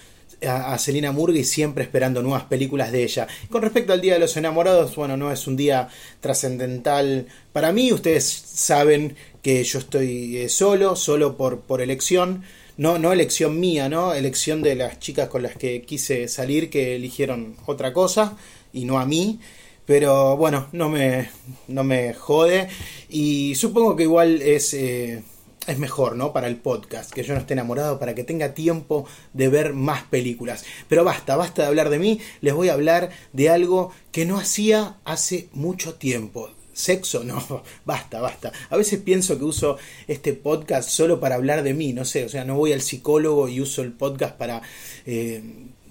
a, 0.45 0.73
a 0.73 0.78
Selena 0.78 1.12
Murga 1.12 1.39
y 1.39 1.43
siempre 1.43 1.84
esperando 1.84 2.21
nuevas 2.21 2.43
películas 2.43 2.91
de 2.91 3.04
ella. 3.04 3.28
Con 3.50 3.62
respecto 3.62 3.93
al 3.93 4.02
Día 4.02 4.13
de 4.13 4.19
los 4.19 4.38
Enamorados, 4.38 4.95
bueno, 4.95 5.17
no 5.17 5.32
es 5.32 5.47
un 5.47 5.58
día 5.58 5.89
trascendental 6.19 7.28
para 7.54 7.71
mí, 7.71 7.91
ustedes 7.91 8.26
saben 8.26 9.15
que 9.41 9.63
yo 9.63 9.80
estoy 9.80 10.38
eh, 10.38 10.50
solo, 10.50 10.95
solo 10.95 11.38
por, 11.38 11.62
por 11.62 11.82
elección. 11.82 12.43
No, 12.78 13.00
no 13.00 13.12
elección 13.12 13.60
mía, 13.60 13.89
¿no? 13.89 14.13
Elección 14.13 14.62
de 14.62 14.76
las 14.76 15.00
chicas 15.00 15.30
con 15.30 15.41
las 15.41 15.56
que 15.56 15.82
quise 15.82 16.28
salir 16.28 16.69
que 16.69 16.95
eligieron 16.95 17.56
otra 17.65 17.91
cosa 17.93 18.38
y 18.71 18.86
no 18.86 19.00
a 19.00 19.06
mí. 19.06 19.39
Pero 19.88 20.38
bueno, 20.38 20.67
no 20.73 20.89
me, 20.89 21.30
no 21.67 21.84
me 21.84 22.13
jode. 22.13 22.67
Y 23.10 23.56
supongo 23.56 23.95
que 23.95 24.04
igual 24.04 24.41
es, 24.41 24.73
eh, 24.73 25.23
es 25.67 25.77
mejor, 25.77 26.15
¿no? 26.15 26.34
Para 26.34 26.47
el 26.47 26.58
podcast, 26.58 27.12
que 27.12 27.23
yo 27.23 27.34
no 27.34 27.41
esté 27.41 27.53
enamorado, 27.53 27.99
para 27.99 28.15
que 28.15 28.23
tenga 28.23 28.53
tiempo 28.53 29.06
de 29.34 29.49
ver 29.49 29.73
más 29.73 30.03
películas. 30.03 30.65
Pero 30.88 31.03
basta, 31.03 31.36
basta 31.36 31.63
de 31.63 31.67
hablar 31.67 31.89
de 31.89 31.99
mí. 31.99 32.19
Les 32.41 32.53
voy 32.53 32.69
a 32.69 32.73
hablar 32.73 33.10
de 33.34 33.49
algo 33.49 33.91
que 34.12 34.25
no 34.25 34.38
hacía 34.38 34.97
hace 35.03 35.49
mucho 35.51 35.95
tiempo. 35.95 36.49
Sexo, 36.73 37.23
no, 37.23 37.63
basta, 37.86 38.21
basta. 38.21 38.51
A 38.69 38.77
veces 38.77 38.99
pienso 38.99 39.38
que 39.38 39.43
uso 39.43 39.77
este 40.08 40.34
podcast 40.34 40.89
solo 40.89 41.19
para 41.19 41.36
hablar 41.36 41.63
de 41.63 41.73
mí, 41.73 41.91
no 41.91 42.06
sé, 42.06 42.23
o 42.23 42.30
sea, 42.30 42.45
no 42.45 42.56
voy 42.56 42.71
al 42.71 42.82
psicólogo 42.82 43.49
y 43.49 43.60
uso 43.62 43.82
el 43.82 43.91
podcast 43.91 44.36
para, 44.36 44.62
eh, 45.06 45.41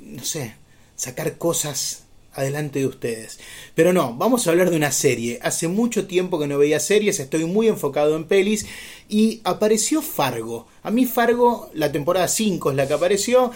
no 0.01 0.25
sé, 0.25 0.55
sacar 0.95 1.39
cosas 1.39 2.06
adelante 2.37 2.79
de 2.79 2.87
ustedes. 2.87 3.41
Pero 3.75 3.93
no, 3.93 4.15
vamos 4.15 4.47
a 4.47 4.51
hablar 4.51 4.71
de 4.71 4.77
una 4.77 4.93
serie. 4.93 5.41
Hace 5.43 5.69
mucho 5.69 6.07
tiempo 6.07 6.39
que 6.39 6.47
no 6.47 6.59
veía 6.59 6.79
series, 6.79 7.19
estoy 7.19 7.45
muy 7.45 7.69
enfocado 7.69 8.15
en 8.17 8.25
pelis 8.25 8.67
y 9.09 9.41
apareció 9.45 10.03
Fargo. 10.03 10.67
A 10.83 10.91
mí 10.91 11.07
Fargo, 11.07 11.71
la 11.75 11.91
temporada 11.91 12.29
5 12.29 12.71
es 12.71 12.77
la 12.77 12.87
que 12.87 12.95
apareció. 12.95 13.51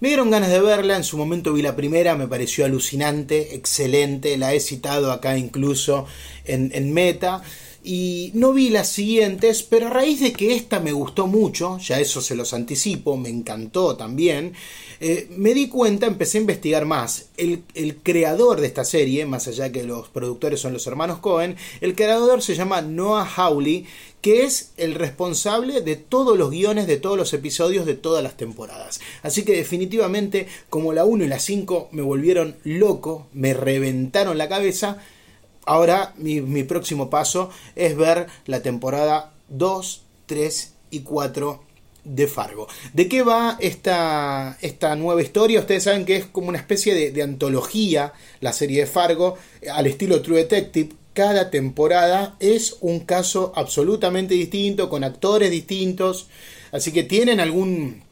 Me 0.00 0.08
dieron 0.08 0.30
ganas 0.30 0.50
de 0.50 0.60
verla, 0.60 0.96
en 0.96 1.02
su 1.02 1.18
momento 1.18 1.52
vi 1.52 1.62
la 1.62 1.74
primera, 1.74 2.14
me 2.14 2.28
pareció 2.28 2.64
alucinante, 2.64 3.56
excelente, 3.56 4.36
la 4.36 4.54
he 4.54 4.60
citado 4.60 5.10
acá 5.10 5.36
incluso 5.36 6.06
en, 6.44 6.70
en 6.72 6.92
Meta. 6.92 7.42
Y 7.90 8.32
no 8.34 8.52
vi 8.52 8.68
las 8.68 8.90
siguientes, 8.90 9.62
pero 9.62 9.86
a 9.86 9.90
raíz 9.90 10.20
de 10.20 10.34
que 10.34 10.54
esta 10.54 10.78
me 10.78 10.92
gustó 10.92 11.26
mucho, 11.26 11.78
ya 11.78 11.98
eso 11.98 12.20
se 12.20 12.36
los 12.36 12.52
anticipo, 12.52 13.16
me 13.16 13.30
encantó 13.30 13.96
también, 13.96 14.52
eh, 15.00 15.26
me 15.30 15.54
di 15.54 15.68
cuenta, 15.68 16.04
empecé 16.04 16.36
a 16.36 16.42
investigar 16.42 16.84
más. 16.84 17.30
El, 17.38 17.62
el 17.72 17.96
creador 17.96 18.60
de 18.60 18.66
esta 18.66 18.84
serie, 18.84 19.24
más 19.24 19.48
allá 19.48 19.72
que 19.72 19.84
los 19.84 20.10
productores 20.10 20.60
son 20.60 20.74
los 20.74 20.86
hermanos 20.86 21.20
Cohen, 21.20 21.56
el 21.80 21.94
creador 21.94 22.42
se 22.42 22.54
llama 22.54 22.82
Noah 22.82 23.24
Hawley, 23.24 23.86
que 24.20 24.44
es 24.44 24.72
el 24.76 24.94
responsable 24.94 25.80
de 25.80 25.96
todos 25.96 26.36
los 26.36 26.50
guiones 26.50 26.86
de 26.86 26.98
todos 26.98 27.16
los 27.16 27.32
episodios 27.32 27.86
de 27.86 27.94
todas 27.94 28.22
las 28.22 28.36
temporadas. 28.36 29.00
Así 29.22 29.46
que 29.46 29.52
definitivamente, 29.52 30.46
como 30.68 30.92
la 30.92 31.06
1 31.06 31.24
y 31.24 31.28
la 31.28 31.38
5 31.38 31.88
me 31.92 32.02
volvieron 32.02 32.56
loco, 32.64 33.28
me 33.32 33.54
reventaron 33.54 34.36
la 34.36 34.50
cabeza, 34.50 34.98
ahora 35.68 36.14
mi, 36.16 36.62
próximo 36.64 37.10
paso 37.10 37.50
es 37.76 37.96
ver 37.96 38.26
la 38.46 38.62
temporada 38.62 39.32
2, 39.48 40.02
3 40.26 40.72
y 40.90 41.00
4 41.00 41.62
de 42.04 42.26
Fargo. 42.26 42.68
¿De 42.94 43.06
qué 43.06 43.22
va 43.22 43.58
esta, 43.60 44.56
esta 44.62 44.96
nueva 44.96 45.20
historia? 45.20 45.60
Ustedes 45.60 45.84
saben 45.84 46.06
que 46.06 46.16
es 46.16 46.24
como 46.24 46.48
una 46.48 46.58
especie 46.58 46.94
de, 46.94 47.10
de 47.10 47.22
antología 47.22 48.14
la 48.40 48.52
serie 48.52 48.80
de 48.80 48.86
Fargo, 48.86 49.36
al 49.70 49.86
estilo 49.86 50.22
True 50.22 50.38
Detective. 50.38 50.94
Cada 51.12 51.50
temporada 51.50 52.36
es 52.40 52.76
un 52.80 53.00
caso 53.00 53.52
absolutamente 53.54 54.34
distinto, 54.34 54.88
con 54.88 55.04
actores 55.04 55.50
distintos. 55.50 56.28
Así 56.72 56.92
que 56.92 57.02
tienen 57.02 57.40
algún, 57.40 58.02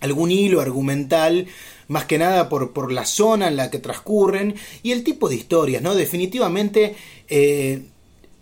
algún 0.00 0.30
hilo 0.30 0.60
argumental, 0.60 1.48
más 1.88 2.04
que 2.04 2.18
nada 2.18 2.48
por, 2.48 2.72
por 2.72 2.92
la 2.92 3.04
zona 3.04 3.48
en 3.48 3.56
la 3.56 3.70
que 3.70 3.78
transcurren 3.78 4.54
y 4.82 4.92
el 4.92 5.04
tipo 5.04 5.28
de 5.28 5.36
historias, 5.36 5.82
¿no? 5.82 5.94
Definitivamente. 5.94 6.94
eh, 7.28 7.82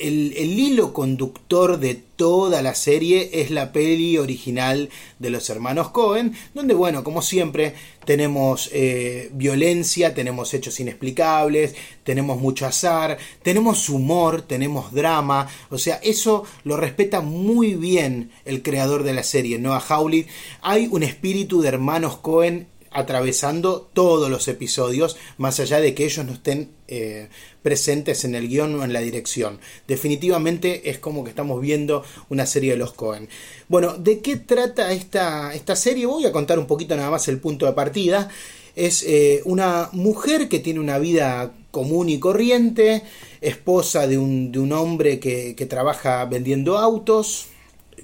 el, 0.03 0.59
hilo 0.59 0.93
conductor 0.93 1.79
de 1.79 1.95
toda 1.95 2.63
la 2.63 2.75
serie 2.75 3.31
es 3.33 3.51
la 3.51 3.73
peli 3.73 4.19
original 4.19 4.91
de 5.19 5.31
los 5.31 5.49
hermanos 5.49 5.91
Cohen, 5.91 6.35
donde, 6.55 6.75
bueno, 6.75 7.05
como 7.05 7.23
siempre, 7.23 7.75
tenemos 8.05 8.69
eh, 8.73 9.31
violencia, 9.33 10.15
tenemos 10.15 10.55
hechos 10.55 10.81
inexplicables, 10.81 11.75
tenemos 12.03 12.41
mucho 12.41 12.67
azar, 12.67 13.19
tenemos 13.43 13.89
humor, 13.89 14.43
tenemos 14.43 14.93
drama, 14.93 15.49
o 15.71 15.79
sea, 15.79 15.97
eso 16.03 16.45
lo 16.65 16.77
respeta 16.77 17.21
muy 17.21 17.75
bien 17.75 18.33
el 18.45 18.63
creador 18.63 19.05
de 19.05 19.15
la 19.15 19.23
serie, 19.23 19.59
Noah 19.59 19.85
Hawley. 19.89 20.27
Hay 20.63 20.89
un 20.91 21.03
espíritu 21.03 21.61
de 21.61 21.69
hermanos 21.69 22.17
Cohen 22.17 22.67
atravesando 22.95 23.89
todos 23.93 24.31
los 24.31 24.49
episodios, 24.49 25.17
más 25.39 25.61
allá 25.61 25.81
de 25.81 25.95
que 25.95 26.05
ellos 26.05 26.25
no 26.25 26.33
estén 26.33 26.71
eh, 26.89 27.29
presentes 27.63 28.25
en 28.25 28.35
el 28.35 28.49
guion 28.49 28.75
o 28.79 28.85
en 28.85 28.93
la 28.93 29.01
dirección. 29.01 29.59
Definitivamente 29.87 30.91
es 30.91 30.99
como 30.99 31.25
que 31.25 31.31
estamos 31.31 31.61
viendo 31.61 32.05
una 32.29 32.47
serie 32.47 32.73
de 32.73 32.79
los 32.79 32.93
Cohen. 32.93 33.29
Bueno, 33.69 33.97
¿de 33.97 34.21
qué 34.21 34.37
trata 34.37 34.93
esta, 34.93 35.55
esta 35.55 35.77
serie? 35.77 36.07
Voy 36.07 36.27
a 36.27 36.33
contar 36.33 36.59
un 36.59 36.67
poquito 36.67 36.97
nada 36.97 37.11
más 37.11 37.29
el 37.29 37.39
punto 37.39 37.67
de 37.67 37.73
partida. 37.73 38.29
Es 38.75 39.03
eh, 39.03 39.43
una 39.45 39.89
mujer 39.93 40.49
que 40.49 40.59
tiene 40.59 40.81
una 40.81 40.99
vida 40.99 41.53
común 41.71 42.09
y 42.09 42.19
corriente, 42.19 43.03
esposa 43.41 44.07
de 44.07 44.19
un, 44.19 44.53
de 44.53 44.59
un 44.59 44.73
hombre 44.73 45.21
que, 45.21 45.55
que 45.55 45.67
trabaja 45.67 46.25
vendiendo 46.27 46.79
autos, 46.79 47.47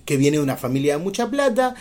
que 0.04 0.16
viene 0.16 0.38
de 0.38 0.42
una 0.42 0.56
familia 0.56 0.96
de 0.96 1.04
mucha 1.04 1.30
plata 1.30 1.74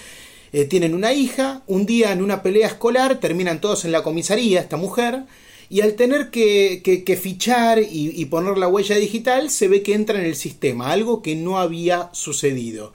eh, 0.57 0.65
tienen 0.65 0.95
una 0.95 1.13
hija, 1.13 1.61
un 1.67 1.85
día 1.85 2.11
en 2.11 2.23
una 2.23 2.41
pelea 2.41 2.65
escolar 2.65 3.19
terminan 3.19 3.61
todos 3.61 3.85
en 3.85 3.91
la 3.91 4.01
comisaría, 4.01 4.59
esta 4.59 4.75
mujer, 4.75 5.25
y 5.69 5.81
al 5.81 5.93
tener 5.93 6.31
que, 6.31 7.19
fichar 7.21 7.77
y, 7.79 8.25
poner 8.25 8.57
la 8.57 8.67
huella 8.67 8.95
digital, 8.95 9.51
se 9.51 9.67
ve 9.67 9.83
que 9.83 9.93
entra 9.93 10.17
en 10.17 10.25
el 10.25 10.35
sistema, 10.35 10.91
algo 10.91 11.21
que 11.21 11.35
no 11.35 11.59
había 11.59 12.09
sucedido. 12.11 12.91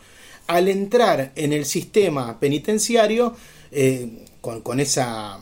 Al 0.48 0.66
entrar 0.66 1.30
en 1.36 1.52
el 1.52 1.64
sistema 1.64 2.40
penitenciario, 2.40 3.36
eh, 3.70 4.08
con, 4.40 4.80
esa, 4.80 5.38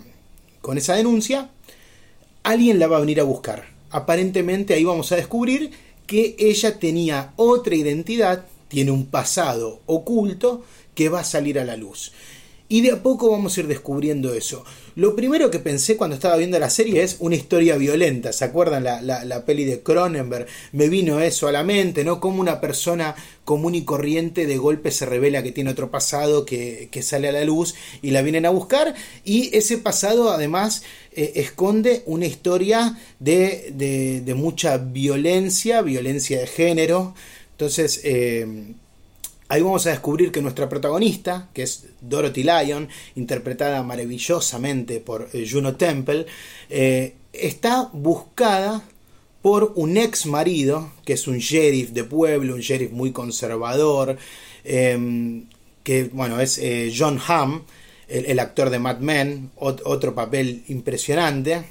con 0.60 0.76
esa 0.76 0.96
denuncia, 0.96 1.48
alguien 2.42 2.78
la 2.78 2.86
va 2.86 2.98
a 2.98 3.00
venir 3.00 3.20
a 3.20 3.24
buscar. 3.24 3.64
Aparentemente 3.88 4.74
ahí 4.74 4.84
vamos 4.84 5.10
a 5.12 5.16
descubrir 5.16 5.70
que 6.06 6.36
ella 6.38 6.78
tenía 6.78 7.32
otra 7.36 7.74
identidad, 7.74 8.44
tiene 8.68 8.90
un 8.90 9.06
pasado 9.06 9.80
oculto, 9.86 10.64
que 10.94 11.08
va 11.08 11.20
a 11.20 11.24
salir 11.24 11.58
a 11.58 11.64
la 11.64 11.76
luz. 11.76 12.12
Y 12.72 12.82
de 12.82 12.92
a 12.92 13.02
poco 13.02 13.32
vamos 13.32 13.56
a 13.56 13.60
ir 13.62 13.66
descubriendo 13.66 14.32
eso. 14.32 14.64
Lo 14.94 15.16
primero 15.16 15.50
que 15.50 15.58
pensé 15.58 15.96
cuando 15.96 16.14
estaba 16.14 16.36
viendo 16.36 16.56
la 16.60 16.70
serie 16.70 17.02
es 17.02 17.16
una 17.18 17.34
historia 17.34 17.76
violenta. 17.76 18.32
¿Se 18.32 18.44
acuerdan 18.44 18.84
la, 18.84 19.02
la, 19.02 19.44
peli 19.44 19.64
de 19.64 19.82
Cronenberg? 19.82 20.46
Me 20.70 20.88
vino 20.88 21.18
eso 21.18 21.48
a 21.48 21.52
la 21.52 21.64
mente, 21.64 22.04
¿no? 22.04 22.20
Como 22.20 22.40
una 22.40 22.60
persona 22.60 23.16
común 23.44 23.74
y 23.74 23.82
corriente 23.82 24.46
de 24.46 24.56
golpe 24.56 24.92
se 24.92 25.04
revela 25.04 25.42
que 25.42 25.50
tiene 25.50 25.70
otro 25.70 25.90
pasado 25.90 26.46
que, 26.46 26.88
sale 27.02 27.28
a 27.28 27.32
la 27.32 27.44
luz 27.44 27.74
y 28.02 28.12
la 28.12 28.22
vienen 28.22 28.46
a 28.46 28.50
buscar. 28.50 28.94
Y 29.24 29.50
ese 29.56 29.78
pasado 29.78 30.30
además 30.30 30.84
eh, 31.10 31.32
esconde 31.34 32.04
una 32.06 32.26
historia 32.26 32.96
de, 33.18 33.72
de, 33.74 34.34
mucha 34.34 34.78
violencia, 34.78 35.82
violencia 35.82 36.38
de 36.38 36.46
género. 36.46 37.16
Entonces, 37.50 38.00
eh, 38.04 38.46
Ahí 39.50 39.62
vamos 39.62 39.84
a 39.88 39.90
descubrir 39.90 40.30
que 40.30 40.40
nuestra 40.40 40.68
protagonista, 40.68 41.48
que 41.52 41.64
es 41.64 41.86
Dorothy 42.00 42.44
Lyon, 42.44 42.88
interpretada 43.16 43.82
maravillosamente 43.82 45.00
por 45.00 45.28
eh, 45.32 45.44
Juno 45.50 45.74
Temple, 45.74 46.26
eh, 46.68 47.16
está 47.32 47.90
buscada 47.92 48.84
por 49.42 49.72
un 49.74 49.96
ex 49.96 50.26
marido, 50.26 50.92
que 51.04 51.14
es 51.14 51.26
un 51.26 51.38
sheriff 51.38 51.90
de 51.90 52.04
pueblo, 52.04 52.54
un 52.54 52.60
sheriff 52.60 52.92
muy 52.92 53.10
conservador, 53.10 54.16
em, 54.62 55.46
que 55.82 56.04
bueno, 56.04 56.40
es 56.40 56.56
eh, 56.58 56.94
John 56.96 57.18
Hamm, 57.26 57.64
el, 58.06 58.38
actor 58.38 58.70
de 58.70 58.78
Mad 58.78 58.98
Men, 58.98 59.50
otro 59.56 60.14
papel 60.14 60.62
impresionante. 60.68 61.64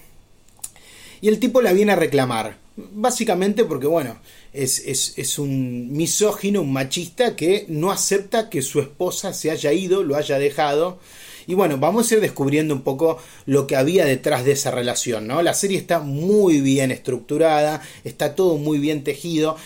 Y 1.22 1.30
el 1.30 1.40
tipo 1.40 1.62
la 1.62 1.72
viene 1.72 1.94
a 1.94 1.96
reclamar, 1.96 2.58
básicamente 2.76 3.64
porque 3.64 3.88
bueno, 3.88 4.18
es, 4.54 5.40
un 5.40 5.92
misógino, 5.92 6.62
un 6.62 6.74
machista 6.74 7.36
que 7.36 7.66
no 7.68 7.92
acepta 7.92 8.50
que 8.50 8.62
su 8.62 8.80
esposa 8.80 9.34
se 9.34 9.52
haya 9.52 9.74
ido, 9.74 10.04
lo 10.04 10.16
haya 10.16 10.40
dejado. 10.40 11.00
Y 11.48 11.56
bueno, 11.56 11.78
vamos 11.78 12.12
a 12.12 12.16
ir 12.16 12.22
descubriendo 12.22 12.74
un 12.76 12.82
poco 12.82 13.18
lo 13.46 13.66
que 13.66 13.76
había 13.76 14.06
detrás 14.06 14.46
de 14.46 14.52
esa 14.52 14.72
relación, 14.72 15.28
¿no? 15.28 15.42
La 15.42 15.54
serie 15.54 15.78
está 15.78 16.00
muy 16.00 16.62
bien 16.62 16.92
estructurada, 16.92 17.82
está 18.04 18.36
todo 18.36 18.58
muy 18.58 18.78
bien 18.78 19.04
tejido 19.04 19.58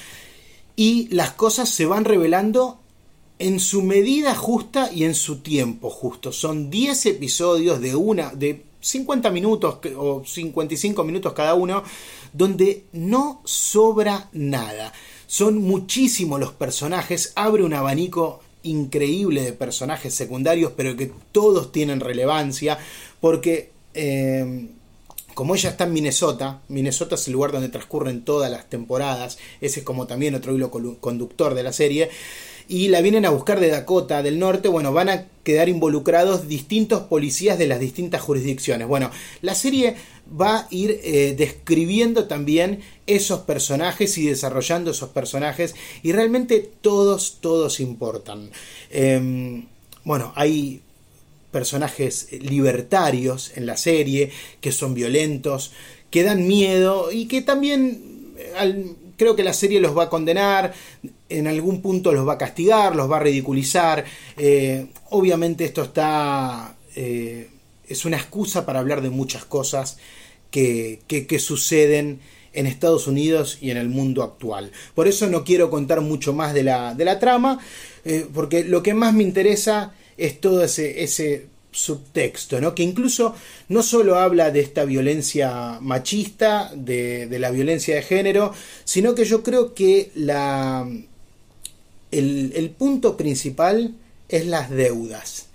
y 0.76 1.08
las 1.10 1.32
cosas 1.32 1.70
se 1.70 1.86
van 1.86 2.06
revelando 2.06 2.80
en 3.40 3.60
su 3.60 3.82
medida 3.82 4.36
justa 4.36 4.90
y 4.94 5.04
en 5.04 5.16
su 5.16 5.40
tiempo 5.40 5.90
justo. 5.90 6.32
Son 6.32 6.70
10 6.70 7.06
episodios 7.08 7.82
de 7.82 7.96
una 7.96 8.32
de 8.34 8.64
50 8.84 9.32
minutos 9.32 9.78
o 9.98 10.24
55 10.26 11.04
minutos 11.04 11.34
cada 11.34 11.54
uno 11.54 11.84
donde 12.34 12.86
no 12.92 13.42
sobra 13.46 14.30
nada. 14.34 14.94
Son 15.26 15.58
muchísimos 15.58 16.40
los 16.40 16.52
personajes, 16.52 17.32
abre 17.36 17.64
un 17.64 17.74
abanico 17.74 18.42
increíble 18.64 19.42
de 19.42 19.54
personajes 19.54 20.14
secundarios, 20.14 20.74
pero 20.76 20.96
que 20.96 21.12
todos 21.32 21.72
tienen 21.72 22.02
relevancia, 22.02 22.78
porque 23.20 23.72
eh, 23.94 24.70
como 25.34 25.56
ella 25.56 25.72
está 25.72 25.86
en 25.86 25.94
Minnesota, 25.94 26.62
Minnesota 26.68 27.16
es 27.16 27.28
el 27.28 27.34
lugar 27.34 27.52
donde 27.52 27.70
transcurren 27.70 28.24
todas 28.24 28.52
las 28.52 28.70
temporadas, 28.70 29.38
ese 29.62 29.80
es 29.80 29.86
como 29.86 30.08
también 30.08 30.36
otro 30.36 30.56
hilo 30.56 30.70
conductor 31.00 31.56
de 31.56 31.64
la 31.64 31.74
serie, 31.74 32.10
y 32.68 32.88
la 32.88 33.02
vienen 33.02 33.26
a 33.26 33.30
buscar 33.30 33.60
de 33.60 33.70
Dakota 33.70 34.24
del 34.24 34.40
Norte, 34.40 34.68
bueno, 34.68 34.94
van 34.94 35.10
a 35.10 35.26
quedar 35.44 35.70
involucrados 35.70 36.48
distintos 36.48 37.02
policías 37.04 37.58
de 37.58 37.68
las 37.68 37.80
distintas 37.80 38.22
jurisdicciones. 38.22 38.88
Bueno, 38.88 39.12
la 39.42 39.56
serie 39.56 39.96
va 40.40 40.60
a 40.60 40.68
ir 40.70 41.00
eh, 41.04 41.36
describiendo 41.38 42.26
también 42.28 42.80
esos 43.08 43.42
personajes 43.42 44.18
y 44.18 44.26
desarrollando 44.26 44.92
esos 44.92 45.10
personajes 45.10 45.76
y 46.02 46.14
realmente 46.14 46.72
todos, 46.82 47.40
todos 47.42 47.80
importan. 47.80 48.50
Em, 48.90 49.68
bueno, 50.06 50.32
hay 50.36 50.82
personajes 51.52 52.30
libertarios 52.32 53.52
en 53.56 53.66
la 53.66 53.78
serie 53.78 54.32
que 54.60 54.72
son 54.72 54.94
violentos, 54.94 55.72
que 56.10 56.24
dan 56.24 56.48
miedo 56.48 57.12
y 57.12 57.28
que 57.28 57.42
también 57.42 58.36
al, 58.58 58.96
creo 59.18 59.36
que 59.36 59.44
la 59.44 59.54
serie 59.54 59.80
los 59.80 59.98
va 59.98 60.04
a 60.04 60.10
condenar, 60.10 60.74
en 61.38 61.48
algún 61.48 61.82
punto 61.82 62.12
los 62.12 62.28
va 62.28 62.34
a 62.34 62.38
castigar, 62.38 62.96
los 62.96 63.10
va 63.12 63.18
a 63.18 63.22
ridiculizar. 63.22 64.06
Eh, 64.38 64.88
obviamente 65.10 65.66
esto 65.66 65.84
está... 65.84 66.76
Eh, 66.96 67.50
es 67.88 68.06
una 68.06 68.18
excusa 68.18 68.66
para 68.66 68.80
hablar 68.80 69.02
de 69.02 69.10
muchas 69.10 69.46
cosas 69.46 69.98
que, 70.50 71.02
que, 71.08 71.40
suceden 71.40 72.20
en 72.54 72.68
Estados 72.68 73.08
Unidos 73.08 73.58
y 73.62 73.72
en 73.72 73.78
el 73.78 73.90
mundo 73.90 74.24
actual. 74.24 74.72
Por 74.96 75.08
eso 75.08 75.28
no 75.28 75.44
quiero 75.44 75.70
contar 75.70 76.02
mucho 76.02 76.34
más 76.34 76.54
de 76.54 76.64
la, 76.64 76.94
de 76.94 77.06
la 77.06 77.20
trama, 77.20 77.60
eh, 78.06 78.26
porque 78.34 78.64
lo 78.64 78.84
que 78.84 78.94
más 78.94 79.14
me 79.14 79.24
interesa 79.24 79.94
es 80.18 80.40
todo 80.40 80.64
ese, 80.64 81.04
ese 81.04 81.48
subtexto, 81.74 82.62
¿no? 82.62 82.76
que 82.76 82.84
incluso 82.84 83.36
no 83.68 83.84
solo 83.84 84.18
habla 84.18 84.52
de 84.52 84.62
esta 84.62 84.86
violencia 84.86 85.80
machista, 85.82 86.72
de, 86.76 87.28
la 87.40 87.52
violencia 87.52 87.96
de 87.96 88.04
género, 88.04 88.54
sino 88.86 89.16
que 89.16 89.26
yo 89.26 89.44
creo 89.44 89.74
que 89.74 90.12
la, 90.16 90.88
el, 92.18 92.70
punto 92.78 93.18
principal 93.18 93.96
es 94.30 94.46
las 94.46 94.70
deudas. 94.70 95.48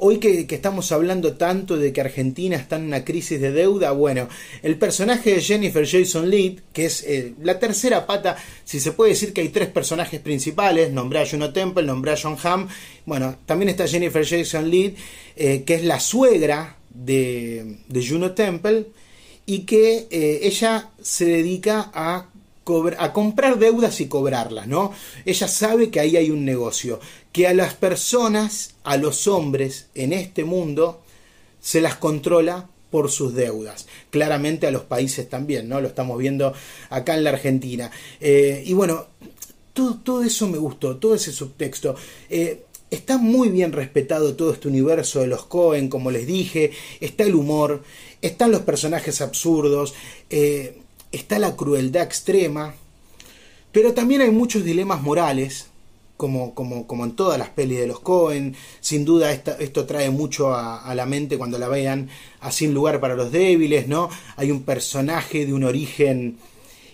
Hoy 0.00 0.18
que, 0.18 0.46
estamos 0.48 0.92
hablando 0.92 1.36
tanto 1.36 1.76
de 1.76 1.92
que 1.92 2.00
Argentina 2.00 2.56
está 2.56 2.76
en 2.76 2.84
una 2.84 3.04
crisis 3.04 3.40
de 3.40 3.50
deuda, 3.50 3.90
bueno, 3.90 4.28
el 4.62 4.78
personaje 4.78 5.34
de 5.34 5.40
Jennifer 5.40 5.84
Jason 5.84 6.30
Leigh, 6.30 6.60
que 6.72 6.84
es 6.84 7.02
eh, 7.02 7.34
la 7.42 7.58
tercera 7.58 8.06
pata, 8.06 8.36
si 8.64 8.78
se 8.78 8.92
puede 8.92 9.10
decir 9.10 9.32
que 9.32 9.40
hay 9.40 9.48
tres 9.48 9.68
personajes 9.68 10.20
principales, 10.20 10.92
nombré 10.92 11.20
a 11.20 11.26
Juno 11.26 11.52
Temple, 11.52 11.82
nombré 11.82 12.12
a 12.12 12.16
John 12.16 12.36
Hamm, 12.40 12.68
bueno, 13.06 13.38
también 13.44 13.70
está 13.70 13.88
Jennifer 13.88 14.24
Jason 14.24 14.70
Leigh, 14.70 14.94
eh, 15.34 15.64
que 15.64 15.74
es 15.74 15.82
la 15.82 15.98
suegra 15.98 16.76
de, 16.90 17.78
de 17.88 18.06
Juno 18.06 18.32
Temple, 18.32 18.86
y 19.46 19.60
que 19.60 20.06
eh, 20.10 20.40
ella 20.42 20.90
se 21.00 21.24
dedica 21.24 21.90
a 21.94 22.28
a 22.98 23.12
comprar 23.12 23.58
deudas 23.58 24.00
y 24.00 24.08
cobrarlas, 24.08 24.66
¿no? 24.66 24.92
Ella 25.24 25.48
sabe 25.48 25.90
que 25.90 26.00
ahí 26.00 26.16
hay 26.16 26.30
un 26.30 26.44
negocio, 26.44 27.00
que 27.32 27.46
a 27.46 27.54
las 27.54 27.74
personas, 27.74 28.74
a 28.84 28.96
los 28.96 29.26
hombres 29.26 29.86
en 29.94 30.12
este 30.12 30.44
mundo, 30.44 31.02
se 31.60 31.80
las 31.80 31.96
controla 31.96 32.68
por 32.90 33.10
sus 33.10 33.34
deudas. 33.34 33.86
Claramente 34.10 34.66
a 34.66 34.70
los 34.70 34.82
países 34.82 35.28
también, 35.28 35.68
¿no? 35.68 35.80
Lo 35.80 35.88
estamos 35.88 36.18
viendo 36.18 36.52
acá 36.90 37.14
en 37.14 37.24
la 37.24 37.30
Argentina. 37.30 37.90
Eh, 38.20 38.62
y 38.64 38.72
bueno, 38.72 39.06
todo, 39.72 40.22
eso 40.22 40.48
me 40.48 40.58
gustó, 40.58 40.96
todo 40.96 41.14
ese 41.14 41.32
subtexto. 41.32 41.94
Eh, 42.28 42.64
está 42.90 43.18
muy 43.18 43.48
bien 43.48 43.72
respetado 43.72 44.34
todo 44.34 44.52
este 44.52 44.68
universo 44.68 45.20
de 45.20 45.26
los 45.26 45.44
Cohen, 45.46 45.88
como 45.88 46.10
les 46.10 46.26
dije. 46.26 46.72
Está 47.00 47.24
el 47.24 47.34
humor, 47.34 47.82
están 48.22 48.50
los 48.50 48.62
personajes 48.62 49.20
absurdos. 49.20 49.94
Eh, 50.30 50.78
está 51.12 51.38
la 51.38 51.56
crueldad 51.56 52.02
extrema. 52.02 52.74
Pero 53.72 53.94
también 53.94 54.22
hay 54.22 54.30
muchos 54.30 54.64
dilemas 54.64 55.02
morales, 55.02 55.68
como, 56.16 56.54
como, 56.54 56.86
como 56.86 57.04
en 57.04 57.12
todas 57.12 57.38
las 57.38 57.50
pelis 57.50 57.78
de 57.78 57.86
los 57.86 58.00
Cohen. 58.00 58.56
Sin 58.80 59.04
duda 59.04 59.32
esto 59.32 59.86
trae 59.86 60.10
mucho 60.10 60.54
a, 60.54 60.82
a, 60.82 60.94
la 60.94 61.06
mente 61.06 61.38
cuando 61.38 61.58
la 61.58 61.68
vean 61.68 62.08
a 62.40 62.50
Sin 62.50 62.74
lugar 62.74 63.00
para 63.00 63.14
los 63.14 63.30
débiles, 63.30 63.88
¿no? 63.88 64.10
Hay 64.36 64.50
un 64.50 64.62
personaje 64.62 65.46
de 65.46 65.52
un 65.52 65.64
origen 65.64 66.38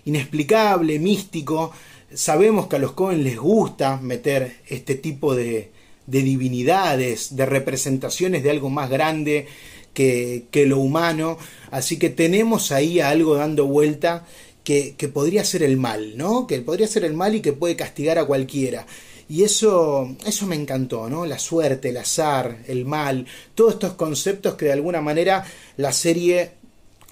inexplicable, 0.04 0.98
místico. 0.98 1.72
Sabemos 2.12 2.66
que 2.66 2.76
a 2.76 2.78
los 2.78 2.92
Cohen 2.92 3.24
les 3.24 3.38
gusta 3.38 3.96
meter 3.96 4.60
este 4.68 4.94
tipo 4.94 5.34
de, 5.34 5.70
de 6.06 6.22
divinidades, 6.22 7.34
de 7.34 7.46
representaciones 7.46 8.42
de 8.42 8.50
algo 8.50 8.68
más 8.68 8.90
grande 8.90 9.46
que, 9.94 10.64
lo 10.66 10.78
humano. 10.78 11.38
Así 11.70 11.98
que 11.98 12.10
tenemos 12.10 12.72
ahí 12.72 13.00
algo 13.00 13.36
dando 13.36 13.66
vuelta 13.66 14.26
que, 14.62 14.94
que, 14.98 15.08
podría 15.08 15.44
ser 15.44 15.62
el 15.62 15.76
mal, 15.76 16.16
¿no? 16.16 16.46
Que 16.46 16.60
podría 16.60 16.86
ser 16.86 17.04
el 17.04 17.14
mal 17.14 17.34
y 17.34 17.40
que 17.40 17.52
puede 17.52 17.76
castigar 17.76 18.18
a 18.18 18.26
cualquiera. 18.26 18.86
Y 19.28 19.42
eso, 19.42 20.14
eso 20.26 20.46
me 20.46 20.56
encantó, 20.56 21.08
¿no? 21.08 21.24
La 21.24 21.38
suerte, 21.38 21.88
el 21.88 21.96
azar, 21.96 22.58
el 22.66 22.84
mal, 22.84 23.26
todos 23.54 23.74
estos 23.74 23.94
conceptos 23.94 24.54
que 24.54 24.66
de 24.66 24.72
alguna 24.72 25.00
manera 25.00 25.44
la 25.78 25.92
serie 25.92 26.52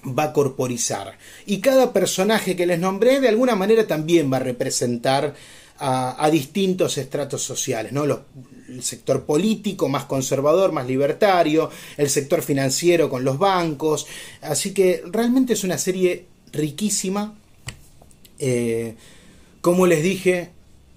va 0.05 0.25
a 0.25 0.33
corporizar. 0.33 1.17
Y 1.45 1.59
cada 1.59 1.93
personaje 1.93 2.55
que 2.55 2.65
les 2.65 2.79
nombré 2.79 3.19
de 3.19 3.29
alguna 3.29 3.55
manera 3.55 3.87
también 3.87 4.31
va 4.31 4.37
a 4.37 4.41
representar 4.41 5.33
a, 5.85 6.29
distintos 6.31 6.97
estratos 6.97 7.43
sociales, 7.43 7.91
¿no? 7.91 8.05
El 8.05 8.83
sector 8.83 9.25
político 9.25 9.89
más 9.89 10.05
conservador, 10.05 10.71
más 10.71 10.87
libertario, 10.87 11.69
el 11.97 12.09
sector 12.09 12.41
financiero 12.41 13.09
con 13.09 13.25
los 13.25 13.37
bancos. 13.37 14.07
Así 14.41 14.73
que 14.73 15.03
realmente 15.05 15.53
es 15.53 15.65
una 15.65 15.77
serie 15.77 16.25
riquísima. 16.53 17.37
Eh, 18.39 18.95
como 19.59 19.85
les 19.85 20.03
dije, 20.03 20.51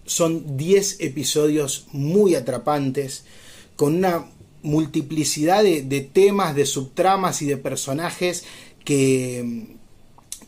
son 0.05 0.57
10 0.57 1.01
episodios 1.01 1.87
muy 1.91 2.37
atrapantes, 2.37 3.25
con 3.75 3.97
una 3.97 4.27
multiplicidad 4.63 5.65
de, 5.65 6.01
temas, 6.13 6.55
de 6.55 6.65
subtramas 6.65 7.43
y 7.43 7.47
de 7.47 7.57
personajes 7.57 8.45
que, 8.85 9.76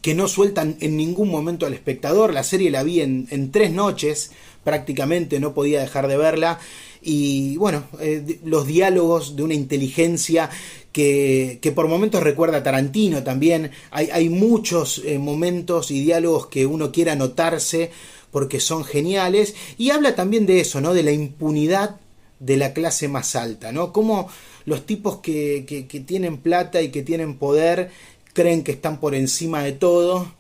que 0.03 0.15
no 0.15 0.29
sueltan 0.29 0.77
en 0.81 0.97
ningún 0.97 1.31
momento 1.31 1.67
al 1.67 1.75
espectador. 1.75 2.33
La 2.33 2.45
serie 2.45 2.71
la 2.71 2.83
vi 2.83 3.01
en, 3.01 3.27
en 3.31 3.51
tres 3.51 3.73
noches, 3.73 4.33
prácticamente 4.65 5.41
no 5.41 5.55
podía 5.55 5.81
dejar 5.81 6.09
de 6.09 6.17
verla. 6.17 6.59
Y 7.01 7.57
bueno, 7.57 7.85
eh, 8.01 8.39
los 8.45 8.67
diálogos 8.67 9.37
de 9.37 9.43
una 9.43 9.55
inteligencia 9.55 10.51
que, 10.93 11.59
que, 11.63 11.73
por 11.73 11.89
momentos 11.89 12.23
recuerda 12.23 12.59
a 12.59 12.63
Tarantino 12.63 13.23
también. 13.23 13.71
Hay, 13.91 14.09
hay 14.11 14.29
muchos 14.29 15.03
eh, 15.05 15.19
momentos 15.19 15.91
y 15.91 16.01
diálogos 16.01 16.49
que 16.49 16.67
uno 16.67 16.91
quiera 16.91 17.13
anotarse 17.13 17.91
porque 18.31 18.61
son 18.61 18.85
geniales. 18.85 19.55
Y 19.79 19.91
habla 19.91 20.15
también 20.15 20.47
de 20.47 20.61
eso, 20.61 20.81
¿no? 20.81 20.93
De 20.93 21.03
la 21.03 21.13
impunidad 21.13 21.97
de 22.41 22.57
la 22.57 22.73
clase 22.73 23.09
más 23.09 23.37
alta, 23.37 23.73
¿no? 23.73 23.93
Como 23.93 24.29
los 24.65 24.85
tipos 24.85 25.19
que, 25.19 25.65
que, 25.67 25.87
que 25.87 26.01
tienen 26.01 26.39
plata 26.39 26.83
y 26.83 26.91
que 26.91 27.03
tienen 27.03 27.39
poder 27.39 27.91
creen 28.39 28.63
que 28.63 28.71
están 28.71 29.01
por 29.01 29.17
encima 29.17 29.65
de 29.65 29.73
todo. 29.73 30.31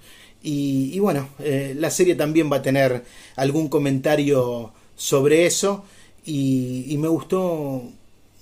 Y, 0.40 0.96
bueno, 1.00 1.28
eh, 1.40 1.74
la 1.76 1.90
serie 1.90 2.14
también 2.14 2.48
va 2.50 2.58
a 2.58 2.62
tener 2.62 3.02
algún 3.34 3.68
comentario 3.68 4.72
sobre 4.94 5.46
eso. 5.46 5.84
Y, 6.24 6.84
y 6.86 6.96
me 6.96 7.08
gustó 7.08 7.82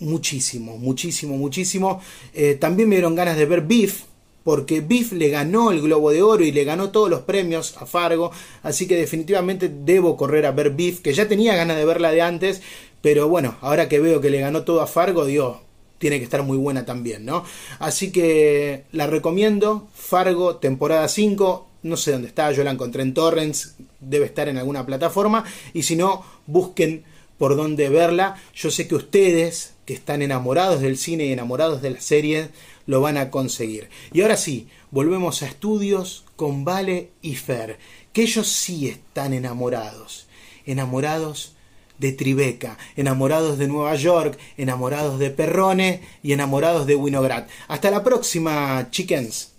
muchísimo, 0.00 0.76
muchísimo, 0.76 1.38
muchísimo. 1.38 2.02
Eh, 2.34 2.56
también 2.60 2.90
me 2.90 2.96
dieron 2.96 3.14
ganas 3.14 3.38
de 3.38 3.46
ver 3.46 3.62
Beef, 3.62 4.02
porque 4.44 4.82
Biff 4.82 5.12
le 5.12 5.30
ganó 5.30 5.72
el 5.72 5.80
Globo 5.80 6.10
de 6.10 6.20
Oro 6.20 6.44
y 6.44 6.52
le 6.52 6.64
ganó 6.64 6.90
todos 6.90 7.08
los 7.08 7.22
premios 7.22 7.78
a 7.78 7.86
Fargo, 7.86 8.30
así 8.62 8.86
que 8.86 8.96
definitivamente 8.96 9.72
debo 9.72 10.18
correr 10.18 10.44
a 10.44 10.52
ver 10.52 10.70
Biff, 10.70 11.00
que 11.00 11.14
ya 11.14 11.26
tenía 11.26 11.56
ganas 11.56 11.78
de 11.78 11.86
verla 11.86 12.10
de 12.10 12.20
antes, 12.20 12.60
pero 13.00 13.28
bueno, 13.28 13.56
ahora 13.62 13.88
que 13.88 14.00
veo 14.00 14.20
que 14.20 14.30
le 14.30 14.40
ganó 14.40 14.64
todo 14.64 14.82
a 14.82 14.86
Fargo, 14.86 15.24
digo, 15.24 15.62
tiene 15.98 16.18
que 16.18 16.24
estar 16.24 16.42
muy 16.42 16.56
buena 16.56 16.84
también, 16.84 17.24
¿no? 17.24 17.44
Así 17.78 18.12
que 18.12 18.84
la 18.92 19.06
recomiendo, 19.06 19.88
Fargo, 19.94 20.56
temporada 20.56 21.08
5, 21.08 21.66
no 21.82 21.96
sé 21.96 22.12
dónde 22.12 22.28
está, 22.28 22.50
yo 22.52 22.64
la 22.64 22.72
encontré 22.72 23.02
en 23.02 23.14
Torrents, 23.14 23.76
debe 24.00 24.26
estar 24.26 24.48
en 24.48 24.58
alguna 24.58 24.84
plataforma, 24.84 25.44
y 25.72 25.84
si 25.84 25.96
no, 25.96 26.24
busquen 26.46 27.04
por 27.38 27.56
dónde 27.56 27.88
verla. 27.88 28.36
Yo 28.54 28.70
sé 28.70 28.88
que 28.88 28.94
ustedes, 28.94 29.74
que 29.84 29.94
están 29.94 30.22
enamorados 30.22 30.80
del 30.80 30.98
cine 30.98 31.26
y 31.26 31.32
enamorados 31.32 31.82
de 31.82 31.90
la 31.90 32.00
serie, 32.00 32.48
lo 32.86 33.00
van 33.00 33.16
a 33.16 33.30
conseguir. 33.30 33.88
Y 34.12 34.22
ahora 34.22 34.36
sí, 34.36 34.68
volvemos 34.90 35.42
a 35.42 35.46
estudios 35.46 36.24
con 36.36 36.64
Vale 36.64 37.10
y 37.22 37.34
Fer, 37.36 37.78
que 38.12 38.22
ellos 38.22 38.48
sí 38.48 38.88
están 38.88 39.32
enamorados, 39.34 40.26
enamorados 40.64 41.55
de 41.98 42.12
Tribeca, 42.12 42.78
enamorados 42.96 43.58
de 43.58 43.68
Nueva 43.68 43.94
York, 43.94 44.38
enamorados 44.56 45.18
de 45.18 45.30
Perrone 45.30 46.02
y 46.22 46.32
enamorados 46.32 46.86
de 46.86 46.96
Winograd. 46.96 47.44
Hasta 47.68 47.90
la 47.90 48.02
próxima, 48.02 48.88
chickens. 48.90 49.52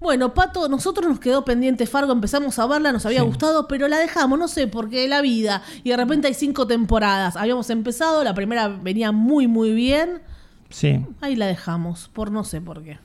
Bueno, 0.00 0.32
Pato, 0.32 0.66
nosotros 0.68 1.06
nos 1.06 1.20
quedó 1.20 1.44
pendiente 1.44 1.86
Fargo, 1.86 2.12
empezamos 2.12 2.58
a 2.58 2.66
verla, 2.66 2.90
nos 2.90 3.04
había 3.04 3.20
sí. 3.20 3.26
gustado, 3.26 3.68
pero 3.68 3.86
la 3.86 3.98
dejamos, 3.98 4.38
no 4.38 4.48
sé, 4.48 4.66
porque 4.66 5.06
la 5.08 5.20
vida. 5.20 5.62
Y 5.84 5.90
de 5.90 5.96
repente 5.98 6.26
hay 6.26 6.34
cinco 6.34 6.66
temporadas. 6.66 7.36
Habíamos 7.36 7.68
empezado, 7.68 8.24
la 8.24 8.32
primera 8.32 8.68
venía 8.68 9.12
muy, 9.12 9.46
muy 9.46 9.74
bien. 9.74 10.22
Sí. 10.70 11.04
Ahí 11.20 11.36
la 11.36 11.46
dejamos, 11.46 12.08
por 12.14 12.30
no 12.30 12.44
sé 12.44 12.62
por 12.62 12.82
qué. 12.82 12.98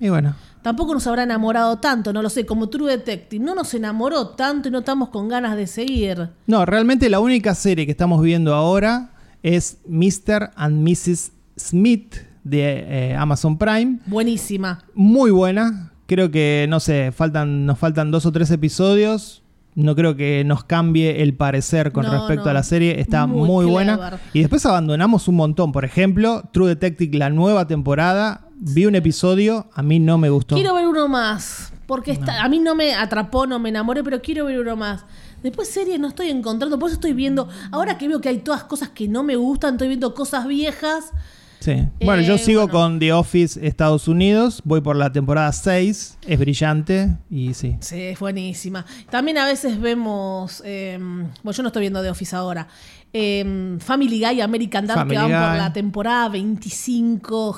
Y 0.00 0.08
bueno. 0.08 0.34
Tampoco 0.62 0.92
nos 0.92 1.06
habrá 1.06 1.22
enamorado 1.22 1.78
tanto, 1.78 2.12
no 2.12 2.20
lo 2.20 2.28
sé, 2.28 2.44
como 2.44 2.68
True 2.68 2.90
Detective. 2.90 3.44
No 3.44 3.54
nos 3.54 3.72
enamoró 3.74 4.30
tanto 4.30 4.68
y 4.68 4.70
no 4.72 4.80
estamos 4.80 5.08
con 5.08 5.28
ganas 5.28 5.56
de 5.56 5.66
seguir. 5.66 6.28
No, 6.46 6.66
realmente 6.66 7.08
la 7.08 7.20
única 7.20 7.54
serie 7.54 7.86
que 7.86 7.92
estamos 7.92 8.20
viendo 8.22 8.54
ahora 8.54 9.12
es 9.42 9.78
Mr. 9.86 10.50
and 10.56 10.86
Mrs. 10.86 11.32
Smith 11.56 12.16
de 12.44 13.10
eh, 13.10 13.14
Amazon 13.16 13.56
Prime. 13.56 14.00
Buenísima. 14.06 14.84
Muy 14.94 15.30
buena. 15.30 15.92
Creo 16.06 16.30
que, 16.30 16.66
no 16.68 16.80
sé, 16.80 17.12
faltan, 17.12 17.66
nos 17.66 17.78
faltan 17.78 18.10
dos 18.10 18.26
o 18.26 18.32
tres 18.32 18.50
episodios. 18.50 19.42
No 19.74 19.94
creo 19.94 20.16
que 20.16 20.42
nos 20.44 20.64
cambie 20.64 21.22
el 21.22 21.34
parecer 21.34 21.92
con 21.92 22.04
no, 22.04 22.12
respecto 22.12 22.44
no. 22.44 22.50
a 22.50 22.54
la 22.54 22.62
serie. 22.62 23.00
Está 23.00 23.26
muy, 23.26 23.46
muy 23.46 23.66
buena. 23.66 24.18
Y 24.32 24.40
después 24.40 24.66
abandonamos 24.66 25.28
un 25.28 25.36
montón. 25.36 25.72
Por 25.72 25.84
ejemplo, 25.84 26.42
True 26.52 26.68
Detective, 26.68 27.16
la 27.16 27.30
nueva 27.30 27.66
temporada. 27.66 28.48
Vi 28.60 28.86
un 28.86 28.96
episodio, 28.96 29.68
a 29.72 29.82
mí 29.82 30.00
no 30.00 30.18
me 30.18 30.30
gustó. 30.30 30.56
Quiero 30.56 30.74
ver 30.74 30.86
uno 30.86 31.06
más. 31.06 31.72
Porque 31.86 32.12
no. 32.12 32.20
está, 32.20 32.42
a 32.42 32.48
mí 32.48 32.58
no 32.58 32.74
me 32.74 32.94
atrapó, 32.94 33.46
no 33.46 33.58
me 33.58 33.68
enamoré, 33.68 34.02
pero 34.02 34.20
quiero 34.20 34.46
ver 34.46 34.58
uno 34.60 34.74
más. 34.76 35.04
Después 35.42 35.68
series 35.68 36.00
no 36.00 36.08
estoy 36.08 36.30
encontrando, 36.30 36.78
por 36.78 36.88
eso 36.88 36.94
estoy 36.94 37.12
viendo. 37.12 37.48
Ahora 37.70 37.96
que 37.96 38.08
veo 38.08 38.20
que 38.20 38.28
hay 38.28 38.38
todas 38.38 38.64
cosas 38.64 38.88
que 38.88 39.06
no 39.06 39.22
me 39.22 39.36
gustan, 39.36 39.74
estoy 39.74 39.88
viendo 39.88 40.12
cosas 40.12 40.48
viejas. 40.48 41.12
Sí. 41.60 41.88
Bueno, 42.04 42.22
eh, 42.22 42.26
yo 42.26 42.38
sigo 42.38 42.62
bueno. 42.62 42.72
con 42.78 42.98
The 42.98 43.12
Office 43.12 43.66
Estados 43.66 44.08
Unidos. 44.08 44.62
Voy 44.64 44.80
por 44.80 44.96
la 44.96 45.12
temporada 45.12 45.52
6. 45.52 46.18
Es 46.26 46.38
brillante 46.38 47.16
y 47.30 47.54
sí. 47.54 47.76
Sí, 47.80 48.00
es 48.00 48.18
buenísima. 48.18 48.84
También 49.10 49.38
a 49.38 49.46
veces 49.46 49.80
vemos. 49.80 50.62
Eh, 50.64 50.98
bueno, 51.00 51.52
yo 51.52 51.62
no 51.62 51.68
estoy 51.68 51.80
viendo 51.80 52.02
The 52.02 52.10
Office 52.10 52.36
ahora. 52.36 52.68
Eh, 53.12 53.76
Family 53.80 54.20
Guy, 54.20 54.40
American 54.40 54.86
Dad, 54.86 55.06
que 55.06 55.16
van 55.16 55.30
Guy. 55.30 55.48
por 55.48 55.56
la 55.56 55.72
temporada 55.72 56.28
25. 56.28 57.56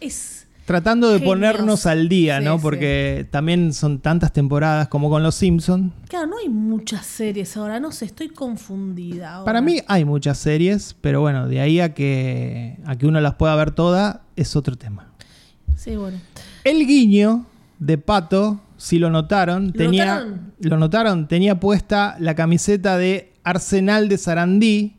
Es 0.00 0.39
tratando 0.70 1.08
de 1.08 1.18
Genios. 1.18 1.34
ponernos 1.34 1.86
al 1.86 2.08
día, 2.08 2.38
sí, 2.38 2.44
¿no? 2.44 2.60
Porque 2.60 3.22
sí. 3.24 3.28
también 3.32 3.72
son 3.72 3.98
tantas 3.98 4.32
temporadas 4.32 4.86
como 4.86 5.10
con 5.10 5.20
Los 5.24 5.34
Simpson. 5.34 5.92
Claro, 6.08 6.28
no 6.28 6.38
hay 6.38 6.48
muchas 6.48 7.04
series 7.06 7.56
ahora, 7.56 7.80
no 7.80 7.90
sé, 7.90 8.04
estoy 8.04 8.28
confundida. 8.28 9.34
Ahora. 9.34 9.44
Para 9.46 9.60
mí 9.62 9.78
hay 9.88 10.04
muchas 10.04 10.38
series, 10.38 10.94
pero 11.00 11.22
bueno, 11.22 11.48
de 11.48 11.60
ahí 11.60 11.80
a 11.80 11.92
que, 11.92 12.78
a 12.86 12.94
que 12.94 13.08
uno 13.08 13.20
las 13.20 13.34
pueda 13.34 13.56
ver 13.56 13.72
todas 13.72 14.18
es 14.36 14.54
otro 14.54 14.76
tema. 14.76 15.08
Sí, 15.76 15.96
bueno. 15.96 16.18
El 16.62 16.86
guiño 16.86 17.46
de 17.80 17.98
Pato, 17.98 18.60
si 18.76 19.00
lo 19.00 19.10
notaron, 19.10 19.66
¿Lo 19.66 19.72
tenía, 19.72 20.04
notaron? 20.20 20.52
lo 20.60 20.76
notaron, 20.76 21.26
tenía 21.26 21.58
puesta 21.58 22.14
la 22.20 22.36
camiseta 22.36 22.96
de 22.96 23.32
Arsenal 23.42 24.08
de 24.08 24.18
Sarandí 24.18 24.94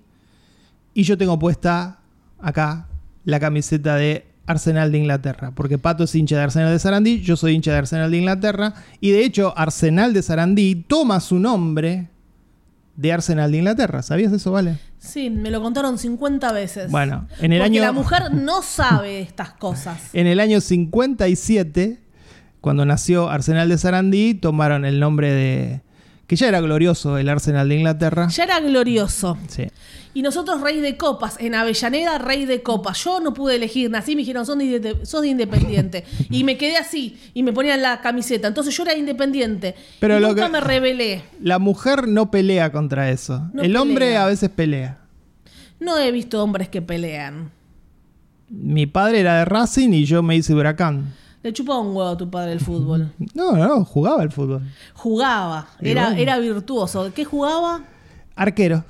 y 0.93 1.03
yo 1.03 1.17
tengo 1.17 1.39
puesta 1.39 2.01
acá 2.39 2.89
la 3.23 3.39
camiseta 3.39 3.95
de 3.95 4.30
Arsenal 4.51 4.91
de 4.91 4.99
Inglaterra, 4.99 5.51
porque 5.55 5.77
Pato 5.77 6.03
es 6.03 6.13
hincha 6.15 6.37
de 6.37 6.43
Arsenal 6.43 6.71
de 6.71 6.79
Sarandí, 6.79 7.21
yo 7.21 7.35
soy 7.35 7.53
hincha 7.53 7.71
de 7.71 7.77
Arsenal 7.77 8.11
de 8.11 8.17
Inglaterra, 8.17 8.73
y 8.99 9.11
de 9.11 9.25
hecho 9.25 9.53
Arsenal 9.57 10.13
de 10.13 10.21
Sarandí 10.21 10.75
toma 10.75 11.19
su 11.19 11.39
nombre 11.39 12.09
de 12.95 13.11
Arsenal 13.11 13.51
de 13.51 13.57
Inglaterra. 13.57 14.01
¿Sabías 14.03 14.31
eso, 14.31 14.51
Vale? 14.51 14.77
Sí, 14.99 15.29
me 15.29 15.49
lo 15.49 15.61
contaron 15.61 15.97
50 15.97 16.51
veces. 16.51 16.91
Bueno, 16.91 17.27
en 17.39 17.53
el 17.53 17.59
porque 17.59 17.79
año... 17.79 17.81
la 17.81 17.91
mujer 17.91 18.33
no 18.33 18.61
sabe 18.61 19.21
estas 19.21 19.53
cosas. 19.53 19.99
En 20.13 20.27
el 20.27 20.39
año 20.39 20.61
57, 20.61 21.99
cuando 22.59 22.85
nació 22.85 23.29
Arsenal 23.29 23.69
de 23.69 23.77
Sarandí, 23.77 24.35
tomaron 24.35 24.85
el 24.85 24.99
nombre 24.99 25.31
de 25.31 25.81
que 26.31 26.37
ya 26.37 26.47
era 26.47 26.61
glorioso 26.61 27.17
el 27.17 27.27
Arsenal 27.27 27.67
de 27.67 27.75
Inglaterra. 27.75 28.29
Ya 28.29 28.45
era 28.45 28.61
glorioso. 28.61 29.37
Sí. 29.49 29.67
Y 30.13 30.21
nosotros 30.21 30.61
rey 30.61 30.79
de 30.79 30.95
copas, 30.95 31.35
en 31.41 31.55
Avellaneda 31.55 32.19
rey 32.19 32.45
de 32.45 32.63
copas. 32.63 33.03
Yo 33.03 33.19
no 33.19 33.33
pude 33.33 33.55
elegir, 33.55 33.91
nací 33.91 34.15
me 34.15 34.21
dijeron, 34.21 34.45
sos 34.45 34.57
de, 34.57 34.99
sos 35.03 35.23
de 35.23 35.27
independiente. 35.27 36.05
y 36.29 36.45
me 36.45 36.57
quedé 36.57 36.77
así 36.77 37.19
y 37.33 37.43
me 37.43 37.51
ponían 37.51 37.81
la 37.81 37.99
camiseta. 37.99 38.47
Entonces 38.47 38.73
yo 38.77 38.83
era 38.83 38.95
independiente. 38.95 39.75
Pero 39.99 40.19
y 40.19 40.21
lo 40.21 40.29
nunca 40.29 40.45
que- 40.45 40.51
me 40.53 40.61
rebelé. 40.61 41.23
La 41.41 41.59
mujer 41.59 42.07
no 42.07 42.31
pelea 42.31 42.71
contra 42.71 43.09
eso. 43.09 43.49
No 43.51 43.61
el 43.61 43.75
hombre 43.75 44.15
a 44.15 44.25
veces 44.25 44.49
pelea. 44.49 44.99
No 45.81 45.97
he 45.99 46.13
visto 46.13 46.41
hombres 46.41 46.69
que 46.69 46.81
pelean. 46.81 47.51
Mi 48.47 48.85
padre 48.85 49.19
era 49.19 49.39
de 49.39 49.43
Racing 49.43 49.89
y 49.91 50.05
yo 50.05 50.23
me 50.23 50.37
hice 50.37 50.53
huracán. 50.53 51.13
Le 51.43 51.53
chupaba 51.53 51.79
un 51.79 51.87
huevo 51.95 52.09
a 52.09 52.17
tu 52.17 52.29
padre 52.29 52.51
el 52.53 52.59
fútbol. 52.59 53.11
No, 53.33 53.53
no, 53.53 53.83
jugaba 53.85 54.21
al 54.21 54.31
fútbol. 54.31 54.61
Jugaba, 54.93 55.67
era, 55.79 56.05
bueno. 56.07 56.19
era 56.21 56.37
virtuoso. 56.39 57.11
¿Qué 57.13 57.25
jugaba? 57.25 57.81
Arquero. 58.35 58.83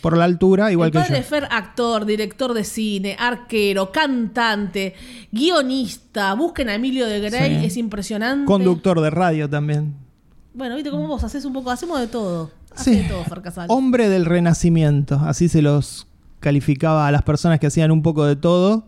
Por 0.00 0.16
la 0.16 0.24
altura, 0.24 0.72
igual 0.72 0.88
el 0.88 0.92
que 0.92 0.98
padre 0.98 1.10
yo. 1.12 1.16
de 1.18 1.22
Fer, 1.22 1.48
actor, 1.48 2.04
director 2.04 2.54
de 2.54 2.64
cine, 2.64 3.16
arquero, 3.16 3.92
cantante, 3.92 4.94
guionista. 5.30 6.34
Busquen 6.34 6.68
a 6.70 6.74
Emilio 6.74 7.06
de 7.06 7.20
Grey, 7.20 7.60
Sí. 7.60 7.66
es 7.66 7.76
impresionante. 7.76 8.44
Conductor 8.46 9.00
de 9.00 9.10
radio 9.10 9.48
también. 9.48 9.94
Bueno, 10.54 10.74
viste 10.74 10.90
cómo 10.90 11.06
vos 11.06 11.22
haces 11.22 11.44
un 11.44 11.52
poco, 11.52 11.70
hacemos 11.70 12.00
de 12.00 12.08
todo. 12.08 12.50
Haces 12.74 12.84
Sí. 12.84 13.02
de 13.02 13.08
todo. 13.08 13.22
Hombre 13.68 14.08
del 14.08 14.24
renacimiento. 14.24 15.20
Así 15.24 15.48
se 15.48 15.62
los 15.62 16.08
calificaba 16.40 17.06
a 17.06 17.12
las 17.12 17.22
personas 17.22 17.60
que 17.60 17.68
hacían 17.68 17.92
un 17.92 18.02
poco 18.02 18.24
de 18.24 18.34
todo. 18.34 18.84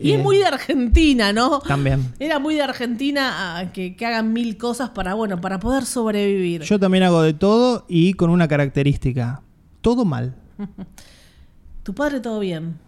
Y 0.00 0.12
es 0.12 0.20
eh, 0.20 0.22
muy 0.22 0.36
de 0.36 0.46
Argentina, 0.46 1.32
¿no? 1.32 1.60
También. 1.60 2.12
Era 2.18 2.38
muy 2.38 2.54
de 2.54 2.62
Argentina 2.62 3.58
ah, 3.58 3.72
que, 3.72 3.96
que 3.96 4.06
hagan 4.06 4.32
mil 4.32 4.56
cosas 4.56 4.90
para, 4.90 5.14
bueno, 5.14 5.40
para 5.40 5.58
poder 5.60 5.84
sobrevivir. 5.84 6.62
Yo 6.62 6.78
también 6.78 7.04
hago 7.04 7.22
de 7.22 7.34
todo 7.34 7.84
y 7.88 8.14
con 8.14 8.30
una 8.30 8.48
característica. 8.48 9.42
Todo 9.80 10.04
mal. 10.04 10.34
Tu 11.82 11.92
padre 11.94 12.20
todo 12.20 12.38
bien. 12.38 12.78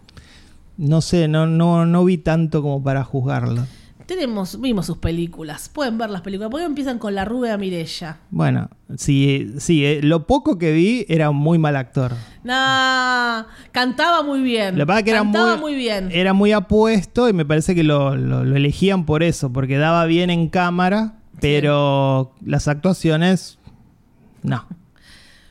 No 0.77 1.01
sé, 1.01 1.27
no, 1.27 1.47
no, 1.47 1.85
no 1.85 2.05
vi 2.05 2.17
tanto 2.17 2.61
como 2.61 2.81
para 2.81 3.03
juzgarlo. 3.03 3.65
Tenemos, 4.05 4.61
vimos 4.61 4.85
sus 4.85 4.97
películas. 4.99 5.67
Pueden 5.69 5.97
ver 5.97 6.09
las 6.11 6.21
películas. 6.21 6.51
¿Por 6.51 6.59
qué 6.59 6.65
empiezan 6.65 6.99
con 6.99 7.15
la 7.15 7.25
rubia 7.25 7.57
Mirella? 7.57 8.17
Bueno, 8.29 8.69
sí, 8.97 9.53
sí, 9.57 9.83
eh, 9.85 9.99
lo 10.03 10.27
poco 10.27 10.57
que 10.59 10.71
vi 10.73 11.05
era 11.09 11.29
un 11.31 11.37
muy 11.37 11.57
mal 11.57 11.75
actor. 11.75 12.13
Nah, 12.43 13.43
cantaba 13.71 14.21
muy 14.21 14.41
bien. 14.41 14.77
Lo 14.77 14.83
que 14.83 14.87
pasa 14.87 14.99
es 14.99 15.05
que 15.05 15.11
era 15.11 15.19
cantaba 15.21 15.53
muy, 15.55 15.71
muy, 15.71 15.75
bien. 15.75 16.09
Era 16.11 16.33
muy 16.33 16.51
apuesto 16.51 17.27
y 17.29 17.33
me 17.33 17.45
parece 17.45 17.73
que 17.73 17.83
lo, 17.83 18.15
lo- 18.15 18.43
lo 18.43 18.55
elegían 18.55 19.05
por 19.05 19.23
eso, 19.23 19.51
porque 19.51 19.77
daba 19.77 20.05
bien 20.05 20.29
en 20.29 20.49
cámara, 20.49 21.15
pero 21.41 22.33
las 22.45 22.67
actuaciones, 22.67 23.57
no. 24.43 24.65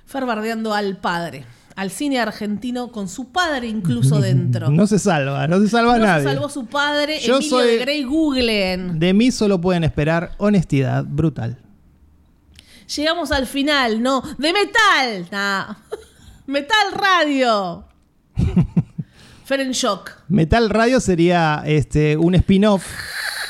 Fer 0.07 0.27
bardeando 0.27 0.73
al 0.75 0.97
padre. 0.99 1.45
Al 1.77 1.91
cine 1.91 2.21
argentino 2.21 2.93
con 2.93 3.09
su 3.09 3.33
padre 3.33 3.67
incluso 3.69 4.21
dentro. 4.21 4.71
No 4.71 4.87
se 4.87 4.99
salva, 4.99 5.47
no 5.49 5.61
se 5.61 5.69
salva 5.69 5.95
No 5.99 6.05
se 6.05 6.07
nadie. 6.11 6.25
salvó 6.25 6.49
su 6.49 6.67
padre. 6.67 7.19
Yo 7.21 7.37
Emilio 7.37 7.51
soy- 7.51 7.67
de 7.67 7.79
Grey, 7.79 8.05
googleen. 8.05 8.99
De 8.99 9.13
mí 9.13 9.31
solo 9.33 9.61
pueden 9.61 9.83
esperar 9.85 10.33
honestidad 10.39 11.05
brutal. 11.05 11.59
Llegamos 12.97 13.33
al 13.33 13.47
final, 13.47 14.03
¿no? 14.03 14.23
¡De 14.39 14.53
metal! 14.53 15.27
Nah. 15.33 15.75
¡Metal 16.47 16.93
Radio! 16.93 17.85
Fer 19.45 19.61
en 19.61 19.73
shock. 19.73 20.11
Metal 20.29 20.71
Radio 20.71 21.01
sería 21.01 21.63
este, 21.67 22.17
un 22.17 22.35
spin-off 22.35 22.87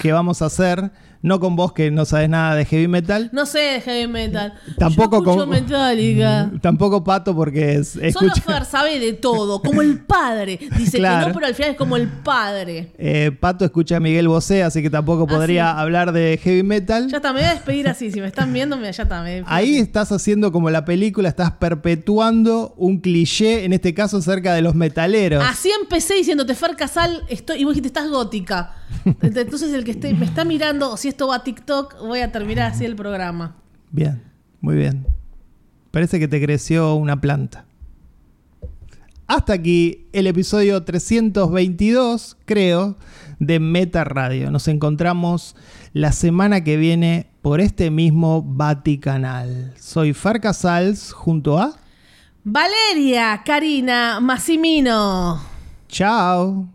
que 0.00 0.12
vamos 0.12 0.40
a 0.42 0.46
hacer, 0.46 0.90
no 1.24 1.40
con 1.40 1.56
vos 1.56 1.72
que 1.72 1.90
no 1.90 2.04
sabes 2.04 2.28
nada 2.28 2.54
de 2.54 2.64
heavy 2.66 2.86
metal, 2.86 3.30
No 3.32 3.46
sé 3.46 3.58
de 3.58 3.80
heavy 3.80 4.06
metal. 4.06 4.52
Tampoco 4.78 5.24
Yo 5.24 5.36
con- 5.36 5.48
Metallica. 5.48 6.50
tampoco 6.60 7.02
Pato 7.02 7.34
porque 7.34 7.74
es, 7.76 7.88
Solo 7.92 8.06
escucha, 8.06 8.42
Fer 8.42 8.64
sabe 8.66 8.98
de 9.00 9.14
todo, 9.14 9.60
como 9.62 9.80
el 9.82 10.00
padre. 10.00 10.58
Dice 10.76 10.98
Claro. 10.98 11.20
que 11.20 11.28
no, 11.28 11.34
pero 11.34 11.46
al 11.46 11.54
final 11.54 11.70
es 11.72 11.76
como 11.78 11.96
el 11.96 12.08
padre. 12.08 12.92
eh, 12.98 13.32
Pato 13.40 13.64
escucha 13.64 13.96
a 13.96 14.00
Miguel 14.00 14.28
Bosé, 14.28 14.62
así 14.62 14.82
que 14.82 14.90
tampoco 14.90 15.26
podría 15.26 15.72
sí. 15.72 15.80
hablar 15.80 16.12
de 16.12 16.38
heavy 16.42 16.62
metal. 16.62 17.08
Ya 17.08 17.16
está, 17.16 17.32
me 17.32 17.40
voy 17.40 17.48
a 17.48 17.52
despedir 17.54 17.88
así. 17.88 18.10
Si 18.12 18.20
me 18.20 18.26
están 18.26 18.52
viendo, 18.52 18.78
ya 18.80 18.90
está. 18.90 19.22
me 19.22 19.42
Ahí 19.46 19.78
estás 19.78 20.12
haciendo 20.12 20.52
como 20.52 20.68
la 20.70 20.84
película, 20.84 21.28
estás 21.30 21.52
perpetuando 21.52 22.74
un 22.76 22.98
cliché, 23.00 23.64
en 23.64 23.72
este 23.72 23.94
caso 23.94 24.18
acerca 24.18 24.52
de 24.54 24.60
los 24.62 24.74
metaleros. 24.74 25.42
Así 25.48 25.70
empecé 25.80 26.14
diciéndote, 26.14 26.54
Fer 26.54 26.76
Casal, 26.76 27.22
estoy, 27.28 27.60
y 27.60 27.64
vos 27.64 27.72
dijiste, 27.74 27.88
estás 27.88 28.10
gótica. 28.10 28.74
Entonces 29.22 29.72
el 29.72 29.84
que 29.84 29.92
esté, 29.92 30.12
me 30.14 30.24
está 30.26 30.44
mirando, 30.44 30.92
o 30.92 30.96
si 30.96 31.08
esto 31.14 31.28
va 31.28 31.36
a 31.36 31.44
TikTok, 31.44 32.00
voy 32.00 32.22
a 32.22 32.32
terminar 32.32 32.72
así 32.72 32.84
el 32.84 32.96
programa. 32.96 33.54
Bien, 33.92 34.20
muy 34.60 34.74
bien. 34.74 35.06
Parece 35.92 36.18
que 36.18 36.26
te 36.26 36.42
creció 36.42 36.96
una 36.96 37.20
planta. 37.20 37.66
Hasta 39.28 39.52
aquí 39.52 40.08
el 40.12 40.26
episodio 40.26 40.82
322, 40.82 42.36
creo, 42.46 42.96
de 43.38 43.60
Meta 43.60 44.02
Radio. 44.02 44.50
Nos 44.50 44.66
encontramos 44.66 45.54
la 45.92 46.10
semana 46.10 46.64
que 46.64 46.76
viene 46.76 47.30
por 47.42 47.60
este 47.60 47.92
mismo 47.92 48.42
Vaticanal. 48.42 49.72
Soy 49.78 50.14
Far 50.14 50.40
Casals 50.40 51.12
junto 51.12 51.60
a... 51.60 51.76
Valeria, 52.42 53.40
Karina, 53.44 54.18
Massimino. 54.18 55.40
Chao. 55.86 56.73